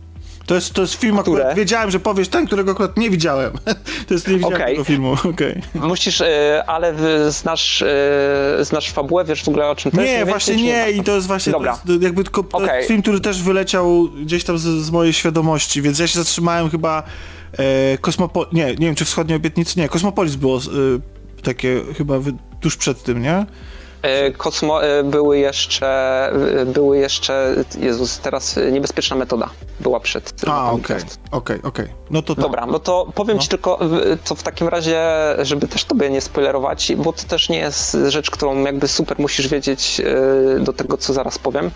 [0.46, 1.36] To jest, to jest film, Które?
[1.36, 3.52] akurat wiedziałem, że powiesz ten, którego akurat nie widziałem.
[4.08, 4.72] to jest nie widziałem Okej.
[4.74, 5.62] tego filmu, okej.
[5.74, 6.94] Musisz, e, ale
[7.32, 10.12] znasz, e, znasz fabułę, wiesz w ogóle o czym to jest?
[10.12, 11.78] Nie, właśnie nie i to jest właśnie Dobra.
[11.86, 12.86] To jest jakby tylko Okej.
[12.86, 17.02] film, który też wyleciał gdzieś tam z, z mojej świadomości, więc ja się zatrzymałem chyba
[17.58, 18.46] e, Kosmopo...
[18.52, 20.60] Nie, nie wiem czy Wschodnie Obietnicy, nie, Kosmopolis było e,
[21.42, 23.46] takie chyba wy, tuż przed tym, nie?
[24.04, 25.86] E, Kosmo, e, były jeszcze,
[26.60, 29.50] e, były jeszcze, Jezus, teraz niebezpieczna metoda
[29.80, 30.32] była przed.
[30.46, 30.96] A, okej,
[31.30, 31.88] okej, okej.
[32.10, 32.42] No to tak.
[32.44, 33.42] Dobra, no to powiem No.
[33.42, 33.78] ci tylko,
[34.24, 35.02] to w takim razie,
[35.38, 39.48] żeby też tobie nie spoilerować, bo to też nie jest rzecz, którą jakby super musisz
[39.48, 40.00] wiedzieć
[40.60, 41.70] do tego, co zaraz powiem.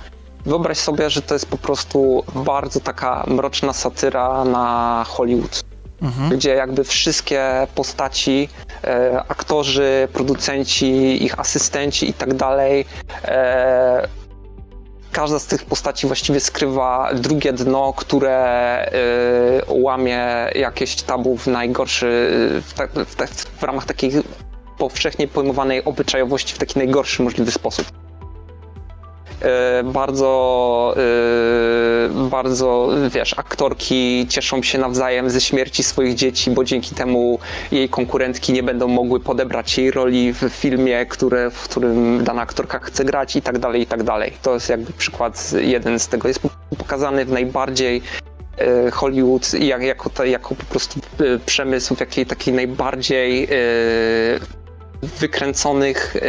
[0.46, 5.62] Wyobraź sobie, że to jest po prostu bardzo taka mroczna satyra na Hollywood,
[6.02, 6.30] Mhm.
[6.30, 8.48] gdzie jakby wszystkie postaci,
[8.84, 12.84] e, aktorzy, producenci, ich asystenci i tak dalej,
[13.24, 14.08] e,
[15.12, 18.90] każda z tych postaci właściwie skrywa drugie dno, które
[19.68, 22.30] y, łamie jakieś tabu w najgorszy,
[22.66, 23.26] w, ta, w, ta,
[23.58, 24.12] w ramach takiej
[24.78, 27.86] powszechnie pojmowanej obyczajowości w taki najgorszy możliwy sposób.
[29.42, 30.94] Y, bardzo,
[32.26, 37.38] y, bardzo, wiesz, aktorki cieszą się nawzajem ze śmierci swoich dzieci, bo dzięki temu
[37.72, 42.78] jej konkurentki nie będą mogły podebrać jej roli w filmie, które, w którym dana aktorka
[42.78, 44.32] chce grać i tak dalej, i tak dalej.
[44.42, 46.28] To jest jakby przykład jeden z tego.
[46.28, 46.40] Jest
[46.78, 48.02] pokazany w najbardziej
[48.58, 53.48] e, Hollywood jak, jako, jako po prostu e, przemysł w jakiej takiej najbardziej e,
[55.02, 56.20] wykręconych e,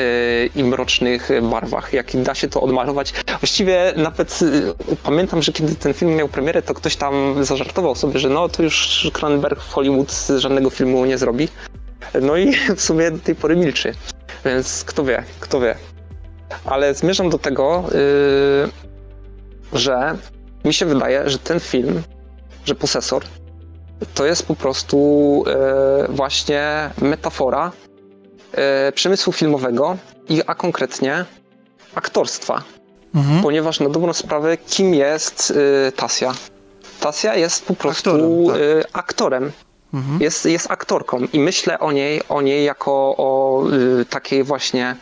[0.45, 1.93] i mrocznych barwach.
[1.93, 3.13] Jak da się to odmalować.
[3.39, 8.19] Właściwie nawet e, pamiętam, że kiedy ten film miał premierę, to ktoś tam zażartował sobie,
[8.19, 11.47] że no to już Cronenberg w Hollywood żadnego filmu nie zrobi.
[12.21, 13.93] No i w sumie do tej pory milczy.
[14.45, 15.75] Więc kto wie, kto wie.
[16.65, 17.83] Ale zmierzam do tego,
[19.73, 20.17] yy, że
[20.65, 22.01] mi się wydaje, że ten film,
[22.65, 23.23] że Posesor,
[24.13, 24.97] to jest po prostu
[25.47, 27.71] yy, właśnie metafora
[28.53, 29.97] yy, przemysłu filmowego,
[30.29, 31.25] i, a konkretnie
[31.95, 32.63] aktorstwa.
[33.15, 33.41] Mhm.
[33.41, 35.53] Ponieważ na dobrą sprawę, kim jest
[35.85, 36.33] yy, Tasja?
[36.99, 38.55] Tasja jest po prostu Aktorem, tak.
[38.57, 39.51] yy, aktorem
[39.93, 40.21] Mhm.
[40.21, 43.63] jest, jest aktorką i myślę o niej, o niej jako o
[44.01, 44.95] y, takiej właśnie,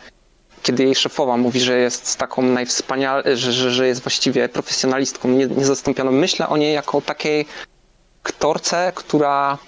[0.62, 5.46] kiedy jej szefowa mówi, że jest taką najwspanial, że, że, że jest właściwie profesjonalistką nie,
[5.46, 6.12] niezastąpioną.
[6.12, 7.46] Myślę o niej jako o takiej
[8.24, 9.58] aktorce, która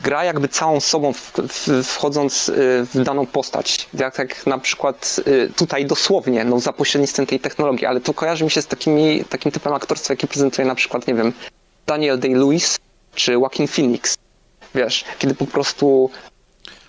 [0.00, 2.52] gra jakby całą sobą w, w, wchodząc y,
[2.94, 3.88] w daną postać.
[3.94, 8.44] Jak, jak na przykład y, tutaj dosłownie, no za pośrednictwem tej technologii, ale to kojarzy
[8.44, 11.32] mi się z takimi, takim typem aktorstwa, jaki prezentuje na przykład, nie wiem,
[11.86, 12.78] Daniel Day-Lewis
[13.14, 14.14] czy Joaquin Phoenix.
[14.74, 16.10] Wiesz, kiedy po prostu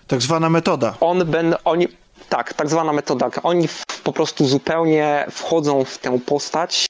[0.07, 0.95] Tak zwana metoda.
[0.99, 1.87] on ben, oni,
[2.29, 6.85] tak, tak zwana metoda, oni w, po prostu zupełnie wchodzą w tę postać,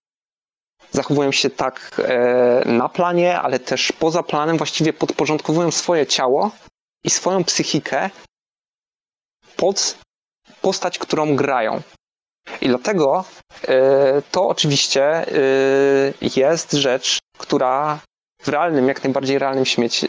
[0.92, 6.52] zachowują się tak e, na planie, ale też poza planem, właściwie podporządkowują swoje ciało
[7.04, 8.10] i swoją psychikę
[9.56, 9.98] pod
[10.62, 11.82] postać, którą grają.
[12.62, 13.26] I dlatego
[13.68, 15.26] e, to oczywiście e,
[16.36, 18.00] jest rzecz, która
[18.42, 19.66] w realnym, jak najbardziej realnym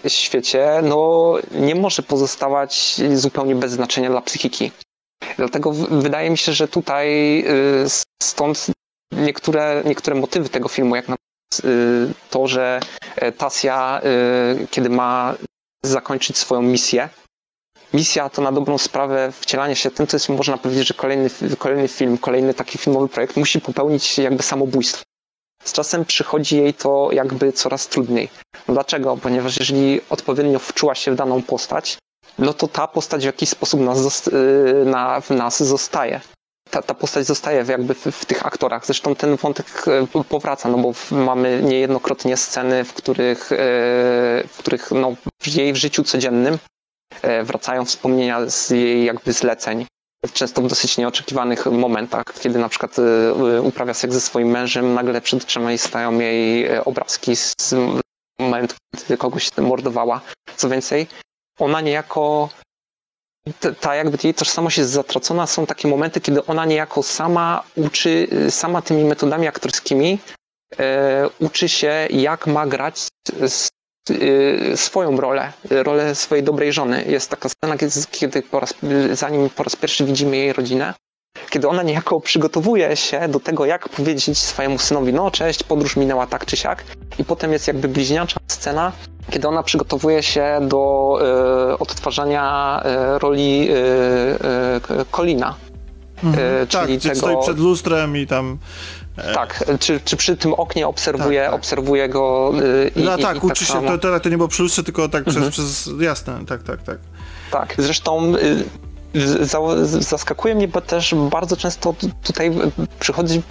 [0.08, 4.70] świecie, no nie może pozostawać zupełnie bez znaczenia dla psychiki.
[5.36, 7.44] Dlatego wydaje mi się, że tutaj
[8.22, 8.66] stąd
[9.12, 11.16] niektóre, niektóre motywy tego filmu, jak na
[11.64, 11.68] y,
[12.30, 12.80] to, że
[13.16, 14.00] e, Tasja,
[14.62, 15.34] y, kiedy ma
[15.84, 17.08] zakończyć swoją misję,
[17.94, 21.88] misja to na dobrą sprawę wcielanie się, tym to jest można powiedzieć, że kolejny, kolejny
[21.88, 25.02] film, kolejny taki filmowy projekt musi popełnić jakby samobójstwo.
[25.64, 28.28] Z czasem przychodzi jej to jakby coraz trudniej.
[28.68, 29.16] No Dlaczego?
[29.16, 31.98] Ponieważ jeżeli odpowiednio wczuła się w daną postać,
[32.38, 36.20] no to ta postać w jakiś sposób nas, yy, na, w nas zostaje.
[36.70, 38.86] Ta, ta postać zostaje jakby w, w tych aktorach.
[38.86, 39.66] Zresztą ten wątek
[40.14, 43.56] yy, powraca, no bo mamy niejednokrotnie sceny, w których, yy,
[44.48, 46.58] w których no, w jej życiu codziennym
[47.44, 49.86] wracają wspomnienia z jej jakby zleceń
[50.32, 52.96] często w dosyć nieoczekiwanych momentach, kiedy na przykład
[53.62, 57.74] uprawia seks ze swoim mężem, nagle przed oczami stają jej obrazki z
[58.38, 60.20] momentu, kiedy kogoś mordowała.
[60.56, 61.06] Co więcej,
[61.58, 62.48] ona niejako
[63.80, 68.82] ta jakby jej tożsamość jest zatracona, są takie momenty, kiedy ona niejako sama uczy, sama
[68.82, 70.18] tymi metodami aktorskimi
[70.78, 73.08] e, uczy się, jak ma grać
[73.48, 73.68] z,
[74.10, 77.04] e, swoją rolę, rolę swojej dobrej żony.
[77.08, 78.74] Jest taka scena, kiedy, kiedy po raz,
[79.12, 80.94] zanim po raz pierwszy widzimy jej rodzinę,
[81.50, 86.26] kiedy ona niejako przygotowuje się do tego, jak powiedzieć swojemu synowi, no cześć, podróż minęła
[86.26, 86.84] tak czy siak,
[87.18, 88.92] i potem jest jakby bliźniacza scena,
[89.30, 91.12] kiedy ona przygotowuje się do
[91.72, 92.82] y, odtwarzania
[93.14, 95.54] y, roli y, Colina.
[96.24, 96.66] Mhm.
[96.66, 97.16] czyli tak, tego...
[97.16, 98.58] stoi przed lustrem i tam...
[99.34, 101.60] Tak, czy, czy przy tym oknie obserwuje, tak, tak.
[101.60, 102.52] obserwuje go
[102.96, 103.98] i, No tak, i, uczy tak się, samo...
[103.98, 105.50] to, to, nie było przy lustrze, tylko tak mhm.
[105.50, 106.98] przez, przez, jasne, tak, tak, tak.
[107.50, 108.32] Tak, zresztą
[109.84, 112.50] zaskakuje mnie, bo też bardzo często tutaj
[113.00, 113.42] przychodzi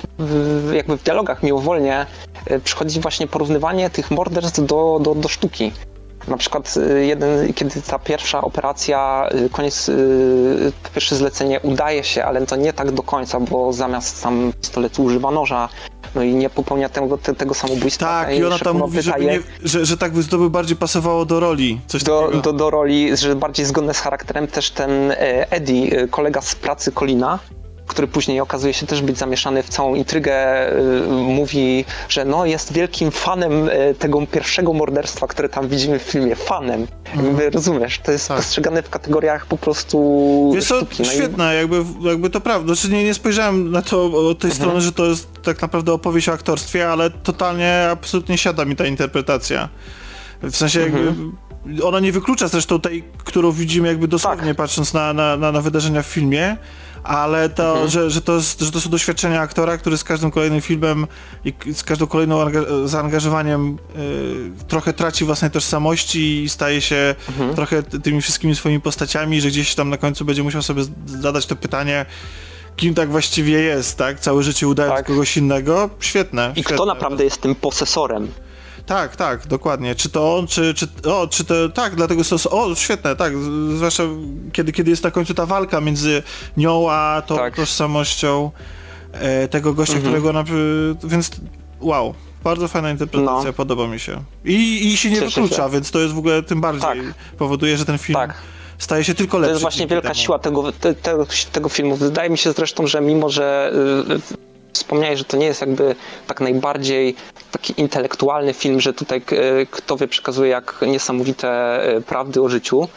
[0.73, 2.05] jakby w dialogach miłowolnie
[2.45, 5.71] e, przychodzi właśnie porównywanie tych morderstw do, do, do sztuki.
[6.27, 9.91] Na przykład y, jeden, kiedy ta pierwsza operacja, y, koniec,
[10.93, 15.31] pierwsze zlecenie udaje się, ale to nie tak do końca, bo zamiast tam pistoletu używa
[15.31, 15.69] noża,
[16.15, 18.05] no i nie popełnia tego, te, tego samobójstwa.
[18.05, 21.25] Tak, i ona tam mówi, że, nie, że, że tak by to by bardziej pasowało
[21.25, 21.79] do roli.
[21.87, 26.41] Coś do, do, do, roli, że bardziej zgodne z charakterem też ten e, Eddie, kolega
[26.41, 27.39] z pracy Colina,
[27.87, 32.73] który później okazuje się też być zamieszany w całą intrygę, y, mówi, że no jest
[32.73, 36.35] wielkim fanem y, tego pierwszego morderstwa, które tam widzimy w filmie.
[36.35, 36.87] Fanem.
[37.15, 37.53] Mhm.
[37.53, 37.99] Rozumiesz?
[37.99, 38.37] To jest tak.
[38.37, 41.03] postrzegane w kategoriach po prostu Jest to sztuki.
[41.03, 41.57] No świetne, i...
[41.57, 42.75] jakby, jakby to prawda.
[42.75, 44.53] Znaczy nie, nie spojrzałem na to od tej mhm.
[44.53, 48.85] strony, że to jest tak naprawdę opowieść o aktorstwie, ale totalnie, absolutnie siada mi ta
[48.85, 49.69] interpretacja.
[50.43, 51.33] W sensie jakby mhm.
[51.83, 54.57] ona nie wyklucza zresztą tej, którą widzimy jakby dosłownie tak.
[54.57, 56.57] patrząc na, na, na, na wydarzenia w filmie,
[57.07, 57.89] ale to, mhm.
[57.89, 61.07] że, że, to jest, że to są doświadczenia aktora, który z każdym kolejnym filmem
[61.45, 62.45] i z każdą kolejną
[62.85, 67.55] zaangażowaniem y, trochę traci własnej tożsamości i staje się mhm.
[67.55, 71.55] trochę tymi wszystkimi swoimi postaciami, że gdzieś tam na końcu będzie musiał sobie zadać to
[71.55, 72.05] pytanie,
[72.75, 74.19] kim tak właściwie jest, tak?
[74.19, 75.05] Całe życie udając tak.
[75.05, 75.89] kogoś innego.
[75.99, 76.51] Świetne.
[76.55, 76.75] I świetne.
[76.75, 78.27] kto naprawdę jest tym posesorem?
[78.87, 79.95] Tak, tak, dokładnie.
[79.95, 83.33] Czy to on, czy, czy, o, czy to, tak, dlatego są, o, świetne, tak,
[83.75, 84.03] zwłaszcza
[84.53, 86.23] kiedy, kiedy jest na końcu ta walka między
[86.57, 87.55] nią a tą tak.
[87.55, 88.51] tożsamością
[89.11, 90.13] e, tego gościa, mhm.
[90.13, 90.43] którego ona,
[91.03, 91.31] więc
[91.79, 93.53] wow, bardzo fajna interpretacja, no.
[93.53, 94.23] podoba mi się.
[94.45, 95.69] I, i się nie Cieszę wyklucza, się.
[95.69, 96.97] więc to jest w ogóle tym bardziej, tak.
[97.37, 98.33] powoduje, że ten film tak.
[98.77, 99.47] staje się tylko lepszy.
[99.47, 100.21] To jest właśnie wielka temu.
[100.21, 101.95] siła tego, te, tego, tego filmu.
[101.95, 103.73] Wydaje mi się zresztą, że mimo, że
[104.33, 104.46] y,
[104.77, 105.95] wspomniałeś, że to nie jest jakby
[106.27, 107.15] tak najbardziej
[107.51, 112.87] taki intelektualny film, że tutaj e, kto wie przekazuje jak niesamowite e, prawdy o życiu.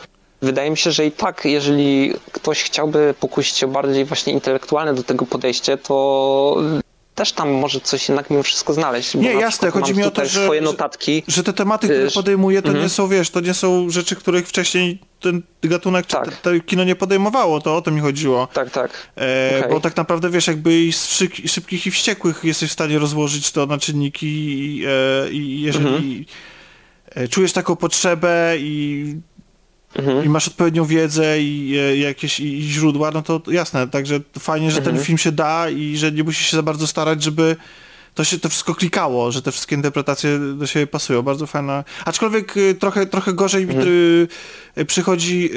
[0.43, 5.02] Wydaje mi się, że i tak, jeżeli ktoś chciałby pokusić się bardziej właśnie intelektualne do
[5.02, 6.57] tego podejście, to
[7.21, 9.15] też tam może coś jednak mimo wszystko znaleźć.
[9.15, 11.23] Nie, jasne, chodzi mi o to, że, swoje notatki.
[11.29, 12.91] Że, że te tematy, które podejmuje, to nie mhm.
[12.91, 16.25] są, wiesz, to nie są rzeczy, których wcześniej ten gatunek tak.
[16.25, 18.49] czy te, te kino nie podejmowało, to o to mi chodziło.
[18.53, 18.91] Tak, tak.
[19.17, 19.71] E, okay.
[19.71, 21.09] Bo tak naprawdę, wiesz, jakby i z
[21.47, 26.25] szybkich i wściekłych jesteś w stanie rozłożyć to na czynniki i, e, i jeżeli mhm.
[27.15, 29.05] E, czujesz taką potrzebę i
[29.97, 30.25] Mhm.
[30.25, 34.79] i masz odpowiednią wiedzę i, e, jakieś i, źródła, no to jasne, także fajnie, że
[34.79, 34.97] mhm.
[34.97, 37.57] ten film się da i że nie musisz się za bardzo starać, żeby
[38.15, 41.23] to się to wszystko klikało, że te wszystkie interpretacje do siebie pasują.
[41.23, 41.85] Bardzo fajna.
[42.05, 43.89] Aczkolwiek y, trochę, trochę gorzej mhm.
[43.89, 43.93] mi
[44.79, 45.51] y, przychodzi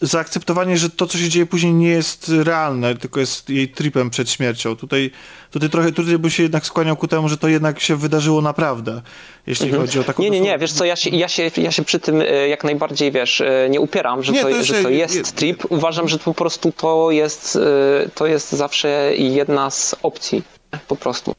[0.00, 4.30] zaakceptowanie, że to, co się dzieje później nie jest realne, tylko jest jej tripem przed
[4.30, 4.76] śmiercią.
[4.76, 5.10] Tutaj,
[5.50, 9.02] tutaj trochę tutaj bym się jednak skłaniał ku temu, że to jednak się wydarzyło naprawdę,
[9.46, 9.82] jeśli mhm.
[9.82, 10.22] chodzi o taką...
[10.22, 12.64] Nie, nie, nie, wiesz co, ja się, ja, się, ja się przy tym e, jak
[12.64, 15.64] najbardziej, wiesz, e, nie upieram, że, nie, to, to, że to jest je, trip.
[15.68, 20.42] Uważam, że po prostu to jest, e, to jest zawsze jedna z opcji,
[20.88, 21.34] po prostu.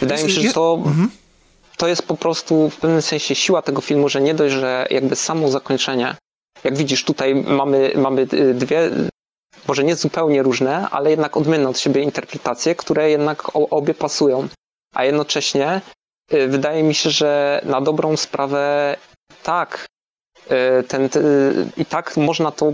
[0.00, 0.82] Wydaje mi się, że to...
[0.86, 1.10] Mhm.
[1.76, 5.16] To jest po prostu w pewnym sensie siła tego filmu, że nie dość, że jakby
[5.16, 6.16] samo zakończenie
[6.66, 8.90] jak widzisz, tutaj mamy, mamy y, dwie,
[9.68, 14.48] może nie zupełnie różne, ale jednak odmienne od siebie interpretacje, które jednak obie pasują.
[14.94, 15.80] A jednocześnie
[16.32, 18.96] y, wydaje mi się, że na dobrą sprawę
[19.42, 19.86] tak,
[20.80, 21.08] y, ten,
[21.76, 22.72] i tak można to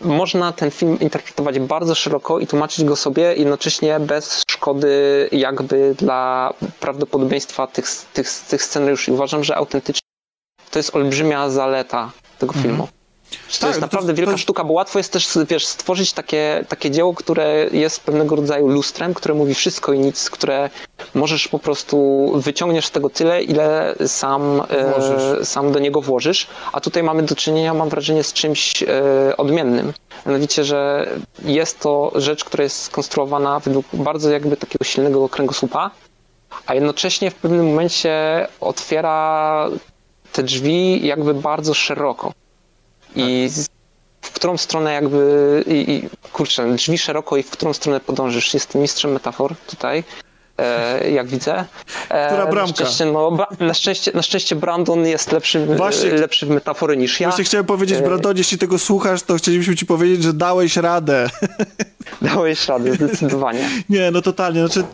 [0.00, 6.52] można ten film interpretować bardzo szeroko i tłumaczyć go sobie jednocześnie bez szkody jakby dla
[6.80, 9.12] prawdopodobieństwa tych, tych, tych scenariuszy.
[9.12, 10.08] Uważam, że autentycznie
[10.70, 12.64] to jest olbrzymia zaleta tego mhm.
[12.64, 12.88] filmu.
[13.30, 14.38] To tak, jest naprawdę to, wielka to...
[14.38, 19.14] sztuka, bo łatwo jest też, wiesz, stworzyć takie, takie dzieło, które jest pewnego rodzaju lustrem,
[19.14, 20.70] które mówi wszystko i nic, które
[21.14, 26.80] możesz po prostu, wyciągniesz z tego tyle, ile sam, e, sam do niego włożysz, a
[26.80, 28.86] tutaj mamy do czynienia, mam wrażenie, z czymś e,
[29.36, 29.92] odmiennym.
[30.26, 31.10] Mianowicie, że
[31.44, 35.90] jest to rzecz, która jest skonstruowana według bardzo jakby takiego silnego kręgosłupa,
[36.66, 39.68] a jednocześnie w pewnym momencie otwiera
[40.36, 42.32] te drzwi jakby bardzo szeroko.
[43.16, 43.48] I
[44.20, 48.54] w którą stronę jakby, i, i kurczę, drzwi szeroko i w którą stronę podążysz.
[48.54, 50.04] Jestem mistrzem metafor tutaj.
[50.58, 51.64] E, jak widzę.
[52.08, 52.84] E, Która bramka?
[52.84, 57.20] Na szczęście, no, na, szczęście, na szczęście Brandon jest lepszy, właśnie, lepszy w metafory niż
[57.20, 57.28] ja.
[57.28, 61.30] Właśnie chciałem powiedzieć, e, Brandon, jeśli tego słuchasz, to chcielibyśmy ci powiedzieć, że dałeś radę.
[62.22, 63.70] Dałeś radę, zdecydowanie.
[63.88, 64.66] Nie, no totalnie.
[64.66, 64.84] Znaczy,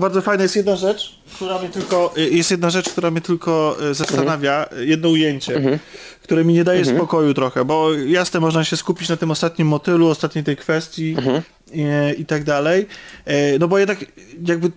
[0.00, 4.62] bardzo fajna jest jedna rzecz, która mnie tylko, jest jedna rzecz, która mnie tylko zastanawia,
[4.62, 4.88] mhm.
[4.88, 5.78] jedno ujęcie, mhm.
[6.22, 6.96] które mi nie daje mhm.
[6.96, 11.42] spokoju trochę, bo jasne, można się skupić na tym ostatnim motylu, ostatniej tej kwestii mhm.
[11.72, 12.86] i, i tak dalej,
[13.60, 13.98] no bo jednak
[14.46, 14.70] jakby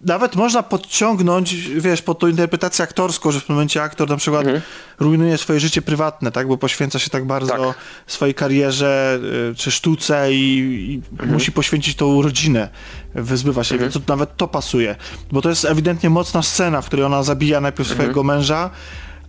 [0.00, 4.44] nawet można podciągnąć, wiesz, pod tą interpretację aktorską, że w tym momencie aktor na przykład
[4.44, 4.62] mhm.
[4.98, 7.76] rujnuje swoje życie prywatne, tak, bo poświęca się tak bardzo tak.
[8.06, 9.18] swojej karierze
[9.52, 10.58] y, czy sztuce i,
[10.92, 11.32] i mhm.
[11.32, 12.68] musi poświęcić tą rodzinę,
[13.14, 13.90] wyzbywa się, mhm.
[13.90, 14.96] więc to, nawet to pasuje,
[15.32, 17.96] bo to jest ewidentnie mocna scena, w której ona zabija najpierw mhm.
[17.96, 18.70] swojego męża,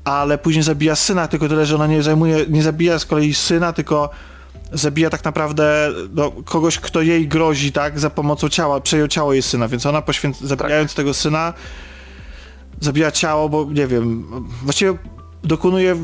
[0.04, 3.74] ale później zabija syna, tylko tyle, że ona nie zajmuje, nie zabija z kolei syna,
[3.74, 4.10] tylko
[4.72, 9.42] zabija tak naprawdę no, kogoś, kto jej grozi, tak, za pomocą ciała, przejął ciało jej
[9.42, 10.48] syna, więc ona poświęca, tak.
[10.48, 10.96] zabijając tak.
[10.96, 11.54] tego syna,
[12.82, 14.26] zabija ciało, bo nie wiem,
[14.64, 14.98] właściwie
[15.44, 15.96] dokonuje,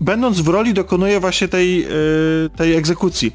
[0.00, 3.32] będąc w roli, dokonuje właśnie tej, yy, tej egzekucji.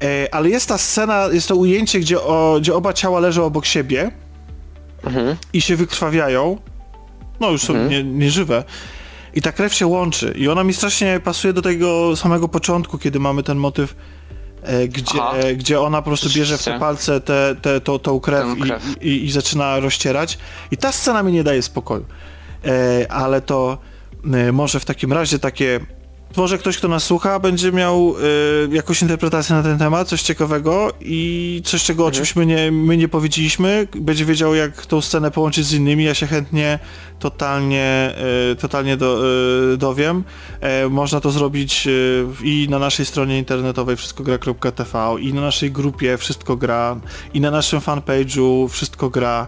[0.00, 3.66] Yy, ale jest ta scena, jest to ujęcie, gdzie, o, gdzie oba ciała leżą obok
[3.66, 4.10] siebie
[5.04, 5.36] mhm.
[5.52, 6.58] i się wykrwawiają,
[7.40, 7.90] no już są mhm.
[7.90, 8.64] nie, nieżywe,
[9.34, 13.20] i ta krew się łączy i ona mi strasznie pasuje do tego samego początku, kiedy
[13.20, 13.94] mamy ten motyw
[14.62, 18.20] e, gdzie, e, gdzie ona po prostu bierze w te palce te, te, to, tą
[18.20, 18.96] krew, krew.
[19.00, 20.38] I, i, I, zaczyna rozcierać.
[20.70, 22.04] I ta scena mi nie daje spokoju.
[22.64, 23.78] E, ale to
[24.34, 25.80] e, może w takim razie takie
[26.36, 28.14] może ktoś, kto nas słucha, będzie miał
[28.64, 32.12] y, jakąś interpretację na ten temat, coś ciekawego i coś, czego mhm.
[32.12, 36.04] oczywiście my nie, my nie powiedzieliśmy, będzie wiedział, jak tą scenę połączyć z innymi.
[36.04, 36.78] Ja się chętnie
[37.18, 38.14] totalnie,
[38.52, 39.24] y, totalnie do,
[39.74, 40.24] y, dowiem.
[40.60, 41.88] E, można to zrobić
[42.42, 47.00] i na naszej stronie internetowej wszystkogra.tv i na naszej grupie Wszystko Gra
[47.34, 49.46] i na naszym fanpage'u Wszystko Gra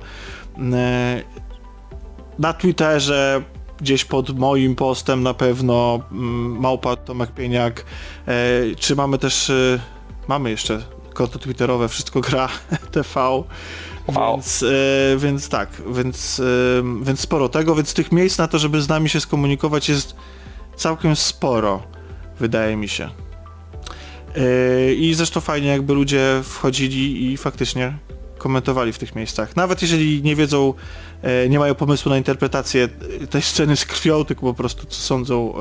[2.38, 3.42] na Twitterze
[3.80, 7.84] gdzieś pod moim postem na pewno mm, Małpa Tomek Pieniak,
[8.26, 8.32] e,
[8.76, 9.80] czy mamy też, e,
[10.28, 10.82] mamy jeszcze
[11.14, 12.48] konto twitterowe, wszystko gra
[12.92, 14.36] TV, wow.
[14.36, 14.66] więc, e,
[15.18, 16.42] więc tak, więc,
[17.02, 20.16] więc sporo tego, więc tych miejsc na to, żeby z nami się skomunikować jest
[20.76, 21.82] całkiem sporo,
[22.40, 23.10] wydaje mi się.
[24.96, 27.98] I zresztą fajnie jakby ludzie wchodzili i faktycznie
[28.40, 29.56] komentowali w tych miejscach.
[29.56, 30.74] Nawet jeżeli nie wiedzą,
[31.48, 32.88] nie mają pomysłu na interpretację
[33.30, 35.54] tej sceny z krwią, tylko po prostu co sądzą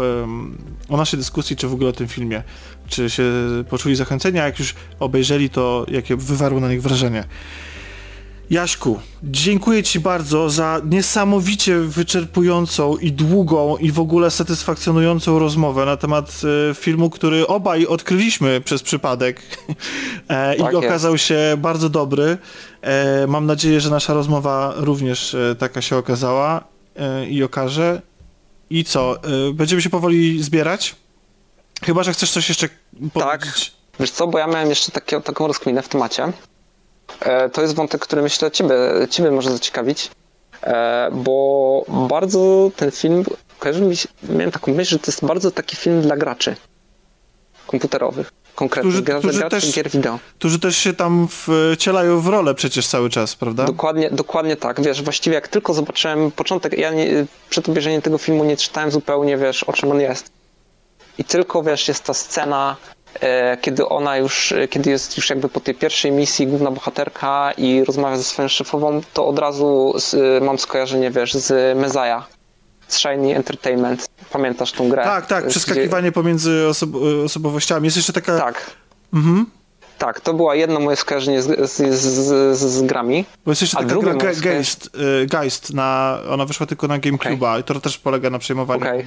[0.89, 2.43] o naszej dyskusji, czy w ogóle o tym filmie.
[2.87, 3.23] Czy się
[3.69, 7.23] poczuli zachęcenia, jak już obejrzeli to, jakie wywarło na nich wrażenie.
[8.49, 15.97] Jaśku, dziękuję Ci bardzo za niesamowicie wyczerpującą i długą i w ogóle satysfakcjonującą rozmowę na
[15.97, 19.41] temat e, filmu, który obaj odkryliśmy przez przypadek
[20.27, 22.37] e, tak i okazał się bardzo dobry.
[22.81, 26.63] E, mam nadzieję, że nasza rozmowa również e, taka się okazała
[26.95, 28.01] e, i okaże.
[28.69, 30.95] I co, e, będziemy się powoli zbierać?
[31.83, 32.69] Chyba, że chcesz coś jeszcze
[33.13, 33.63] powiedzieć.
[33.63, 33.79] Tak.
[33.99, 36.33] Wiesz co, bo ja miałem jeszcze takie, taką rozkminę w temacie.
[37.19, 38.75] E, to jest wątek, który myślę ciebie,
[39.09, 40.11] ciebie może zaciekawić,
[40.63, 43.23] e, bo bardzo ten film,
[43.59, 46.55] kojarzy mi się, miałem taką myśl, że to jest bardzo taki film dla graczy
[47.67, 48.31] komputerowych.
[48.55, 50.19] Konkretnie, którzy, gra, którzy też, gier wideo.
[50.39, 51.27] Którzy też się tam
[51.73, 53.65] wcielają w rolę przecież cały czas, prawda?
[53.65, 54.81] Dokładnie, dokładnie tak.
[54.81, 59.37] Wiesz, właściwie jak tylko zobaczyłem początek, ja nie, przed obejrzeniem tego filmu nie czytałem zupełnie,
[59.37, 60.31] wiesz, o czym on jest.
[61.17, 62.75] I tylko, wiesz, jest ta scena
[63.61, 67.83] kiedy ona już, e, kiedy jest już jakby po tej pierwszej misji główna bohaterka i
[67.83, 72.25] rozmawia ze swoją szefową, to od razu z, e, mam skojarzenie, wiesz, z Mezaja,
[72.87, 74.09] z Shiny Entertainment.
[74.31, 75.03] Pamiętasz tą grę?
[75.03, 76.11] Tak, tak, przeskakiwanie gdzie...
[76.11, 76.89] pomiędzy osob
[77.25, 77.85] osobowościami.
[77.85, 78.39] Jest jeszcze taka...
[78.39, 78.71] Tak.
[79.13, 79.45] Mhm.
[79.97, 83.25] Tak, to była jedno moje skojarzenie z, z, z, z grami.
[83.45, 84.89] Bo jest jeszcze A taka gra Geist,
[85.27, 87.59] Geist na, ona wyszła tylko na GameCube'a okay.
[87.59, 89.05] i to też polega na przejmowaniu okay.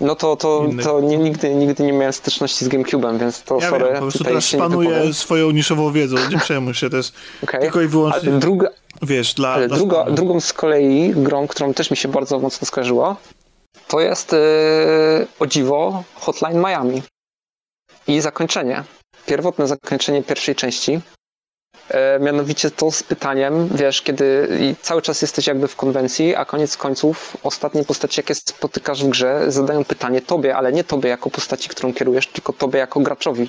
[0.00, 3.70] No to, to, to nie, nigdy, nigdy nie miałem styczności z GameCube'em, więc to ja
[3.70, 3.84] sorry.
[3.84, 7.12] Wiem, po prostu teraz spanuję swoją niszową wiedzą, nie przejmuj się, to jest
[7.42, 7.60] okay.
[7.60, 8.68] tylko i wyłącznie, ale druga,
[9.02, 9.48] wiesz, dla...
[9.48, 13.16] Ale dla druga, drugą z kolei grą, którą też mi się bardzo mocno skojarzyła,
[13.88, 14.38] to jest yy,
[15.38, 17.02] o dziwo Hotline Miami.
[18.06, 18.84] I zakończenie.
[19.26, 21.00] Pierwotne zakończenie pierwszej części.
[21.90, 24.48] E, mianowicie to z pytaniem, wiesz, kiedy
[24.82, 29.44] cały czas jesteś jakby w konwencji, a koniec końców ostatnie postacie, jakie spotykasz w grze,
[29.48, 33.48] zadają pytanie tobie, ale nie tobie jako postaci, którą kierujesz, tylko tobie jako graczowi.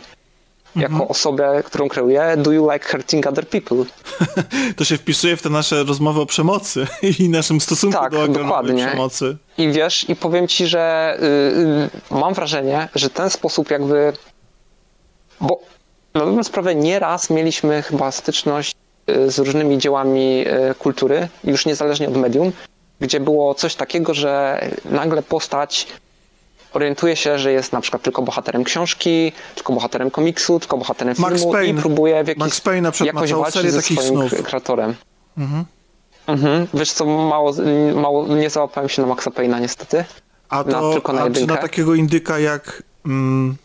[0.76, 1.10] Jako Mhm.
[1.12, 3.78] osobę, którą kreuję, do you like hurting other people?
[4.78, 6.88] To się wpisuje w te nasze rozmowy o przemocy
[7.20, 8.86] i naszym stosunku Tak, do dokładnie.
[8.88, 9.38] przemocy.
[9.58, 11.26] I wiesz, i powiem ci, że y,
[12.14, 14.14] y, mam wrażenie, że ten sposób jakby.
[15.42, 15.60] Bo
[16.14, 18.76] na dobrą sprawę nieraz mieliśmy chyba styczność
[19.10, 22.52] y, z różnymi dziełami y, kultury, już niezależnie od medium,
[23.00, 25.88] gdzie było coś takiego, że nagle postać
[26.74, 31.36] orientuje się, że jest na przykład tylko bohaterem książki, tylko bohaterem komiksu, tylko bohaterem Max
[31.36, 31.82] filmu i Payne.
[31.82, 34.44] próbuje w jakiś Max Payne na przykład jakoś walczyć ze swoim snów.
[34.44, 34.96] kreatorem.
[36.28, 36.68] Mhm.
[36.74, 37.54] Wiesz co, mało,
[37.96, 40.06] mało, nie załapałem się na Maxa Payne'a niestety.
[40.50, 43.56] A Na- to tylko na a czy na takiego indyka jak mm,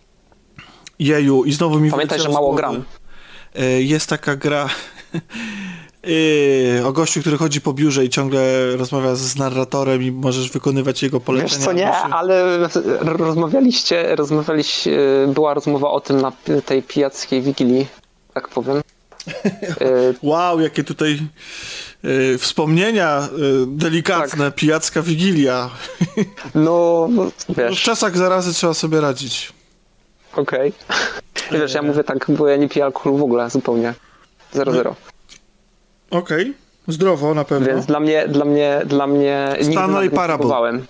[0.99, 2.85] Jeju i znowu mi Pamiętaj, że mało gram.
[3.55, 4.69] E, Jest taka gra
[6.79, 11.03] e, o gościu, który chodzi po biurze i ciągle rozmawia z narratorem i możesz wykonywać
[11.03, 11.57] jego polecenia.
[11.57, 12.69] Wiesz co, nie, ale
[13.03, 14.99] rozmawialiście, rozmawialiście,
[15.29, 16.33] była rozmowa o tym na
[16.67, 17.87] tej pijackiej wigilii,
[18.35, 18.77] tak powiem.
[19.81, 21.19] Y, Wow, jakie tutaj
[22.05, 23.29] e, wspomnienia e,
[23.67, 24.55] delikatne, Tak.
[24.55, 25.71] pijacka wigilia.
[26.55, 29.53] No, No, w wiesz, czasach zarazy trzeba sobie radzić.
[30.39, 30.73] Okej.
[31.51, 33.95] I Wiesz, ja mówię tak, bo ja nie piję alkoholu w ogóle, zupełnie.
[34.53, 34.95] Zero, zero.
[36.11, 36.55] Okej,
[36.89, 37.67] zdrowo na pewno.
[37.67, 40.81] Więc dla mnie, dla mnie, dla mnie Stanley nie Parable.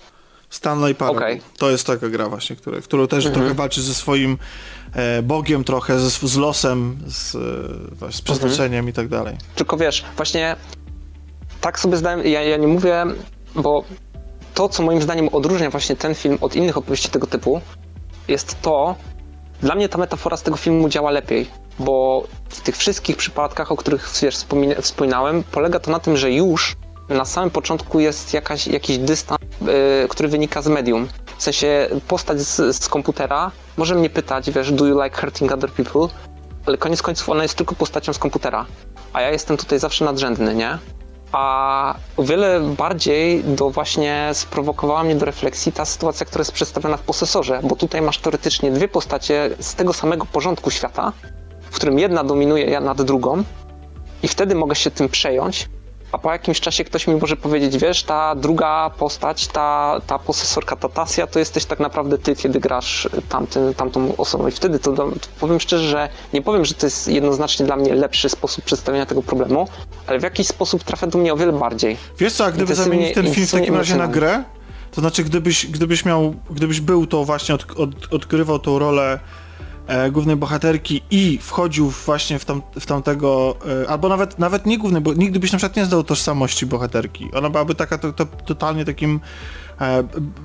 [0.49, 1.17] Stanley Parable.
[1.21, 1.41] Okej.
[1.57, 3.35] To jest taka gra właśnie, która, którą też Mhm.
[3.41, 4.37] trochę walczy ze swoim
[4.93, 7.35] e, Bogiem trochę, sw- z losem, z,
[8.05, 9.35] e, z przeznaczeniem i tak dalej.
[9.55, 10.55] Tylko wiesz, właśnie
[11.61, 13.05] tak sobie zdałem, ja, ja nie mówię,
[13.55, 13.83] bo
[14.53, 17.61] to, co moim zdaniem odróżnia właśnie ten film od innych opowieści tego typu,
[18.27, 18.95] jest to,
[19.61, 21.47] dla mnie ta metafora z tego filmu działa lepiej,
[21.79, 26.31] bo w tych wszystkich przypadkach, o których wiesz, wspomin- wspominałem, polega to na tym, że
[26.31, 26.75] już
[27.09, 31.07] na samym początku jest jakaś, jakiś dystans, yy, który wynika z medium.
[31.37, 35.71] W sensie postać z, z komputera może mnie pytać, wiesz, do you like hurting other
[35.71, 36.07] people?
[36.67, 38.65] ale koniec końców ona jest tylko postacią z komputera,
[39.13, 40.77] a ja jestem tutaj zawsze nadrzędny, nie?
[41.31, 46.97] A o wiele bardziej do właśnie sprowokowała mnie do refleksji ta sytuacja, która jest przedstawiona
[46.97, 51.13] w posesorze, bo tutaj masz teoretycznie dwie postacie z tego samego porządku świata,
[51.61, 53.43] w którym jedna dominuje nad drugą
[54.23, 55.69] i wtedy mogę się tym przejąć,
[56.11, 60.75] a po jakimś czasie ktoś mi może powiedzieć, wiesz, ta druga postać, ta, ta posesorka,
[60.75, 64.47] ta Tasja, to jesteś tak naprawdę ty, kiedy grasz tamtym, tamtą osobą.
[64.47, 67.95] I wtedy to, to powiem szczerze, że nie powiem, że to jest jednoznacznie dla mnie
[67.95, 69.67] lepszy sposób przedstawienia tego problemu,
[70.07, 71.97] ale w jakiś sposób trafia do mnie o wiele bardziej.
[72.17, 74.43] Wiesz co, a gdyby zamienić ten film w takim razie na grę,
[74.91, 79.19] to znaczy gdybyś, gdybyś miał, gdybyś był to właśnie, od, od, odkrywał tą rolę
[79.87, 84.77] e, głównej bohaterki i wchodził właśnie w, tam, w tamtego, e, albo nawet, nawet nie
[84.77, 87.29] głównej, bo nigdy byś na przykład nie zdał tożsamości bohaterki.
[87.33, 89.19] Ona byłaby taka to, to, totalnie takim,
[89.81, 90.03] e,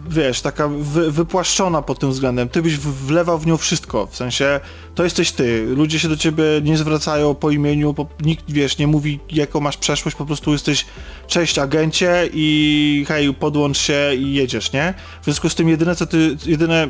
[0.08, 2.48] wiesz, taka wy, wypłaszczona pod tym względem.
[2.48, 4.60] Ty byś wlewał w nią wszystko, w sensie
[4.94, 5.66] to jesteś ty.
[5.66, 9.76] Ludzie się do ciebie nie zwracają po imieniu, po, nikt, wiesz, nie mówi jaką masz
[9.76, 10.86] przeszłość, po prostu jesteś
[11.26, 14.94] cześć agencie i hej, podłącz się i jedziesz, nie?
[15.20, 16.88] W związku z tym jedyne co ty, jedyne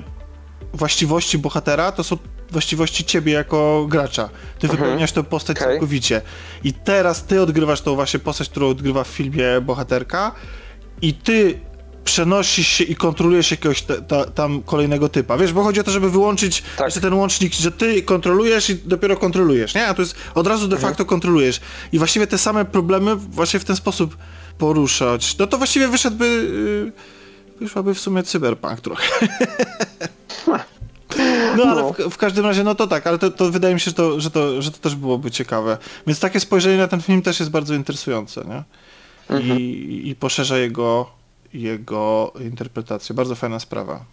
[0.74, 2.18] właściwości bohatera to są
[2.52, 4.28] właściwości ciebie jako gracza.
[4.58, 5.68] Ty wypełniasz tę postać Okej.
[5.68, 6.22] całkowicie.
[6.64, 10.32] I teraz ty odgrywasz tą właśnie postać, którą odgrywa w filmie bohaterka
[11.02, 11.60] i ty
[12.04, 15.36] przenosisz się i kontrolujesz jakiegoś te, ta, tam kolejnego typa.
[15.36, 16.86] Wiesz, bo chodzi o to, żeby wyłączyć Tak.
[16.86, 19.86] jeszcze ten łącznik, że ty kontrolujesz i dopiero kontrolujesz, nie?
[19.86, 21.60] A to jest od razu de facto kontrolujesz.
[21.92, 24.16] I właściwie te same problemy właśnie w ten sposób
[24.58, 25.38] poruszać.
[25.38, 26.26] No to właściwie wyszedłby...
[26.84, 26.92] Yy,
[27.60, 29.28] wyszłaby w sumie cyberpunk trochę.
[31.56, 33.84] No ale w, w każdym razie, no to tak, ale to, to wydaje mi się,
[33.84, 35.78] że to, że, to, że to też byłoby ciekawe.
[36.06, 38.62] Więc takie spojrzenie na ten film też jest bardzo interesujące, nie?
[39.40, 41.10] I, I poszerza jego,
[41.54, 43.14] jego interpretację.
[43.14, 44.04] Bardzo fajna sprawa.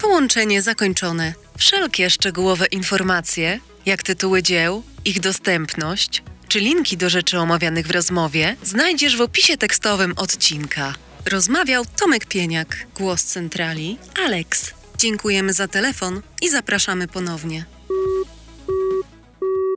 [0.00, 1.34] Połączenie zakończone.
[1.58, 8.56] Wszelkie szczegółowe informacje, jak tytuły dzieł, ich dostępność, czy linki do rzeczy omawianych w rozmowie,
[8.62, 10.94] znajdziesz w opisie tekstowym odcinka.
[11.30, 14.74] Rozmawiał Tomek Pieniak, głos centrali, Alex.
[14.98, 17.64] Dziękujemy za telefon i zapraszamy ponownie.